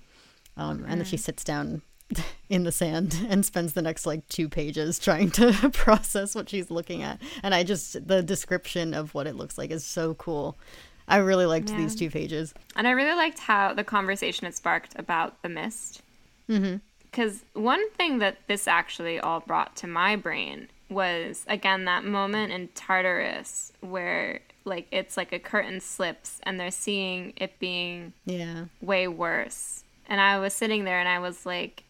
Um, 0.58 0.84
and 0.86 1.00
then 1.00 1.06
she 1.06 1.16
sits 1.16 1.44
down 1.44 1.82
in 2.48 2.64
the 2.64 2.72
sand 2.72 3.16
and 3.28 3.44
spends 3.44 3.72
the 3.72 3.82
next 3.82 4.06
like 4.06 4.26
two 4.28 4.48
pages 4.48 4.98
trying 4.98 5.30
to 5.32 5.70
process 5.72 6.34
what 6.34 6.48
she's 6.48 6.70
looking 6.70 7.02
at. 7.02 7.20
And 7.42 7.54
I 7.54 7.62
just, 7.62 8.06
the 8.06 8.22
description 8.22 8.94
of 8.94 9.14
what 9.14 9.26
it 9.26 9.36
looks 9.36 9.56
like 9.56 9.70
is 9.70 9.84
so 9.84 10.14
cool. 10.14 10.58
I 11.06 11.18
really 11.18 11.46
liked 11.46 11.70
yeah. 11.70 11.78
these 11.78 11.94
two 11.94 12.10
pages. 12.10 12.52
And 12.76 12.86
I 12.86 12.90
really 12.90 13.16
liked 13.16 13.38
how 13.38 13.72
the 13.72 13.84
conversation 13.84 14.46
it 14.46 14.54
sparked 14.54 14.98
about 14.98 15.40
the 15.42 15.48
mist. 15.48 16.02
Because 16.46 17.34
mm-hmm. 17.34 17.62
one 17.62 17.90
thing 17.92 18.18
that 18.18 18.38
this 18.46 18.68
actually 18.68 19.18
all 19.18 19.40
brought 19.40 19.74
to 19.76 19.86
my 19.86 20.16
brain 20.16 20.68
was, 20.90 21.44
again, 21.48 21.86
that 21.86 22.04
moment 22.04 22.52
in 22.52 22.68
Tartarus 22.74 23.72
where 23.80 24.40
like 24.64 24.86
it's 24.90 25.16
like 25.16 25.32
a 25.32 25.38
curtain 25.38 25.80
slips 25.80 26.40
and 26.42 26.60
they're 26.60 26.70
seeing 26.70 27.32
it 27.36 27.58
being 27.58 28.12
yeah 28.26 28.66
way 28.82 29.08
worse 29.08 29.82
and 30.08 30.20
I 30.20 30.38
was 30.38 30.54
sitting 30.54 30.84
there 30.84 31.00
and 31.00 31.08
I 31.08 31.18
was 31.18 31.46
like, 31.46 31.84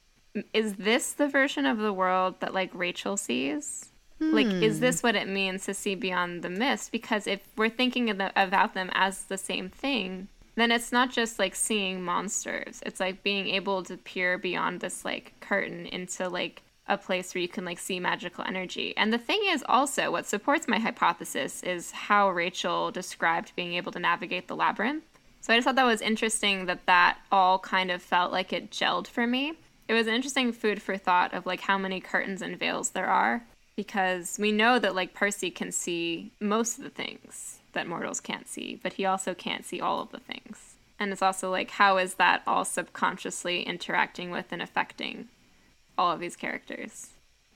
is 0.52 0.74
this 0.74 1.12
the 1.12 1.28
version 1.28 1.66
of 1.66 1.78
the 1.78 1.92
world 1.92 2.36
that 2.40 2.54
like 2.54 2.70
Rachel 2.74 3.16
sees? 3.16 3.90
Hmm. 4.18 4.34
Like, 4.34 4.46
is 4.46 4.76
hmm. 4.76 4.80
this 4.80 5.02
what 5.02 5.14
it 5.14 5.28
means 5.28 5.64
to 5.66 5.74
see 5.74 5.94
beyond 5.94 6.42
the 6.42 6.50
mist? 6.50 6.92
Because 6.92 7.26
if 7.26 7.40
we're 7.56 7.68
thinking 7.68 8.06
the, 8.06 8.32
about 8.40 8.74
them 8.74 8.90
as 8.94 9.24
the 9.24 9.38
same 9.38 9.70
thing, 9.70 10.28
then 10.56 10.72
it's 10.72 10.90
not 10.90 11.12
just 11.12 11.38
like 11.38 11.54
seeing 11.54 12.02
monsters. 12.02 12.80
It's 12.84 13.00
like 13.00 13.22
being 13.22 13.48
able 13.48 13.84
to 13.84 13.96
peer 13.96 14.38
beyond 14.38 14.80
this 14.80 15.04
like 15.04 15.34
curtain 15.40 15.86
into 15.86 16.28
like 16.28 16.62
a 16.88 16.98
place 16.98 17.34
where 17.34 17.42
you 17.42 17.48
can 17.48 17.64
like 17.64 17.78
see 17.78 18.00
magical 18.00 18.44
energy. 18.44 18.96
And 18.96 19.12
the 19.12 19.18
thing 19.18 19.40
is 19.46 19.64
also 19.68 20.10
what 20.10 20.26
supports 20.26 20.66
my 20.66 20.78
hypothesis 20.78 21.62
is 21.62 21.92
how 21.92 22.30
Rachel 22.30 22.90
described 22.90 23.52
being 23.54 23.74
able 23.74 23.92
to 23.92 24.00
navigate 24.00 24.48
the 24.48 24.56
labyrinth. 24.56 25.04
So 25.40 25.52
I 25.52 25.56
just 25.56 25.64
thought 25.64 25.76
that 25.76 25.84
was 25.84 26.00
interesting 26.00 26.66
that 26.66 26.86
that 26.86 27.18
all 27.30 27.58
kind 27.58 27.90
of 27.90 28.02
felt 28.02 28.32
like 28.32 28.52
it 28.52 28.70
gelled 28.70 29.06
for 29.06 29.26
me. 29.26 29.54
It 29.88 29.94
was 29.94 30.06
an 30.06 30.14
interesting 30.14 30.52
food 30.52 30.82
for 30.82 30.96
thought 30.96 31.32
of 31.32 31.46
like 31.46 31.60
how 31.60 31.78
many 31.78 32.00
curtains 32.00 32.42
and 32.42 32.58
veils 32.58 32.90
there 32.90 33.06
are 33.06 33.44
because 33.76 34.36
we 34.40 34.52
know 34.52 34.78
that 34.78 34.94
like 34.94 35.14
Percy 35.14 35.50
can 35.50 35.72
see 35.72 36.32
most 36.40 36.78
of 36.78 36.84
the 36.84 36.90
things 36.90 37.58
that 37.72 37.86
mortals 37.86 38.20
can't 38.20 38.48
see, 38.48 38.78
but 38.82 38.94
he 38.94 39.04
also 39.04 39.34
can't 39.34 39.64
see 39.64 39.80
all 39.80 40.02
of 40.02 40.10
the 40.10 40.18
things. 40.18 40.74
And 40.98 41.12
it's 41.12 41.22
also 41.22 41.50
like 41.50 41.70
how 41.70 41.96
is 41.96 42.14
that 42.14 42.42
all 42.46 42.64
subconsciously 42.64 43.62
interacting 43.62 44.30
with 44.30 44.46
and 44.50 44.60
affecting 44.60 45.28
all 45.96 46.12
of 46.12 46.20
these 46.20 46.36
characters 46.36 47.10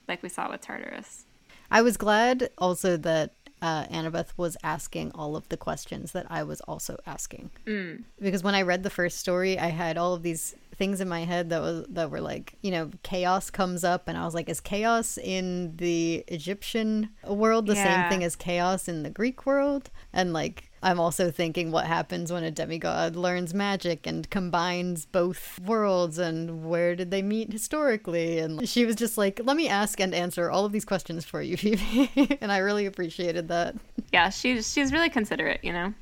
like 0.07 0.23
we 0.23 0.29
saw 0.29 0.49
with 0.49 0.61
Tartarus. 0.61 1.25
I 1.71 1.81
was 1.81 1.97
glad 1.97 2.49
also 2.57 2.97
that 2.97 3.31
uh, 3.63 3.85
Annabeth 3.85 4.33
was 4.35 4.57
asking 4.61 5.13
all 5.15 5.37
of 5.37 5.47
the 5.47 5.55
questions 5.55 6.11
that 6.11 6.27
I 6.29 6.43
was 6.43 6.59
also 6.61 6.97
asking. 7.07 7.49
Mm. 7.65 8.03
Because 8.19 8.43
when 8.43 8.55
I 8.55 8.61
read 8.61 8.83
the 8.83 8.89
first 8.89 9.19
story, 9.19 9.57
I 9.57 9.67
had 9.67 9.97
all 9.97 10.13
of 10.13 10.21
these 10.21 10.53
things 10.75 10.99
in 10.99 11.07
my 11.07 11.21
head 11.21 11.49
that 11.49 11.61
was 11.61 11.85
that 11.87 12.11
were 12.11 12.19
like, 12.19 12.55
you 12.61 12.71
know, 12.71 12.91
chaos 13.03 13.49
comes 13.49 13.85
up, 13.85 14.09
and 14.09 14.17
I 14.17 14.25
was 14.25 14.33
like, 14.33 14.49
is 14.49 14.59
chaos 14.59 15.17
in 15.17 15.77
the 15.77 16.25
Egyptian 16.27 17.09
world 17.25 17.67
the 17.67 17.75
yeah. 17.75 18.01
same 18.01 18.09
thing 18.09 18.23
as 18.25 18.35
chaos 18.35 18.89
in 18.89 19.03
the 19.03 19.09
Greek 19.09 19.45
world? 19.45 19.89
And 20.11 20.33
like, 20.33 20.69
I'm 20.83 20.99
also 20.99 21.31
thinking 21.31 21.71
what 21.71 21.85
happens 21.85 22.31
when 22.31 22.43
a 22.43 22.51
demigod 22.51 23.15
learns 23.15 23.53
magic 23.53 24.05
and 24.05 24.29
combines 24.29 25.05
both 25.05 25.59
worlds 25.61 26.17
and 26.17 26.65
where 26.65 26.95
did 26.95 27.09
they 27.09 27.21
meet 27.21 27.53
historically? 27.53 28.39
And 28.39 28.67
she 28.67 28.85
was 28.85 28.97
just 28.97 29.17
like, 29.17 29.39
let 29.43 29.55
me 29.55 29.69
ask 29.69 29.99
and 30.01 30.13
answer 30.13 30.51
all 30.51 30.65
of 30.65 30.73
these 30.73 30.85
questions 30.85 31.23
for 31.23 31.41
you, 31.41 31.55
Phoebe. 31.57 32.37
and 32.41 32.51
I 32.51 32.57
really 32.57 32.85
appreciated 32.85 33.47
that. 33.47 33.75
Yeah, 34.11 34.29
she's 34.29 34.71
she's 34.71 34.91
really 34.91 35.09
considerate, 35.09 35.63
you 35.63 35.71
know. 35.71 35.93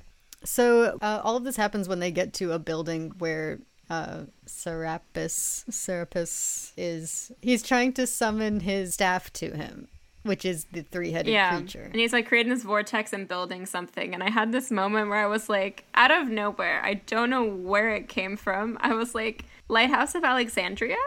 So 0.43 0.97
uh, 1.01 1.21
all 1.23 1.37
of 1.37 1.43
this 1.43 1.55
happens 1.55 1.87
when 1.87 1.99
they 1.99 2.11
get 2.11 2.33
to 2.33 2.51
a 2.51 2.59
building 2.59 3.13
where 3.19 3.59
uh, 3.91 4.21
Serapis, 4.45 5.65
Serapis 5.69 6.73
is 6.75 7.31
he's 7.41 7.61
trying 7.61 7.93
to 7.93 8.07
summon 8.07 8.61
his 8.61 8.95
staff 8.95 9.31
to 9.33 9.51
him, 9.51 9.89
which 10.23 10.45
is 10.45 10.65
the 10.71 10.83
three-headed 10.83 11.31
yeah. 11.31 11.57
creature. 11.57 11.83
And 11.83 11.95
he's 11.95 12.13
like 12.13 12.27
creating 12.27 12.51
this 12.51 12.63
vortex 12.63 13.13
and 13.13 13.27
building 13.27 13.65
something. 13.65 14.13
And 14.13 14.23
I 14.23 14.29
had 14.29 14.51
this 14.51 14.71
moment 14.71 15.09
where 15.09 15.17
I 15.17 15.27
was 15.27 15.49
like, 15.49 15.85
out 15.95 16.11
of 16.11 16.27
nowhere, 16.27 16.81
I 16.83 16.95
don't 16.95 17.29
know 17.29 17.43
where 17.43 17.95
it 17.95 18.07
came 18.07 18.37
from. 18.37 18.77
I 18.81 18.93
was 18.93 19.15
like, 19.15 19.45
Lighthouse 19.67 20.15
of 20.15 20.23
Alexandria? 20.23 20.97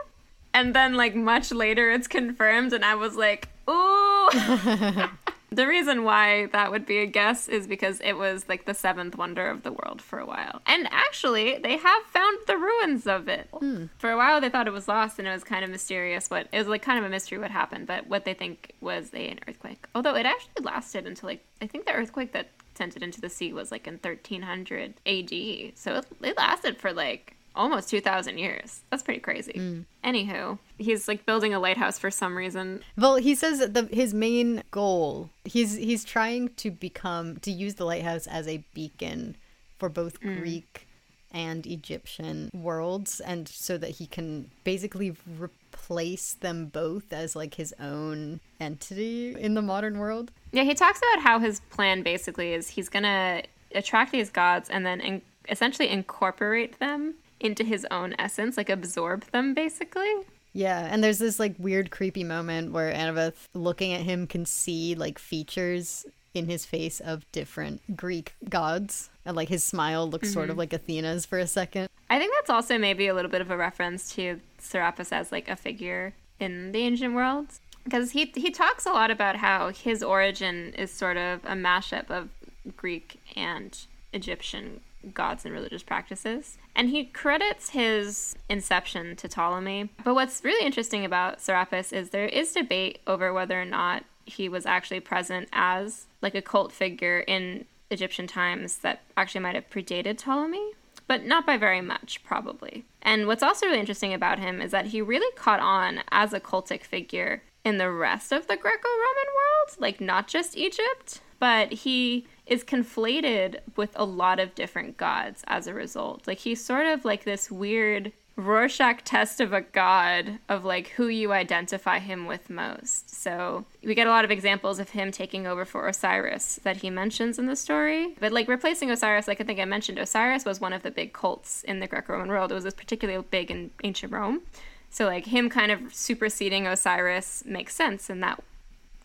And 0.52 0.74
then 0.74 0.94
like 0.94 1.14
much 1.14 1.52
later 1.52 1.90
it's 1.90 2.06
confirmed 2.06 2.72
and 2.72 2.84
I 2.84 2.94
was 2.94 3.16
like, 3.16 3.48
ooh. 3.68 4.28
the 5.54 5.66
reason 5.66 6.04
why 6.04 6.46
that 6.46 6.70
would 6.70 6.86
be 6.86 6.98
a 6.98 7.06
guess 7.06 7.48
is 7.48 7.66
because 7.66 8.00
it 8.00 8.14
was 8.14 8.48
like 8.48 8.64
the 8.64 8.74
seventh 8.74 9.16
wonder 9.16 9.48
of 9.48 9.62
the 9.62 9.72
world 9.72 10.02
for 10.02 10.18
a 10.18 10.26
while. 10.26 10.62
And 10.66 10.88
actually, 10.90 11.58
they 11.58 11.76
have 11.76 12.02
found 12.04 12.38
the 12.46 12.56
ruins 12.56 13.06
of 13.06 13.28
it. 13.28 13.48
Hmm. 13.52 13.86
For 13.98 14.10
a 14.10 14.16
while, 14.16 14.40
they 14.40 14.50
thought 14.50 14.66
it 14.66 14.72
was 14.72 14.88
lost 14.88 15.18
and 15.18 15.28
it 15.28 15.32
was 15.32 15.44
kind 15.44 15.64
of 15.64 15.70
mysterious 15.70 16.30
what 16.30 16.48
it 16.52 16.58
was 16.58 16.68
like 16.68 16.82
kind 16.82 16.98
of 16.98 17.04
a 17.04 17.08
mystery 17.08 17.38
what 17.38 17.50
happened, 17.50 17.86
but 17.86 18.06
what 18.06 18.24
they 18.24 18.34
think 18.34 18.72
was 18.80 19.12
a, 19.14 19.28
an 19.28 19.40
earthquake. 19.48 19.86
Although 19.94 20.16
it 20.16 20.26
actually 20.26 20.64
lasted 20.64 21.06
until 21.06 21.28
like, 21.28 21.44
I 21.60 21.66
think 21.66 21.86
the 21.86 21.92
earthquake 21.92 22.32
that 22.32 22.48
sent 22.74 22.96
it 22.96 23.02
into 23.02 23.20
the 23.20 23.30
sea 23.30 23.52
was 23.52 23.70
like 23.70 23.86
in 23.86 23.94
1300 23.94 24.94
AD. 25.06 25.78
So 25.78 25.96
it, 25.96 26.06
it 26.22 26.36
lasted 26.36 26.78
for 26.78 26.92
like 26.92 27.36
almost 27.54 27.88
2000 27.90 28.38
years. 28.38 28.82
That's 28.90 29.02
pretty 29.02 29.20
crazy. 29.20 29.52
Mm. 29.52 29.84
Anywho, 30.04 30.58
he's 30.78 31.08
like 31.08 31.26
building 31.26 31.54
a 31.54 31.60
lighthouse 31.60 31.98
for 31.98 32.10
some 32.10 32.36
reason. 32.36 32.82
Well, 32.96 33.16
he 33.16 33.34
says 33.34 33.58
that 33.58 33.74
the, 33.74 33.82
his 33.94 34.12
main 34.12 34.62
goal 34.70 35.30
he's 35.44 35.76
he's 35.76 36.04
trying 36.04 36.48
to 36.56 36.70
become 36.70 37.36
to 37.38 37.50
use 37.50 37.74
the 37.74 37.84
lighthouse 37.84 38.26
as 38.26 38.48
a 38.48 38.64
beacon 38.74 39.36
for 39.78 39.88
both 39.88 40.20
mm. 40.20 40.38
Greek 40.38 40.86
and 41.32 41.66
Egyptian 41.66 42.48
worlds, 42.54 43.18
and 43.20 43.48
so 43.48 43.76
that 43.76 43.90
he 43.90 44.06
can 44.06 44.50
basically 44.62 45.16
replace 45.38 46.34
them 46.34 46.66
both 46.66 47.12
as 47.12 47.34
like 47.34 47.54
his 47.54 47.74
own 47.80 48.40
entity 48.60 49.34
in 49.38 49.54
the 49.54 49.62
modern 49.62 49.98
world. 49.98 50.30
Yeah, 50.52 50.62
he 50.62 50.74
talks 50.74 50.98
about 50.98 51.22
how 51.22 51.40
his 51.40 51.60
plan 51.70 52.02
basically 52.02 52.52
is 52.52 52.68
he's 52.68 52.88
gonna 52.88 53.42
attract 53.74 54.12
these 54.12 54.30
gods 54.30 54.70
and 54.70 54.86
then 54.86 55.00
in- 55.00 55.22
essentially 55.48 55.88
incorporate 55.88 56.78
them 56.78 57.14
into 57.44 57.64
his 57.64 57.86
own 57.90 58.14
essence, 58.18 58.56
like 58.56 58.70
absorb 58.70 59.24
them 59.30 59.54
basically. 59.54 60.12
Yeah, 60.52 60.88
and 60.90 61.02
there's 61.02 61.18
this 61.18 61.40
like 61.40 61.54
weird, 61.58 61.90
creepy 61.90 62.24
moment 62.24 62.72
where 62.72 62.92
Annabeth, 62.92 63.48
looking 63.54 63.92
at 63.92 64.02
him, 64.02 64.26
can 64.26 64.46
see 64.46 64.94
like 64.94 65.18
features 65.18 66.06
in 66.32 66.48
his 66.48 66.64
face 66.64 67.00
of 67.00 67.30
different 67.32 67.96
Greek 67.96 68.34
gods, 68.48 69.10
and 69.24 69.36
like 69.36 69.48
his 69.48 69.64
smile 69.64 70.08
looks 70.08 70.32
sort 70.32 70.50
of 70.50 70.52
mm-hmm. 70.52 70.60
like 70.60 70.72
Athena's 70.72 71.26
for 71.26 71.38
a 71.38 71.46
second. 71.46 71.88
I 72.08 72.18
think 72.18 72.32
that's 72.34 72.50
also 72.50 72.78
maybe 72.78 73.08
a 73.08 73.14
little 73.14 73.30
bit 73.30 73.40
of 73.40 73.50
a 73.50 73.56
reference 73.56 74.14
to 74.14 74.40
Serapis 74.58 75.12
as 75.12 75.32
like 75.32 75.48
a 75.48 75.56
figure 75.56 76.14
in 76.38 76.72
the 76.72 76.80
ancient 76.80 77.14
world. 77.14 77.46
Because 77.82 78.12
he 78.12 78.32
he 78.34 78.50
talks 78.50 78.86
a 78.86 78.92
lot 78.92 79.10
about 79.10 79.36
how 79.36 79.70
his 79.70 80.02
origin 80.02 80.72
is 80.78 80.90
sort 80.90 81.16
of 81.16 81.44
a 81.44 81.52
mashup 81.52 82.10
of 82.10 82.28
Greek 82.76 83.20
and 83.36 83.76
Egyptian 84.12 84.80
gods 85.12 85.44
and 85.44 85.52
religious 85.52 85.82
practices. 85.82 86.58
And 86.74 86.90
he 86.90 87.04
credits 87.04 87.70
his 87.70 88.36
inception 88.48 89.16
to 89.16 89.28
Ptolemy. 89.28 89.90
But 90.02 90.14
what's 90.14 90.44
really 90.44 90.64
interesting 90.64 91.04
about 91.04 91.40
Serapis 91.40 91.92
is 91.92 92.10
there 92.10 92.26
is 92.26 92.52
debate 92.52 93.00
over 93.06 93.32
whether 93.32 93.60
or 93.60 93.66
not 93.66 94.04
he 94.26 94.48
was 94.48 94.66
actually 94.66 95.00
present 95.00 95.48
as 95.52 96.06
like 96.22 96.34
a 96.34 96.42
cult 96.42 96.72
figure 96.72 97.20
in 97.20 97.66
Egyptian 97.90 98.26
times 98.26 98.78
that 98.78 99.02
actually 99.16 99.42
might 99.42 99.54
have 99.54 99.70
predated 99.70 100.18
Ptolemy 100.18 100.72
but 101.06 101.24
not 101.24 101.46
by 101.46 101.56
very 101.56 101.80
much, 101.80 102.22
probably. 102.24 102.84
And 103.02 103.26
what's 103.26 103.42
also 103.42 103.66
really 103.66 103.80
interesting 103.80 104.14
about 104.14 104.38
him 104.38 104.60
is 104.60 104.70
that 104.70 104.86
he 104.86 105.02
really 105.02 105.30
caught 105.36 105.60
on 105.60 106.00
as 106.10 106.32
a 106.32 106.40
cultic 106.40 106.82
figure 106.82 107.42
in 107.64 107.78
the 107.78 107.90
rest 107.90 108.32
of 108.32 108.46
the 108.46 108.56
Greco 108.56 108.88
Roman 108.88 109.34
world, 109.34 109.78
like 109.78 110.00
not 110.00 110.28
just 110.28 110.56
Egypt, 110.56 111.20
but 111.38 111.72
he 111.72 112.26
is 112.46 112.62
conflated 112.62 113.60
with 113.76 113.90
a 113.96 114.04
lot 114.04 114.38
of 114.38 114.54
different 114.54 114.96
gods 114.96 115.42
as 115.46 115.66
a 115.66 115.74
result. 115.74 116.26
Like 116.26 116.38
he's 116.38 116.62
sort 116.62 116.86
of 116.86 117.04
like 117.04 117.24
this 117.24 117.50
weird 117.50 118.12
Rorschach 118.36 119.04
test 119.04 119.40
of 119.40 119.52
a 119.52 119.60
god 119.60 120.40
of 120.48 120.64
like 120.64 120.88
who 120.88 121.06
you 121.06 121.32
identify 121.32 122.00
him 122.00 122.26
with 122.26 122.50
most. 122.50 123.08
So 123.08 123.64
we 123.82 123.94
get 123.94 124.08
a 124.08 124.10
lot 124.10 124.24
of 124.24 124.30
examples 124.30 124.80
of 124.80 124.90
him 124.90 125.12
taking 125.12 125.46
over 125.46 125.64
for 125.64 125.86
Osiris 125.86 126.58
that 126.64 126.78
he 126.78 126.90
mentions 126.90 127.38
in 127.38 127.46
the 127.46 127.54
story. 127.54 128.14
But 128.18 128.32
like 128.32 128.48
replacing 128.48 128.90
Osiris, 128.90 129.28
like 129.28 129.40
I 129.40 129.44
think 129.44 129.60
I 129.60 129.64
mentioned, 129.64 129.98
Osiris 129.98 130.44
was 130.44 130.60
one 130.60 130.72
of 130.72 130.82
the 130.82 130.90
big 130.90 131.12
cults 131.12 131.62
in 131.62 131.78
the 131.78 131.86
Greco-Roman 131.86 132.28
world. 132.28 132.50
It 132.50 132.56
was 132.56 132.74
particularly 132.74 133.24
big 133.30 133.50
in 133.50 133.70
ancient 133.84 134.12
Rome. 134.12 134.42
So 134.90 135.06
like 135.06 135.26
him 135.26 135.48
kind 135.48 135.70
of 135.70 135.94
superseding 135.94 136.66
Osiris 136.66 137.44
makes 137.46 137.74
sense 137.74 138.10
in 138.10 138.20
that 138.20 138.42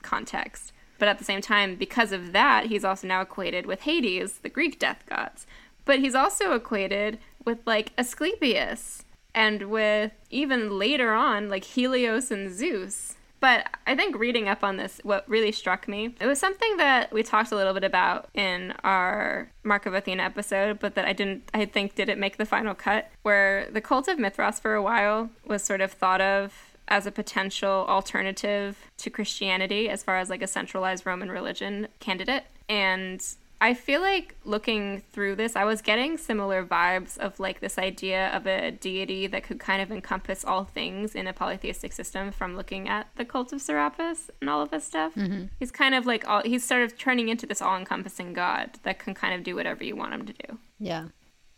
context. 0.02 0.74
But 1.00 1.08
at 1.08 1.18
the 1.18 1.24
same 1.24 1.42
time, 1.42 1.76
because 1.76 2.12
of 2.12 2.34
that, 2.34 2.68
he's 2.68 2.86
also 2.86 3.08
now 3.08 3.22
equated 3.22 3.66
with 3.66 3.82
Hades, 3.82 4.40
the 4.40 4.50
Greek 4.50 4.78
death 4.78 5.04
gods. 5.10 5.48
But 5.86 6.00
he's 6.00 6.16
also 6.16 6.54
equated 6.54 7.18
with 7.46 7.60
like 7.66 7.94
Asclepius 7.98 9.06
and 9.34 9.70
with 9.70 10.12
even 10.30 10.78
later 10.78 11.14
on 11.14 11.50
like 11.50 11.64
Helios 11.64 12.30
and 12.30 12.54
Zeus. 12.54 13.16
But 13.40 13.68
I 13.88 13.96
think 13.96 14.18
reading 14.18 14.50
up 14.50 14.64
on 14.64 14.76
this, 14.76 15.00
what 15.04 15.28
really 15.30 15.54
struck 15.54 15.88
me, 15.88 16.14
it 16.20 16.26
was 16.26 16.40
something 16.40 16.76
that 16.78 17.14
we 17.14 17.24
talked 17.24 17.54
a 17.54 17.56
little 17.56 17.74
bit 17.74 17.86
about 17.86 18.28
in 18.34 18.74
our 18.84 19.50
Mark 19.64 19.86
of 19.86 19.94
Athena 19.94 20.24
episode, 20.24 20.80
but 20.80 20.96
that 20.96 21.06
I 21.06 21.14
didn't, 21.14 21.50
I 21.54 21.66
think, 21.66 21.96
didn't 21.96 22.20
make 22.20 22.36
the 22.36 22.46
final 22.46 22.76
cut, 22.76 23.10
where 23.22 23.70
the 23.72 23.80
cult 23.80 24.10
of 24.10 24.20
Mithras 24.20 24.60
for 24.60 24.76
a 24.76 24.84
while 24.84 25.30
was 25.46 25.64
sort 25.64 25.80
of 25.80 25.92
thought 25.94 26.20
of 26.20 26.69
as 26.90 27.06
a 27.06 27.12
potential 27.12 27.86
alternative 27.88 28.78
to 28.98 29.10
Christianity 29.10 29.90
as 29.90 30.04
far 30.04 30.18
as 30.18 30.30
like 30.30 30.42
a 30.42 30.48
centralized 30.48 31.06
Roman 31.06 31.32
religion 31.32 31.88
candidate. 32.00 32.44
And 32.68 33.24
I 33.62 33.74
feel 33.74 34.00
like 34.00 34.36
looking 34.46 35.02
through 35.12 35.36
this, 35.36 35.56
I 35.56 35.66
was 35.66 35.82
getting 35.82 36.18
similar 36.18 36.66
vibes 36.66 37.18
of 37.18 37.40
like 37.40 37.60
this 37.60 37.78
idea 37.78 38.30
of 38.30 38.48
a 38.48 38.72
deity 38.72 39.28
that 39.28 39.44
could 39.44 39.60
kind 39.60 39.82
of 39.82 39.92
encompass 39.92 40.46
all 40.46 40.64
things 40.64 41.14
in 41.14 41.28
a 41.28 41.34
polytheistic 41.34 41.92
system 41.92 42.32
from 42.32 42.56
looking 42.56 42.88
at 42.88 43.08
the 43.18 43.26
cult 43.26 43.52
of 43.52 43.62
Serapis 43.62 44.32
and 44.40 44.50
all 44.50 44.62
of 44.62 44.72
this 44.72 44.86
stuff. 44.86 45.14
Mm-hmm. 45.16 45.46
He's 45.60 45.72
kind 45.72 45.94
of 45.94 46.06
like 46.06 46.28
all, 46.28 46.42
he's 46.44 46.64
sort 46.64 46.84
of 46.84 46.98
turning 46.98 47.28
into 47.28 47.46
this 47.46 47.62
all 47.62 47.76
encompassing 47.76 48.34
god 48.34 48.80
that 48.84 48.98
can 48.98 49.14
kind 49.14 49.34
of 49.34 49.44
do 49.44 49.56
whatever 49.56 49.84
you 49.84 49.96
want 49.96 50.14
him 50.14 50.26
to 50.26 50.34
do. 50.34 50.58
Yeah. 50.80 51.08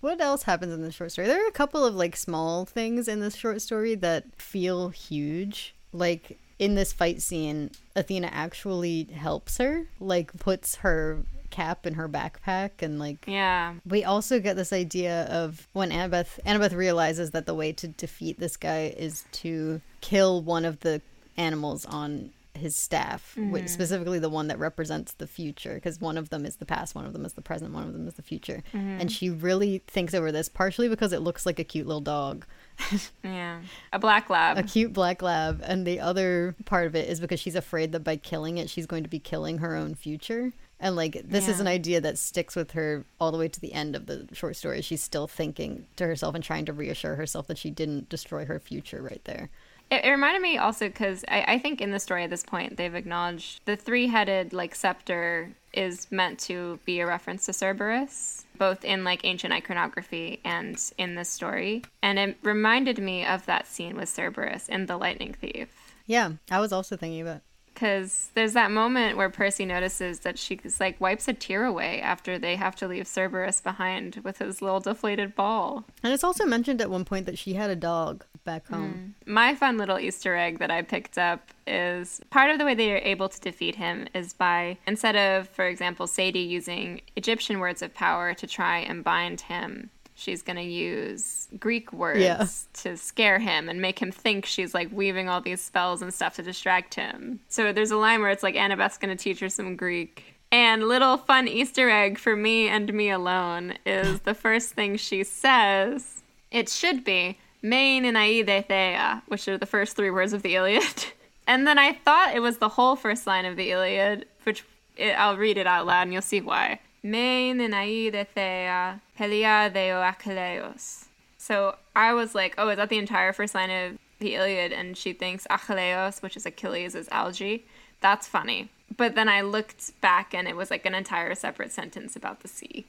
What 0.01 0.19
else 0.19 0.43
happens 0.43 0.73
in 0.73 0.81
the 0.81 0.91
short 0.91 1.11
story? 1.11 1.27
There 1.27 1.43
are 1.43 1.47
a 1.47 1.51
couple 1.53 1.85
of 1.85 1.95
like 1.95 2.15
small 2.15 2.65
things 2.65 3.07
in 3.07 3.19
this 3.19 3.35
short 3.35 3.61
story 3.61 3.95
that 3.95 4.25
feel 4.41 4.89
huge. 4.89 5.73
Like 5.93 6.37
in 6.59 6.75
this 6.75 6.91
fight 6.93 7.21
scene, 7.21 7.71
Athena 7.95 8.29
actually 8.31 9.05
helps 9.05 9.57
her, 9.57 9.87
like 9.99 10.33
puts 10.37 10.75
her 10.77 11.23
cap 11.49 11.85
in 11.85 11.95
her 11.95 12.07
backpack 12.07 12.81
and 12.81 12.97
like 12.97 13.25
Yeah. 13.27 13.73
we 13.85 14.03
also 14.05 14.39
get 14.39 14.55
this 14.55 14.71
idea 14.71 15.23
of 15.25 15.67
when 15.73 15.91
Annabeth 15.91 16.39
Annabeth 16.45 16.73
realizes 16.73 17.31
that 17.31 17.45
the 17.45 17.53
way 17.53 17.73
to 17.73 17.89
defeat 17.89 18.39
this 18.39 18.55
guy 18.55 18.93
is 18.97 19.25
to 19.33 19.81
kill 19.99 20.41
one 20.41 20.63
of 20.63 20.79
the 20.79 21.01
animals 21.35 21.85
on 21.85 22.31
his 22.61 22.75
staff, 22.75 23.35
which 23.35 23.63
mm-hmm. 23.63 23.67
specifically 23.67 24.19
the 24.19 24.29
one 24.29 24.47
that 24.47 24.59
represents 24.59 25.13
the 25.13 25.27
future, 25.27 25.75
because 25.75 25.99
one 25.99 26.17
of 26.17 26.29
them 26.29 26.45
is 26.45 26.57
the 26.57 26.65
past, 26.65 26.95
one 26.95 27.05
of 27.05 27.13
them 27.13 27.25
is 27.25 27.33
the 27.33 27.41
present, 27.41 27.73
one 27.73 27.83
of 27.83 27.93
them 27.93 28.07
is 28.07 28.13
the 28.13 28.21
future. 28.21 28.63
Mm-hmm. 28.73 29.01
And 29.01 29.11
she 29.11 29.29
really 29.29 29.83
thinks 29.87 30.13
over 30.13 30.31
this, 30.31 30.47
partially 30.47 30.87
because 30.87 31.11
it 31.11 31.19
looks 31.21 31.45
like 31.45 31.59
a 31.59 31.63
cute 31.63 31.87
little 31.87 32.01
dog, 32.01 32.45
Yeah. 33.23 33.61
A 33.93 33.99
black 33.99 34.29
lab. 34.29 34.57
a 34.57 34.63
cute 34.63 34.93
black 34.93 35.21
lab, 35.21 35.61
and 35.63 35.85
the 35.85 35.99
other 35.99 36.55
part 36.65 36.87
of 36.87 36.95
it 36.95 37.09
is 37.09 37.19
because 37.19 37.39
she's 37.39 37.55
afraid 37.55 37.91
that 37.91 38.03
by 38.03 38.15
killing 38.15 38.57
it, 38.57 38.69
she's 38.69 38.85
going 38.85 39.03
to 39.03 39.09
be 39.09 39.19
killing 39.19 39.59
her 39.59 39.75
own 39.75 39.95
future. 39.95 40.53
And 40.79 40.95
like 40.95 41.21
this 41.25 41.47
is 41.47 41.59
an 41.59 41.67
idea 41.67 42.01
that 42.01 42.17
sticks 42.17 42.55
with 42.55 42.71
her 42.71 43.05
all 43.19 43.31
the 43.31 43.37
way 43.37 43.47
to 43.47 43.59
the 43.59 43.71
end 43.71 43.95
of 43.95 44.07
the 44.07 44.27
short 44.33 44.55
story. 44.55 44.81
She's 44.81 45.03
still 45.03 45.27
thinking 45.27 45.85
to 45.95 46.07
herself 46.07 46.33
and 46.33 46.43
trying 46.43 46.65
to 46.65 46.73
reassure 46.73 47.15
herself 47.15 47.45
that 47.47 47.59
she 47.59 47.69
didn't 47.69 48.09
destroy 48.09 48.45
her 48.45 48.59
future 48.59 48.99
right 48.99 49.21
there. 49.25 49.51
It, 49.91 50.05
it 50.05 50.09
reminded 50.09 50.41
me 50.41 50.57
also 50.57 50.87
because 50.87 51.23
I, 51.27 51.43
I 51.47 51.59
think 51.59 51.81
in 51.81 51.91
the 51.91 51.99
story 51.99 52.23
at 52.23 52.29
this 52.29 52.43
point 52.43 52.77
they've 52.77 52.95
acknowledged 52.95 53.61
the 53.65 53.75
three-headed 53.75 54.53
like 54.53 54.73
scepter 54.73 55.51
is 55.73 56.11
meant 56.11 56.39
to 56.39 56.79
be 56.85 56.99
a 56.99 57.05
reference 57.05 57.45
to 57.45 57.53
Cerberus, 57.53 58.45
both 58.57 58.83
in 58.83 59.03
like 59.03 59.23
ancient 59.23 59.53
iconography 59.53 60.39
and 60.43 60.81
in 60.97 61.15
this 61.15 61.29
story. 61.29 61.83
And 62.01 62.17
it 62.17 62.37
reminded 62.41 62.99
me 62.99 63.25
of 63.25 63.45
that 63.45 63.67
scene 63.67 63.95
with 63.95 64.09
Cerberus 64.09 64.67
in 64.67 64.85
The 64.87 64.97
Lightning 64.97 65.33
Thief. 65.33 65.69
Yeah, 66.07 66.31
I 66.49 66.59
was 66.59 66.73
also 66.73 66.97
thinking 66.97 67.21
about. 67.21 67.41
Because 67.73 68.31
there's 68.33 68.53
that 68.53 68.69
moment 68.69 69.15
where 69.15 69.29
Percy 69.29 69.65
notices 69.65 70.19
that 70.19 70.37
she's 70.37 70.79
like 70.79 70.99
wipes 70.99 71.29
a 71.29 71.33
tear 71.33 71.63
away 71.63 72.01
after 72.01 72.37
they 72.37 72.57
have 72.57 72.75
to 72.75 72.87
leave 72.87 73.07
Cerberus 73.07 73.61
behind 73.61 74.19
with 74.23 74.39
his 74.39 74.61
little 74.61 74.81
deflated 74.81 75.35
ball. 75.35 75.85
And 76.03 76.13
it's 76.13 76.23
also 76.23 76.45
mentioned 76.45 76.81
at 76.81 76.91
one 76.91 77.05
point 77.05 77.25
that 77.27 77.37
she 77.37 77.53
had 77.53 77.69
a 77.69 77.75
dog 77.75 78.25
back 78.43 78.67
home. 78.67 79.15
Hmm. 79.25 79.33
My 79.33 79.55
fun 79.55 79.77
little 79.77 79.99
Easter 79.99 80.35
egg 80.35 80.59
that 80.59 80.71
I 80.71 80.81
picked 80.81 81.17
up 81.17 81.49
is 81.67 82.21
part 82.29 82.49
of 82.51 82.57
the 82.59 82.65
way 82.65 82.75
they 82.75 82.91
are 82.93 82.97
able 82.97 83.29
to 83.29 83.39
defeat 83.39 83.75
him 83.75 84.07
is 84.13 84.33
by, 84.33 84.77
instead 84.87 85.15
of, 85.15 85.47
for 85.49 85.65
example, 85.65 86.07
Sadie 86.07 86.39
using 86.39 87.01
Egyptian 87.15 87.59
words 87.59 87.81
of 87.81 87.93
power 87.93 88.33
to 88.33 88.47
try 88.47 88.79
and 88.79 89.03
bind 89.03 89.41
him, 89.41 89.89
she's 90.15 90.41
going 90.41 90.57
to 90.57 90.63
use 90.63 91.47
Greek 91.59 91.91
words 91.93 92.19
Yeah. 92.19 92.45
to 92.81 92.97
scare 92.97 93.39
him 93.39 93.69
and 93.69 93.81
make 93.81 93.99
him 93.99 94.11
think 94.11 94.45
she's 94.45 94.73
like 94.73 94.89
weaving 94.91 95.29
all 95.29 95.41
these 95.41 95.61
spells 95.61 96.01
and 96.01 96.13
stuff 96.13 96.35
to 96.35 96.43
distract 96.43 96.95
him. 96.95 97.39
So 97.47 97.71
there's 97.73 97.91
a 97.91 97.97
line 97.97 98.21
where 98.21 98.31
it's 98.31 98.43
like 98.43 98.55
Annabeth's 98.55 98.97
going 98.97 99.15
to 99.15 99.21
teach 99.21 99.39
her 99.39 99.49
some 99.49 99.75
Greek. 99.75 100.35
And 100.51 100.83
little 100.83 101.15
fun 101.15 101.47
Easter 101.47 101.89
egg 101.89 102.17
for 102.17 102.35
me 102.35 102.67
and 102.67 102.93
me 102.93 103.09
alone 103.09 103.75
is 103.85 104.19
the 104.21 104.33
first 104.33 104.71
thing 104.73 104.97
she 104.97 105.23
says. 105.23 106.21
It 106.51 106.67
should 106.67 107.05
be 107.05 107.37
Menin 107.61 108.15
aeide 108.15 108.67
thea, 108.67 108.97
uh, 108.97 109.19
which 109.27 109.47
are 109.47 109.57
the 109.57 109.65
first 109.65 109.95
three 109.95 110.09
words 110.09 110.33
of 110.33 110.41
the 110.41 110.55
Iliad. 110.55 111.05
And 111.47 111.67
then 111.67 111.77
I 111.77 111.93
thought 111.93 112.35
it 112.35 112.39
was 112.39 112.59
the 112.59 112.69
whole 112.69 112.95
first 112.95 113.25
line 113.27 113.45
of 113.45 113.57
the 113.57 113.71
Iliad, 113.71 114.25
which 114.43 114.63
it, 114.95 115.11
I'll 115.11 115.37
read 115.37 115.57
it 115.57 115.67
out 115.67 115.85
loud 115.85 116.03
and 116.03 116.13
you'll 116.13 116.21
see 116.21 116.39
why. 116.39 116.79
Menin 117.03 117.71
aeide 117.71 118.27
thea, 118.29 118.69
uh, 118.69 119.19
Peliadeo 119.19 120.13
Achilleos. 120.13 121.05
So 121.37 121.75
I 121.95 122.13
was 122.13 122.35
like, 122.35 122.53
oh, 122.57 122.69
is 122.69 122.77
that 122.77 122.89
the 122.89 122.99
entire 122.99 123.33
first 123.33 123.55
line 123.55 123.71
of 123.71 123.97
the 124.19 124.35
Iliad? 124.35 124.71
And 124.71 124.95
she 124.95 125.13
thinks 125.13 125.47
Achilleos, 125.49 126.21
which 126.21 126.37
is 126.37 126.45
Achilles, 126.45 126.95
is 126.95 127.09
algae. 127.09 127.65
That's 128.01 128.27
funny. 128.27 128.69
But 128.95 129.15
then 129.15 129.27
I 129.27 129.41
looked 129.41 129.99
back 129.99 130.33
and 130.33 130.47
it 130.47 130.55
was 130.55 130.69
like 130.69 130.85
an 130.85 130.93
entire 130.93 131.33
separate 131.35 131.71
sentence 131.71 132.15
about 132.15 132.41
the 132.41 132.47
sea. 132.47 132.85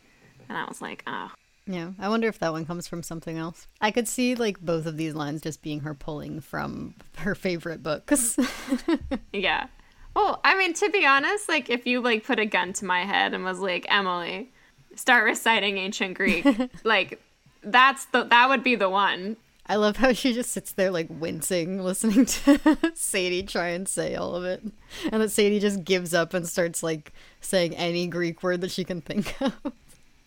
And 0.49 0.59
I 0.59 0.67
was 0.67 0.83
like, 0.83 1.03
oh. 1.07 1.33
Yeah, 1.67 1.93
I 1.99 2.09
wonder 2.09 2.27
if 2.29 2.39
that 2.41 2.53
one 2.53 2.67
comes 2.67 2.89
from 2.89 3.03
something 3.03 3.39
else. 3.39 3.69
I 3.81 3.91
could 3.93 4.09
see 4.09 4.35
like 4.35 4.61
both 4.61 4.85
of 4.87 4.97
these 4.97 5.15
lines 5.15 5.43
just 5.43 5.63
being 5.63 5.81
her 5.81 5.95
pulling 5.95 6.41
from 6.41 6.95
her 7.19 7.35
favorite 7.35 7.83
books. 7.83 8.37
Yeah. 9.33 9.67
Well, 10.15 10.41
I 10.45 10.59
mean, 10.59 10.75
to 10.75 10.91
be 10.91 11.07
honest, 11.07 11.49
like 11.49 11.71
if 11.71 11.87
you 11.87 12.01
like 12.01 12.25
put 12.25 12.39
a 12.39 12.45
gun 12.45 12.73
to 12.75 12.85
my 12.85 13.05
head 13.05 13.33
and 13.33 13.45
was 13.45 13.61
like, 13.61 13.87
Emily, 13.89 14.51
start 14.95 15.25
reciting 15.25 15.79
ancient 15.79 16.15
Greek, 16.15 16.47
like 16.85 17.21
that's 17.63 18.05
the 18.07 18.25
that 18.25 18.49
would 18.49 18.63
be 18.63 18.75
the 18.75 18.91
one. 18.91 19.37
I 19.65 19.77
love 19.77 19.97
how 19.97 20.13
she 20.13 20.35
just 20.35 20.51
sits 20.51 20.73
there 20.73 20.91
like 20.91 21.07
wincing, 21.09 21.83
listening 21.83 22.27
to 22.27 22.77
Sadie 22.95 23.45
try 23.45 23.69
and 23.69 23.89
say 23.89 24.17
all 24.17 24.35
of 24.35 24.45
it, 24.45 24.63
and 25.11 25.23
that 25.23 25.31
Sadie 25.31 25.61
just 25.61 25.85
gives 25.85 26.13
up 26.13 26.35
and 26.35 26.47
starts 26.47 26.83
like 26.83 27.13
saying 27.41 27.75
any 27.77 28.07
Greek 28.07 28.43
word 28.43 28.61
that 28.61 28.71
she 28.73 28.85
can 28.85 29.01
think 29.01 29.41
of. 29.41 29.55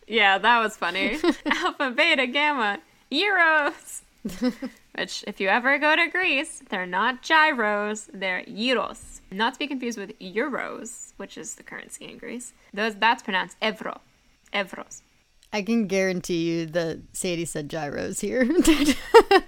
Yeah, 0.08 0.38
that 0.38 0.60
was 0.60 0.78
funny. 0.78 1.20
Alpha, 1.45 1.91
beta, 1.91 2.28
gamma, 2.28 2.80
euros. 3.12 4.01
Which, 4.97 5.24
if 5.28 5.39
you 5.39 5.49
ever 5.49 5.78
go 5.78 5.95
to 5.95 6.08
Greece, 6.08 6.62
they're 6.70 6.86
not 6.86 7.22
gyros, 7.22 8.10
they're 8.14 8.43
euros. 8.43 9.20
Not 9.32 9.53
to 9.53 9.60
be 9.60 9.68
confused 9.68 9.97
with 9.97 10.18
euros, 10.20 11.14
which 11.18 11.38
is 11.38 11.56
the 11.56 11.64
currency 11.64 12.06
in 12.06 12.18
Greece. 12.18 12.53
Those 12.74 12.95
that's 12.95 13.22
pronounced 13.22 13.60
evro, 13.60 13.99
evros. 14.53 15.01
I 15.51 15.62
can 15.62 15.88
guarantee 15.88 16.43
you 16.49 16.66
that 16.68 17.01
Sadie 17.14 17.45
said 17.45 17.70
gyros 17.70 18.20
here. 18.20 18.47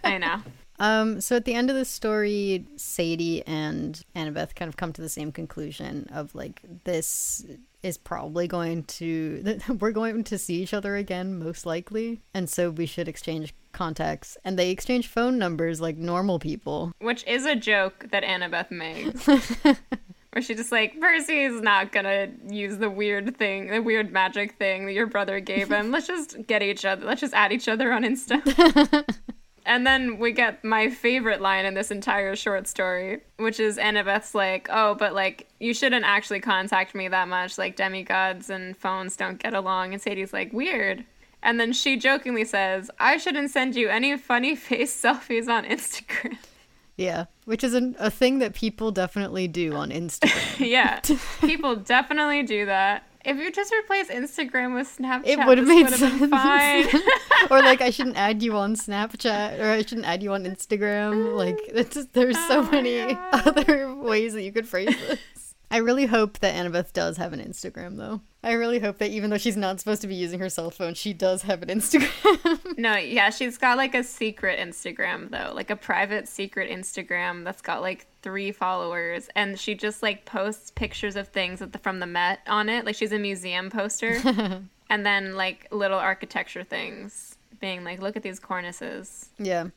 I 0.04 0.18
know. 0.18 0.42
Um, 0.80 1.22
so 1.22 1.36
at 1.36 1.46
the 1.46 1.54
end 1.54 1.70
of 1.70 1.76
the 1.76 1.86
story, 1.86 2.66
Sadie 2.76 3.46
and 3.48 4.04
Annabeth 4.16 4.56
kind 4.56 4.70
of 4.70 4.78
come 4.78 4.94
to 4.94 5.02
the 5.02 5.10
same 5.10 5.32
conclusion 5.32 6.08
of 6.12 6.36
like 6.36 6.62
this 6.84 7.46
is 7.84 7.98
probably 7.98 8.48
going 8.48 8.84
to 8.84 9.60
we're 9.80 9.92
going 9.92 10.24
to 10.26 10.38
see 10.38 10.62
each 10.62 10.74
other 10.74 10.96
again 10.96 11.40
most 11.40 11.66
likely, 11.66 12.22
and 12.34 12.50
so 12.50 12.70
we 12.70 12.86
should 12.86 13.08
exchange 13.08 13.54
contacts. 13.72 14.38
And 14.44 14.58
they 14.58 14.70
exchange 14.72 15.08
phone 15.08 15.38
numbers 15.38 15.80
like 15.82 15.98
normal 15.98 16.40
people. 16.40 16.92
Which 17.00 17.26
is 17.26 17.46
a 17.46 17.56
joke 17.56 18.08
that 18.12 18.24
Annabeth 18.24 18.72
makes. 18.72 19.28
Where 20.32 20.42
she 20.42 20.56
just 20.56 20.72
like, 20.72 21.00
Percy's 21.00 21.62
not 21.62 21.92
gonna 21.92 22.28
use 22.48 22.78
the 22.78 22.90
weird 22.90 23.38
thing, 23.38 23.68
the 23.68 23.82
weird 23.82 24.12
magic 24.12 24.58
thing 24.58 24.86
that 24.86 24.94
your 24.94 25.08
brother 25.08 25.40
gave 25.40 25.70
him. 25.70 25.92
Let's 25.92 26.08
just 26.08 26.46
get 26.46 26.62
each 26.62 26.86
other, 26.86 27.06
let's 27.06 27.22
just 27.22 27.34
add 27.34 27.52
each 27.52 27.68
other 27.68 27.92
on 27.92 28.04
Insta. 28.04 29.04
and 29.68 29.86
then 29.86 30.18
we 30.18 30.32
get 30.32 30.64
my 30.64 30.90
favorite 30.90 31.42
line 31.42 31.66
in 31.66 31.74
this 31.74 31.92
entire 31.92 32.38
short 32.38 32.68
story, 32.68 33.20
which 33.36 33.60
is 33.60 33.78
Annabeth's 33.78 34.34
like, 34.34 34.70
oh, 34.72 34.96
but 34.96 35.14
like, 35.14 35.46
you 35.60 35.74
shouldn't 35.74 36.06
actually 36.06 36.40
contact 36.40 36.96
me 36.96 37.10
that 37.10 37.28
much. 37.28 37.58
Like, 37.58 37.76
demigods 37.76 38.50
and 38.50 38.78
phones 38.78 39.18
don't 39.18 39.38
get 39.38 39.54
along. 39.54 39.92
And 39.92 40.02
Sadie's 40.02 40.32
like, 40.32 40.54
weird. 40.54 41.04
And 41.44 41.60
then 41.60 41.74
she 41.74 41.98
jokingly 41.98 42.46
says, 42.46 42.90
I 42.98 43.18
shouldn't 43.18 43.52
send 43.52 43.76
you 43.76 43.90
any 43.90 44.18
funny 44.18 44.56
face 44.56 45.00
selfies 45.00 45.50
on 45.50 45.66
Instagram. 45.66 46.38
Yeah, 46.96 47.26
which 47.46 47.64
is 47.64 47.74
an, 47.74 47.96
a 48.00 48.10
thing 48.10 48.40
that 48.40 48.56
people 48.56 48.92
definitely 48.92 49.50
do 49.50 49.74
on 49.74 49.90
Instagram. 49.92 50.66
yeah, 50.66 51.02
people 51.42 51.76
definitely 51.76 52.42
do 52.44 52.66
that. 52.68 53.04
If 53.28 53.38
you 53.38 53.52
just 53.52 53.74
replace 53.74 54.08
Instagram 54.10 54.74
with 54.74 54.98
Snapchat, 54.98 55.26
It 55.28 55.46
would 55.46 55.58
have 55.58 55.68
made 55.68 55.88
been 55.88 55.98
sense. 55.98 56.30
fine. 56.32 56.86
or 57.52 57.60
like 57.62 57.82
I 57.82 57.90
shouldn't 57.90 58.16
add 58.18 58.42
you 58.42 58.56
on 58.56 58.76
Snapchat 58.76 59.60
or 59.60 59.70
I 59.70 59.82
shouldn't 59.82 60.08
add 60.08 60.24
you 60.24 60.32
on 60.32 60.46
Instagram. 60.46 61.36
Like 61.36 61.60
just, 61.92 62.14
there's 62.14 62.38
so 62.48 62.60
Oh 62.62 62.72
many 62.72 63.14
God. 63.14 63.48
other 63.48 63.94
ways 63.94 64.34
that 64.34 64.44
you 64.44 64.52
could 64.54 64.68
phrase 64.68 64.96
this. 65.08 65.20
I 65.70 65.80
really 65.80 66.06
hope 66.06 66.40
that 66.40 66.56
Annabeth 66.56 66.94
does 66.94 67.18
have 67.18 67.34
an 67.34 67.42
Instagram 67.42 67.98
though. 67.98 68.22
I 68.42 68.54
really 68.54 68.80
hope 68.80 69.00
that 69.00 69.10
even 69.10 69.30
though 69.30 69.38
she's 69.38 69.58
not 69.58 69.82
supposed 69.82 70.02
to 70.02 70.08
be 70.08 70.16
using 70.16 70.40
her 70.40 70.48
cell 70.48 70.70
phone, 70.72 70.94
she 70.94 71.12
does 71.12 71.42
have 71.42 71.62
an 71.62 71.68
Instagram. 71.68 72.78
no, 72.78 72.96
yeah, 72.96 73.30
she's 73.30 73.58
got 73.58 73.76
like 73.76 73.94
a 73.94 74.02
secret 74.06 74.58
Instagram 74.60 75.30
though, 75.30 75.52
like 75.54 75.70
a 75.70 75.76
private 75.76 76.30
secret 76.30 76.72
Instagram 76.72 77.44
that's 77.44 77.62
got 77.62 77.82
like 77.82 78.08
three 78.28 78.52
followers, 78.52 79.30
and 79.36 79.58
she 79.58 79.74
just 79.74 80.04
like 80.04 80.26
posts 80.26 80.72
pictures 80.72 81.16
of 81.16 81.30
things 81.30 81.62
at 81.62 81.72
the, 81.72 81.78
from 81.80 82.00
the 82.02 82.06
Met 82.06 82.40
on 82.48 82.68
it. 82.68 82.86
Like 82.86 82.96
she's 82.96 83.14
a 83.14 83.20
museum 83.20 83.70
poster, 83.70 84.18
and 84.90 85.06
then 85.06 85.36
like 85.36 85.66
little 85.72 85.98
architecture 85.98 86.64
things, 86.64 87.38
being 87.62 87.86
like, 87.86 88.02
look 88.02 88.18
at 88.18 88.24
these 88.24 88.40
cornices. 88.40 89.30
yeah. 89.38 89.68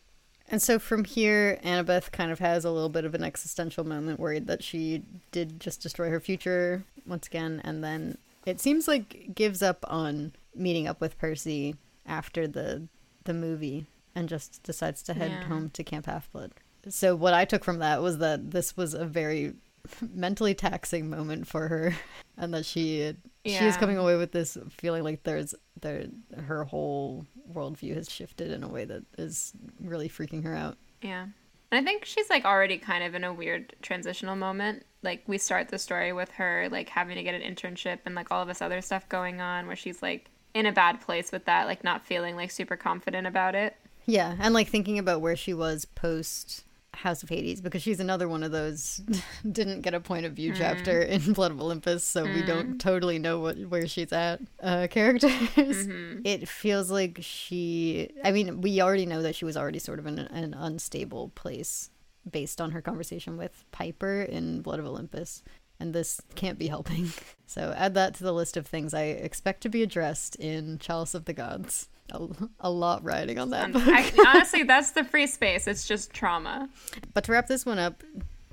And 0.52 0.60
so 0.60 0.80
from 0.80 1.04
here, 1.04 1.60
Annabeth 1.62 2.10
kind 2.10 2.32
of 2.32 2.40
has 2.40 2.64
a 2.64 2.72
little 2.72 2.88
bit 2.88 3.04
of 3.04 3.14
an 3.14 3.22
existential 3.22 3.84
moment, 3.84 4.18
worried 4.18 4.48
that 4.48 4.64
she 4.64 5.04
did 5.30 5.60
just 5.60 5.80
destroy 5.80 6.10
her 6.10 6.18
future 6.18 6.82
once 7.06 7.28
again, 7.28 7.60
and 7.62 7.84
then 7.84 8.18
it 8.44 8.58
seems 8.60 8.88
like 8.88 9.32
gives 9.32 9.62
up 9.62 9.84
on 9.86 10.32
meeting 10.56 10.88
up 10.88 11.00
with 11.00 11.16
Percy 11.18 11.76
after 12.04 12.48
the 12.48 12.88
the 13.22 13.32
movie 13.34 13.86
and 14.16 14.28
just 14.28 14.60
decides 14.64 15.04
to 15.04 15.14
head 15.14 15.30
Yeah. 15.30 15.44
home 15.44 15.70
to 15.70 15.84
Camp 15.84 16.06
Half 16.06 16.32
Blood. 16.32 16.50
So 16.88 17.14
what 17.14 17.34
I 17.34 17.44
took 17.44 17.64
from 17.64 17.78
that 17.78 18.02
was 18.02 18.18
that 18.18 18.50
this 18.50 18.76
was 18.76 18.94
a 18.94 19.04
very 19.04 19.54
mentally 20.14 20.54
taxing 20.54 21.10
moment 21.10 21.46
for 21.46 21.68
her, 21.68 21.94
and 22.36 22.54
that 22.54 22.64
she 22.64 23.14
she 23.44 23.64
is 23.64 23.76
coming 23.76 23.96
away 23.96 24.16
with 24.16 24.32
this 24.32 24.58
feeling 24.70 25.02
like 25.02 25.22
there's 25.22 25.54
there 25.80 26.06
her 26.46 26.64
whole 26.64 27.26
worldview 27.52 27.94
has 27.94 28.10
shifted 28.10 28.50
in 28.50 28.62
a 28.62 28.68
way 28.68 28.84
that 28.84 29.02
is 29.18 29.52
really 29.80 30.08
freaking 30.08 30.44
her 30.44 30.54
out. 30.54 30.76
Yeah. 31.02 31.26
And 31.72 31.80
I 31.80 31.88
think 31.88 32.04
she's 32.04 32.28
like 32.28 32.44
already 32.44 32.78
kind 32.78 33.04
of 33.04 33.14
in 33.14 33.24
a 33.24 33.32
weird 33.32 33.74
transitional 33.80 34.36
moment. 34.36 34.84
Like 35.02 35.22
we 35.26 35.38
start 35.38 35.68
the 35.68 35.78
story 35.78 36.12
with 36.12 36.30
her 36.32 36.68
like 36.70 36.88
having 36.88 37.16
to 37.16 37.22
get 37.22 37.34
an 37.34 37.42
internship 37.42 38.00
and 38.04 38.14
like 38.14 38.30
all 38.30 38.42
of 38.42 38.48
this 38.48 38.60
other 38.60 38.80
stuff 38.82 39.08
going 39.08 39.40
on 39.40 39.66
where 39.66 39.76
she's 39.76 40.02
like 40.02 40.30
in 40.52 40.66
a 40.66 40.72
bad 40.72 41.00
place 41.00 41.30
with 41.30 41.44
that, 41.44 41.66
like 41.66 41.84
not 41.84 42.04
feeling 42.04 42.36
like 42.36 42.50
super 42.50 42.76
confident 42.76 43.26
about 43.26 43.54
it. 43.54 43.76
Yeah, 44.06 44.34
and 44.40 44.52
like 44.52 44.68
thinking 44.68 44.98
about 44.98 45.20
where 45.20 45.36
she 45.36 45.54
was 45.54 45.84
post 45.84 46.64
House 47.00 47.22
of 47.22 47.30
Hades 47.30 47.62
because 47.62 47.82
she's 47.82 47.98
another 47.98 48.28
one 48.28 48.42
of 48.42 48.52
those 48.52 49.00
didn't 49.50 49.80
get 49.80 49.94
a 49.94 50.00
point 50.00 50.26
of 50.26 50.34
view 50.34 50.52
mm-hmm. 50.52 50.60
chapter 50.60 51.00
in 51.14 51.32
Blood 51.32 51.50
of 51.50 51.60
Olympus, 51.60 52.04
so 52.04 52.24
we 52.24 52.42
don't 52.42 52.68
mm-hmm. 52.68 52.76
totally 52.76 53.18
know 53.18 53.40
what 53.40 53.58
where 53.58 53.86
she's 53.86 54.12
at. 54.12 54.40
Uh, 54.62 54.86
characters. 54.90 55.30
Mm-hmm. 55.30 56.20
It 56.24 56.48
feels 56.48 56.90
like 56.90 57.18
she. 57.22 58.10
I 58.22 58.32
mean, 58.32 58.60
we 58.60 58.80
already 58.82 59.06
know 59.06 59.22
that 59.22 59.34
she 59.34 59.44
was 59.44 59.56
already 59.56 59.78
sort 59.78 59.98
of 59.98 60.06
in 60.06 60.18
an 60.18 60.54
unstable 60.54 61.30
place 61.30 61.90
based 62.30 62.60
on 62.60 62.72
her 62.72 62.82
conversation 62.82 63.38
with 63.38 63.64
Piper 63.72 64.22
in 64.22 64.60
Blood 64.60 64.78
of 64.78 64.86
Olympus. 64.86 65.42
And 65.80 65.94
this 65.94 66.20
can't 66.34 66.58
be 66.58 66.68
helping. 66.68 67.12
So 67.50 67.74
add 67.76 67.94
that 67.94 68.14
to 68.14 68.22
the 68.22 68.32
list 68.32 68.56
of 68.56 68.64
things 68.64 68.94
I 68.94 69.06
expect 69.06 69.62
to 69.62 69.68
be 69.68 69.82
addressed 69.82 70.36
in 70.36 70.78
Chalice 70.78 71.14
of 71.16 71.24
the 71.24 71.32
Gods. 71.32 71.88
A, 72.12 72.28
a 72.60 72.70
lot 72.70 73.02
riding 73.02 73.40
on 73.40 73.50
that 73.50 73.64
um, 73.64 73.72
book. 73.72 73.82
I, 73.88 74.08
honestly, 74.28 74.62
that's 74.62 74.92
the 74.92 75.02
free 75.02 75.26
space. 75.26 75.66
It's 75.66 75.84
just 75.84 76.12
trauma. 76.12 76.68
But 77.12 77.24
to 77.24 77.32
wrap 77.32 77.48
this 77.48 77.66
one 77.66 77.80
up, 77.80 78.04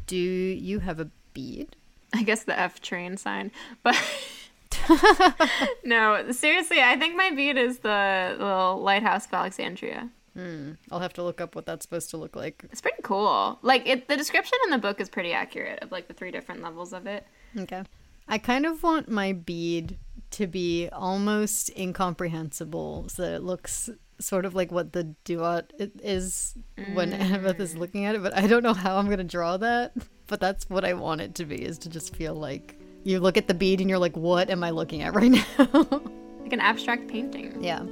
do 0.08 0.18
you 0.18 0.80
have 0.80 1.00
a 1.00 1.12
bead? 1.34 1.76
I 2.12 2.24
guess 2.24 2.44
the 2.44 2.58
F 2.60 2.82
train 2.82 3.18
sign. 3.18 3.52
But 3.84 3.96
no, 5.84 6.32
seriously, 6.32 6.82
I 6.82 6.98
think 6.98 7.16
my 7.16 7.32
bead 7.32 7.58
is 7.58 7.80
the 7.80 8.36
little 8.40 8.82
lighthouse 8.82 9.28
of 9.28 9.34
Alexandria. 9.34 10.10
Hmm. 10.38 10.74
I'll 10.92 11.00
have 11.00 11.14
to 11.14 11.24
look 11.24 11.42
up 11.42 11.56
what 11.56 11.66
that's 11.66 11.84
supposed 11.84 12.12
to 12.12 12.18
look 12.18 12.36
like. 12.36 12.64
It's 12.72 12.80
pretty 12.82 13.02
cool. 13.02 13.58
Like 13.64 13.88
it, 13.88 14.08
the 14.08 14.16
description 14.16 14.58
in 14.66 14.70
the 14.70 14.78
book 14.78 15.02
is 15.02 15.10
pretty 15.10 15.34
accurate 15.34 15.80
of 15.82 15.92
like 15.92 16.08
the 16.08 16.14
three 16.14 16.30
different 16.30 16.62
levels 16.62 16.94
of 16.94 17.08
it. 17.08 17.26
Okay. 17.58 17.82
I 18.28 18.38
kind 18.38 18.66
of 18.68 18.84
want 18.84 19.10
my 19.10 19.34
bead 19.34 19.98
to 20.32 20.46
be 20.46 20.90
almost 20.90 21.72
incomprehensible 21.78 23.08
so 23.10 23.22
that 23.24 23.34
it 23.36 23.42
looks 23.44 23.90
sort 24.20 24.46
of 24.46 24.54
like 24.54 24.72
what 24.72 24.94
the 24.94 25.16
duat 25.26 25.72
i- 25.80 25.90
is 26.04 26.54
when 26.94 27.12
mm. 27.12 27.20
Annabeth 27.20 27.60
is 27.60 27.76
looking 27.76 28.06
at 28.06 28.14
it, 28.16 28.22
but 28.22 28.36
I 28.38 28.46
don't 28.48 28.64
know 28.64 28.74
how 28.74 28.98
I'm 28.98 29.06
going 29.06 29.18
to 29.20 29.24
draw 29.24 29.58
that. 29.58 29.94
But 30.28 30.40
that's 30.40 30.70
what 30.70 30.84
I 30.84 30.94
want 30.94 31.22
it 31.22 31.36
to 31.36 31.46
be, 31.46 31.56
is 31.56 31.78
to 31.80 31.90
just 31.90 32.16
feel 32.16 32.36
like 32.36 32.78
you 33.06 33.20
look 33.20 33.38
at 33.38 33.48
the 33.48 33.54
bead 33.54 33.80
and 33.80 33.90
you're 33.90 33.98
like, 34.00 34.18
what 34.18 34.50
am 34.50 34.64
I 34.64 34.72
looking 34.72 35.02
at 35.02 35.16
right 35.16 35.32
now? 35.58 36.02
Like 36.42 36.52
an 36.54 36.60
abstract 36.60 37.08
painting. 37.08 37.64
yeah. 37.64 37.84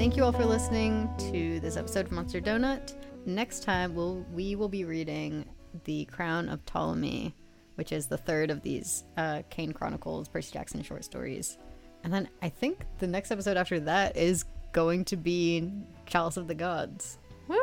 Thank 0.00 0.16
you 0.16 0.24
all 0.24 0.32
for 0.32 0.46
listening 0.46 1.10
to 1.18 1.60
this 1.60 1.76
episode 1.76 2.06
of 2.06 2.10
Monster 2.10 2.40
Donut. 2.40 2.94
Next 3.26 3.62
time, 3.62 3.94
we'll, 3.94 4.24
we 4.32 4.56
will 4.56 4.70
be 4.70 4.86
reading 4.86 5.44
The 5.84 6.06
Crown 6.06 6.48
of 6.48 6.64
Ptolemy, 6.64 7.34
which 7.74 7.92
is 7.92 8.06
the 8.06 8.16
third 8.16 8.50
of 8.50 8.62
these 8.62 9.04
uh, 9.18 9.42
Kane 9.50 9.72
Chronicles, 9.72 10.26
Percy 10.26 10.54
Jackson 10.54 10.82
short 10.82 11.04
stories. 11.04 11.58
And 12.02 12.10
then 12.10 12.30
I 12.40 12.48
think 12.48 12.86
the 12.98 13.06
next 13.06 13.30
episode 13.30 13.58
after 13.58 13.78
that 13.80 14.16
is 14.16 14.46
going 14.72 15.04
to 15.04 15.18
be 15.18 15.70
Chalice 16.06 16.38
of 16.38 16.48
the 16.48 16.54
Gods. 16.54 17.18
Woo! 17.46 17.58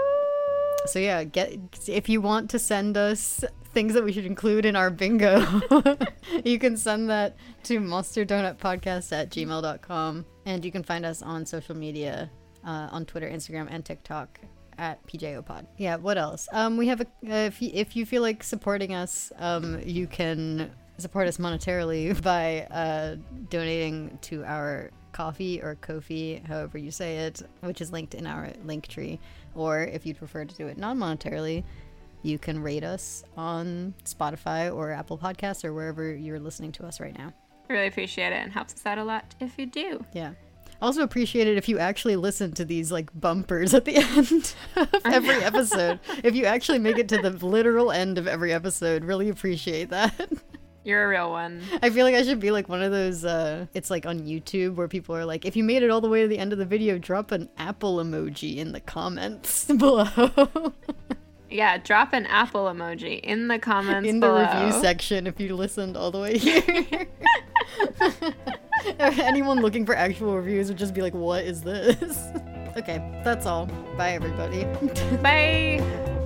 So 0.86 1.00
yeah, 1.00 1.24
get 1.24 1.58
if 1.88 2.08
you 2.08 2.22
want 2.22 2.52
to 2.52 2.60
send 2.60 2.98
us 2.98 3.44
things 3.74 3.96
that 3.96 4.04
we 4.04 4.12
should 4.12 4.28
include 4.28 4.68
in 4.68 4.76
our 4.76 4.92
bingo, 4.92 5.44
you 6.46 6.60
can 6.60 6.78
send 6.78 7.10
that 7.10 7.36
to 7.64 7.80
monsterdonutpodcast 7.80 9.12
at 9.12 9.32
gmail.com. 9.32 10.26
And 10.48 10.64
you 10.64 10.72
can 10.72 10.82
find 10.82 11.06
us 11.06 11.22
on 11.22 11.46
social 11.46 11.76
media 11.76 12.32
uh, 12.66 12.88
on 12.90 13.06
Twitter, 13.06 13.30
Instagram, 13.30 13.68
and 13.70 13.84
TikTok 13.84 14.40
at 14.78 15.06
PJOPod. 15.06 15.66
Yeah, 15.76 15.98
what 15.98 16.18
else? 16.18 16.48
Um, 16.54 16.78
we 16.78 16.88
have 16.88 17.02
a 17.02 17.08
if 17.22 17.62
you, 17.62 17.70
if 17.74 17.98
you 17.98 18.06
feel 18.06 18.22
like 18.22 18.44
supporting 18.44 18.94
us, 18.94 19.34
um, 19.40 19.82
you 19.86 20.08
can 20.08 20.72
support 21.00 21.28
us 21.28 21.36
monetarily 21.36 22.20
by 22.24 22.62
uh, 22.72 23.18
donating 23.50 24.18
to 24.22 24.46
our 24.46 24.92
coffee 25.12 25.62
or 25.62 25.76
Ko-fi, 25.76 26.42
however 26.48 26.78
you 26.78 26.92
say 26.92 27.18
it, 27.18 27.42
which 27.60 27.82
is 27.82 27.92
linked 27.92 28.16
in 28.16 28.26
our 28.26 28.48
Linktree. 28.66 29.20
Or 29.54 29.82
if 29.82 30.06
you'd 30.06 30.18
prefer 30.18 30.46
to 30.46 30.56
do 30.56 30.68
it 30.68 30.78
non 30.78 30.98
monetarily, 30.98 31.66
you 32.24 32.40
can 32.40 32.64
rate 32.64 32.86
us 32.86 33.26
on 33.36 33.94
Spotify 34.06 34.74
or 34.74 34.92
Apple 34.92 35.18
Podcasts 35.18 35.66
or 35.66 35.74
wherever 35.74 36.16
you're 36.16 36.40
listening 36.40 36.72
to 36.74 36.86
us 36.86 37.02
right 37.02 37.18
now. 37.18 37.34
Really 37.70 37.88
appreciate 37.88 38.32
it 38.34 38.42
and 38.44 38.52
helps 38.52 38.74
us 38.74 38.86
out 38.86 38.98
a 38.98 39.04
lot 39.04 39.36
if 39.40 39.58
you 39.58 39.66
do. 39.66 40.06
Yeah. 40.14 40.32
Also 40.82 41.02
appreciate 41.02 41.48
it 41.48 41.58
if 41.58 41.68
you 41.68 41.80
actually 41.80 42.16
listen 42.16 42.52
to 42.54 42.64
these 42.64 42.92
like 42.92 43.10
bumpers 43.20 43.74
at 43.74 43.86
the 43.86 43.96
end 44.16 44.54
of 44.76 44.90
every 45.06 45.44
episode. 45.44 46.00
if 46.24 46.36
you 46.36 46.46
actually 46.46 46.80
make 46.80 46.98
it 46.98 47.10
to 47.10 47.18
the 47.18 47.32
literal 47.46 47.92
end 47.92 48.18
of 48.18 48.28
every 48.28 48.54
episode, 48.54 49.04
really 49.04 49.30
appreciate 49.30 49.90
that. 49.90 50.14
You're 50.84 51.04
a 51.04 51.08
real 51.10 51.32
one. 51.32 51.62
I 51.82 51.90
feel 51.90 52.06
like 52.06 52.16
I 52.16 52.24
should 52.24 52.40
be 52.40 52.52
like 52.52 52.70
one 52.70 52.82
of 52.82 52.92
those 52.92 53.26
uh 53.26 53.66
it's 53.74 53.90
like 53.90 54.06
on 54.06 54.20
YouTube 54.22 54.76
where 54.76 54.88
people 54.88 55.16
are 55.16 55.26
like 55.26 55.46
if 55.46 55.56
you 55.56 55.64
made 55.64 55.84
it 55.84 55.90
all 55.90 56.00
the 56.00 56.08
way 56.08 56.22
to 56.22 56.28
the 56.28 56.38
end 56.38 56.54
of 56.54 56.60
the 56.60 56.66
video, 56.66 56.98
drop 56.98 57.32
an 57.32 57.50
apple 57.58 57.98
emoji 57.98 58.58
in 58.58 58.72
the 58.72 58.80
comments 58.80 59.66
below. 59.78 60.74
Yeah, 61.58 61.80
drop 61.80 62.14
an 62.14 62.28
apple 62.28 62.66
emoji 62.66 63.20
in 63.20 63.48
the 63.48 63.58
comments 63.58 64.08
in 64.08 64.20
the 64.20 64.28
below. 64.28 64.44
review 64.44 64.80
section 64.80 65.26
if 65.26 65.40
you 65.40 65.56
listened 65.56 65.98
all 65.98 66.12
the 66.12 66.20
way 66.20 66.38
here. 66.38 67.08
Anyone 69.00 69.62
looking 69.62 69.84
for 69.84 69.96
actual 69.96 70.36
reviews 70.36 70.68
would 70.68 70.78
just 70.78 70.94
be 70.94 71.02
like, 71.02 71.16
"What 71.16 71.46
is 71.46 71.64
this?" 71.64 71.98
okay, 72.78 73.00
that's 73.24 73.48
all. 73.48 73.66
Bye 73.98 74.12
everybody. 74.12 74.66
Bye. 75.24 76.26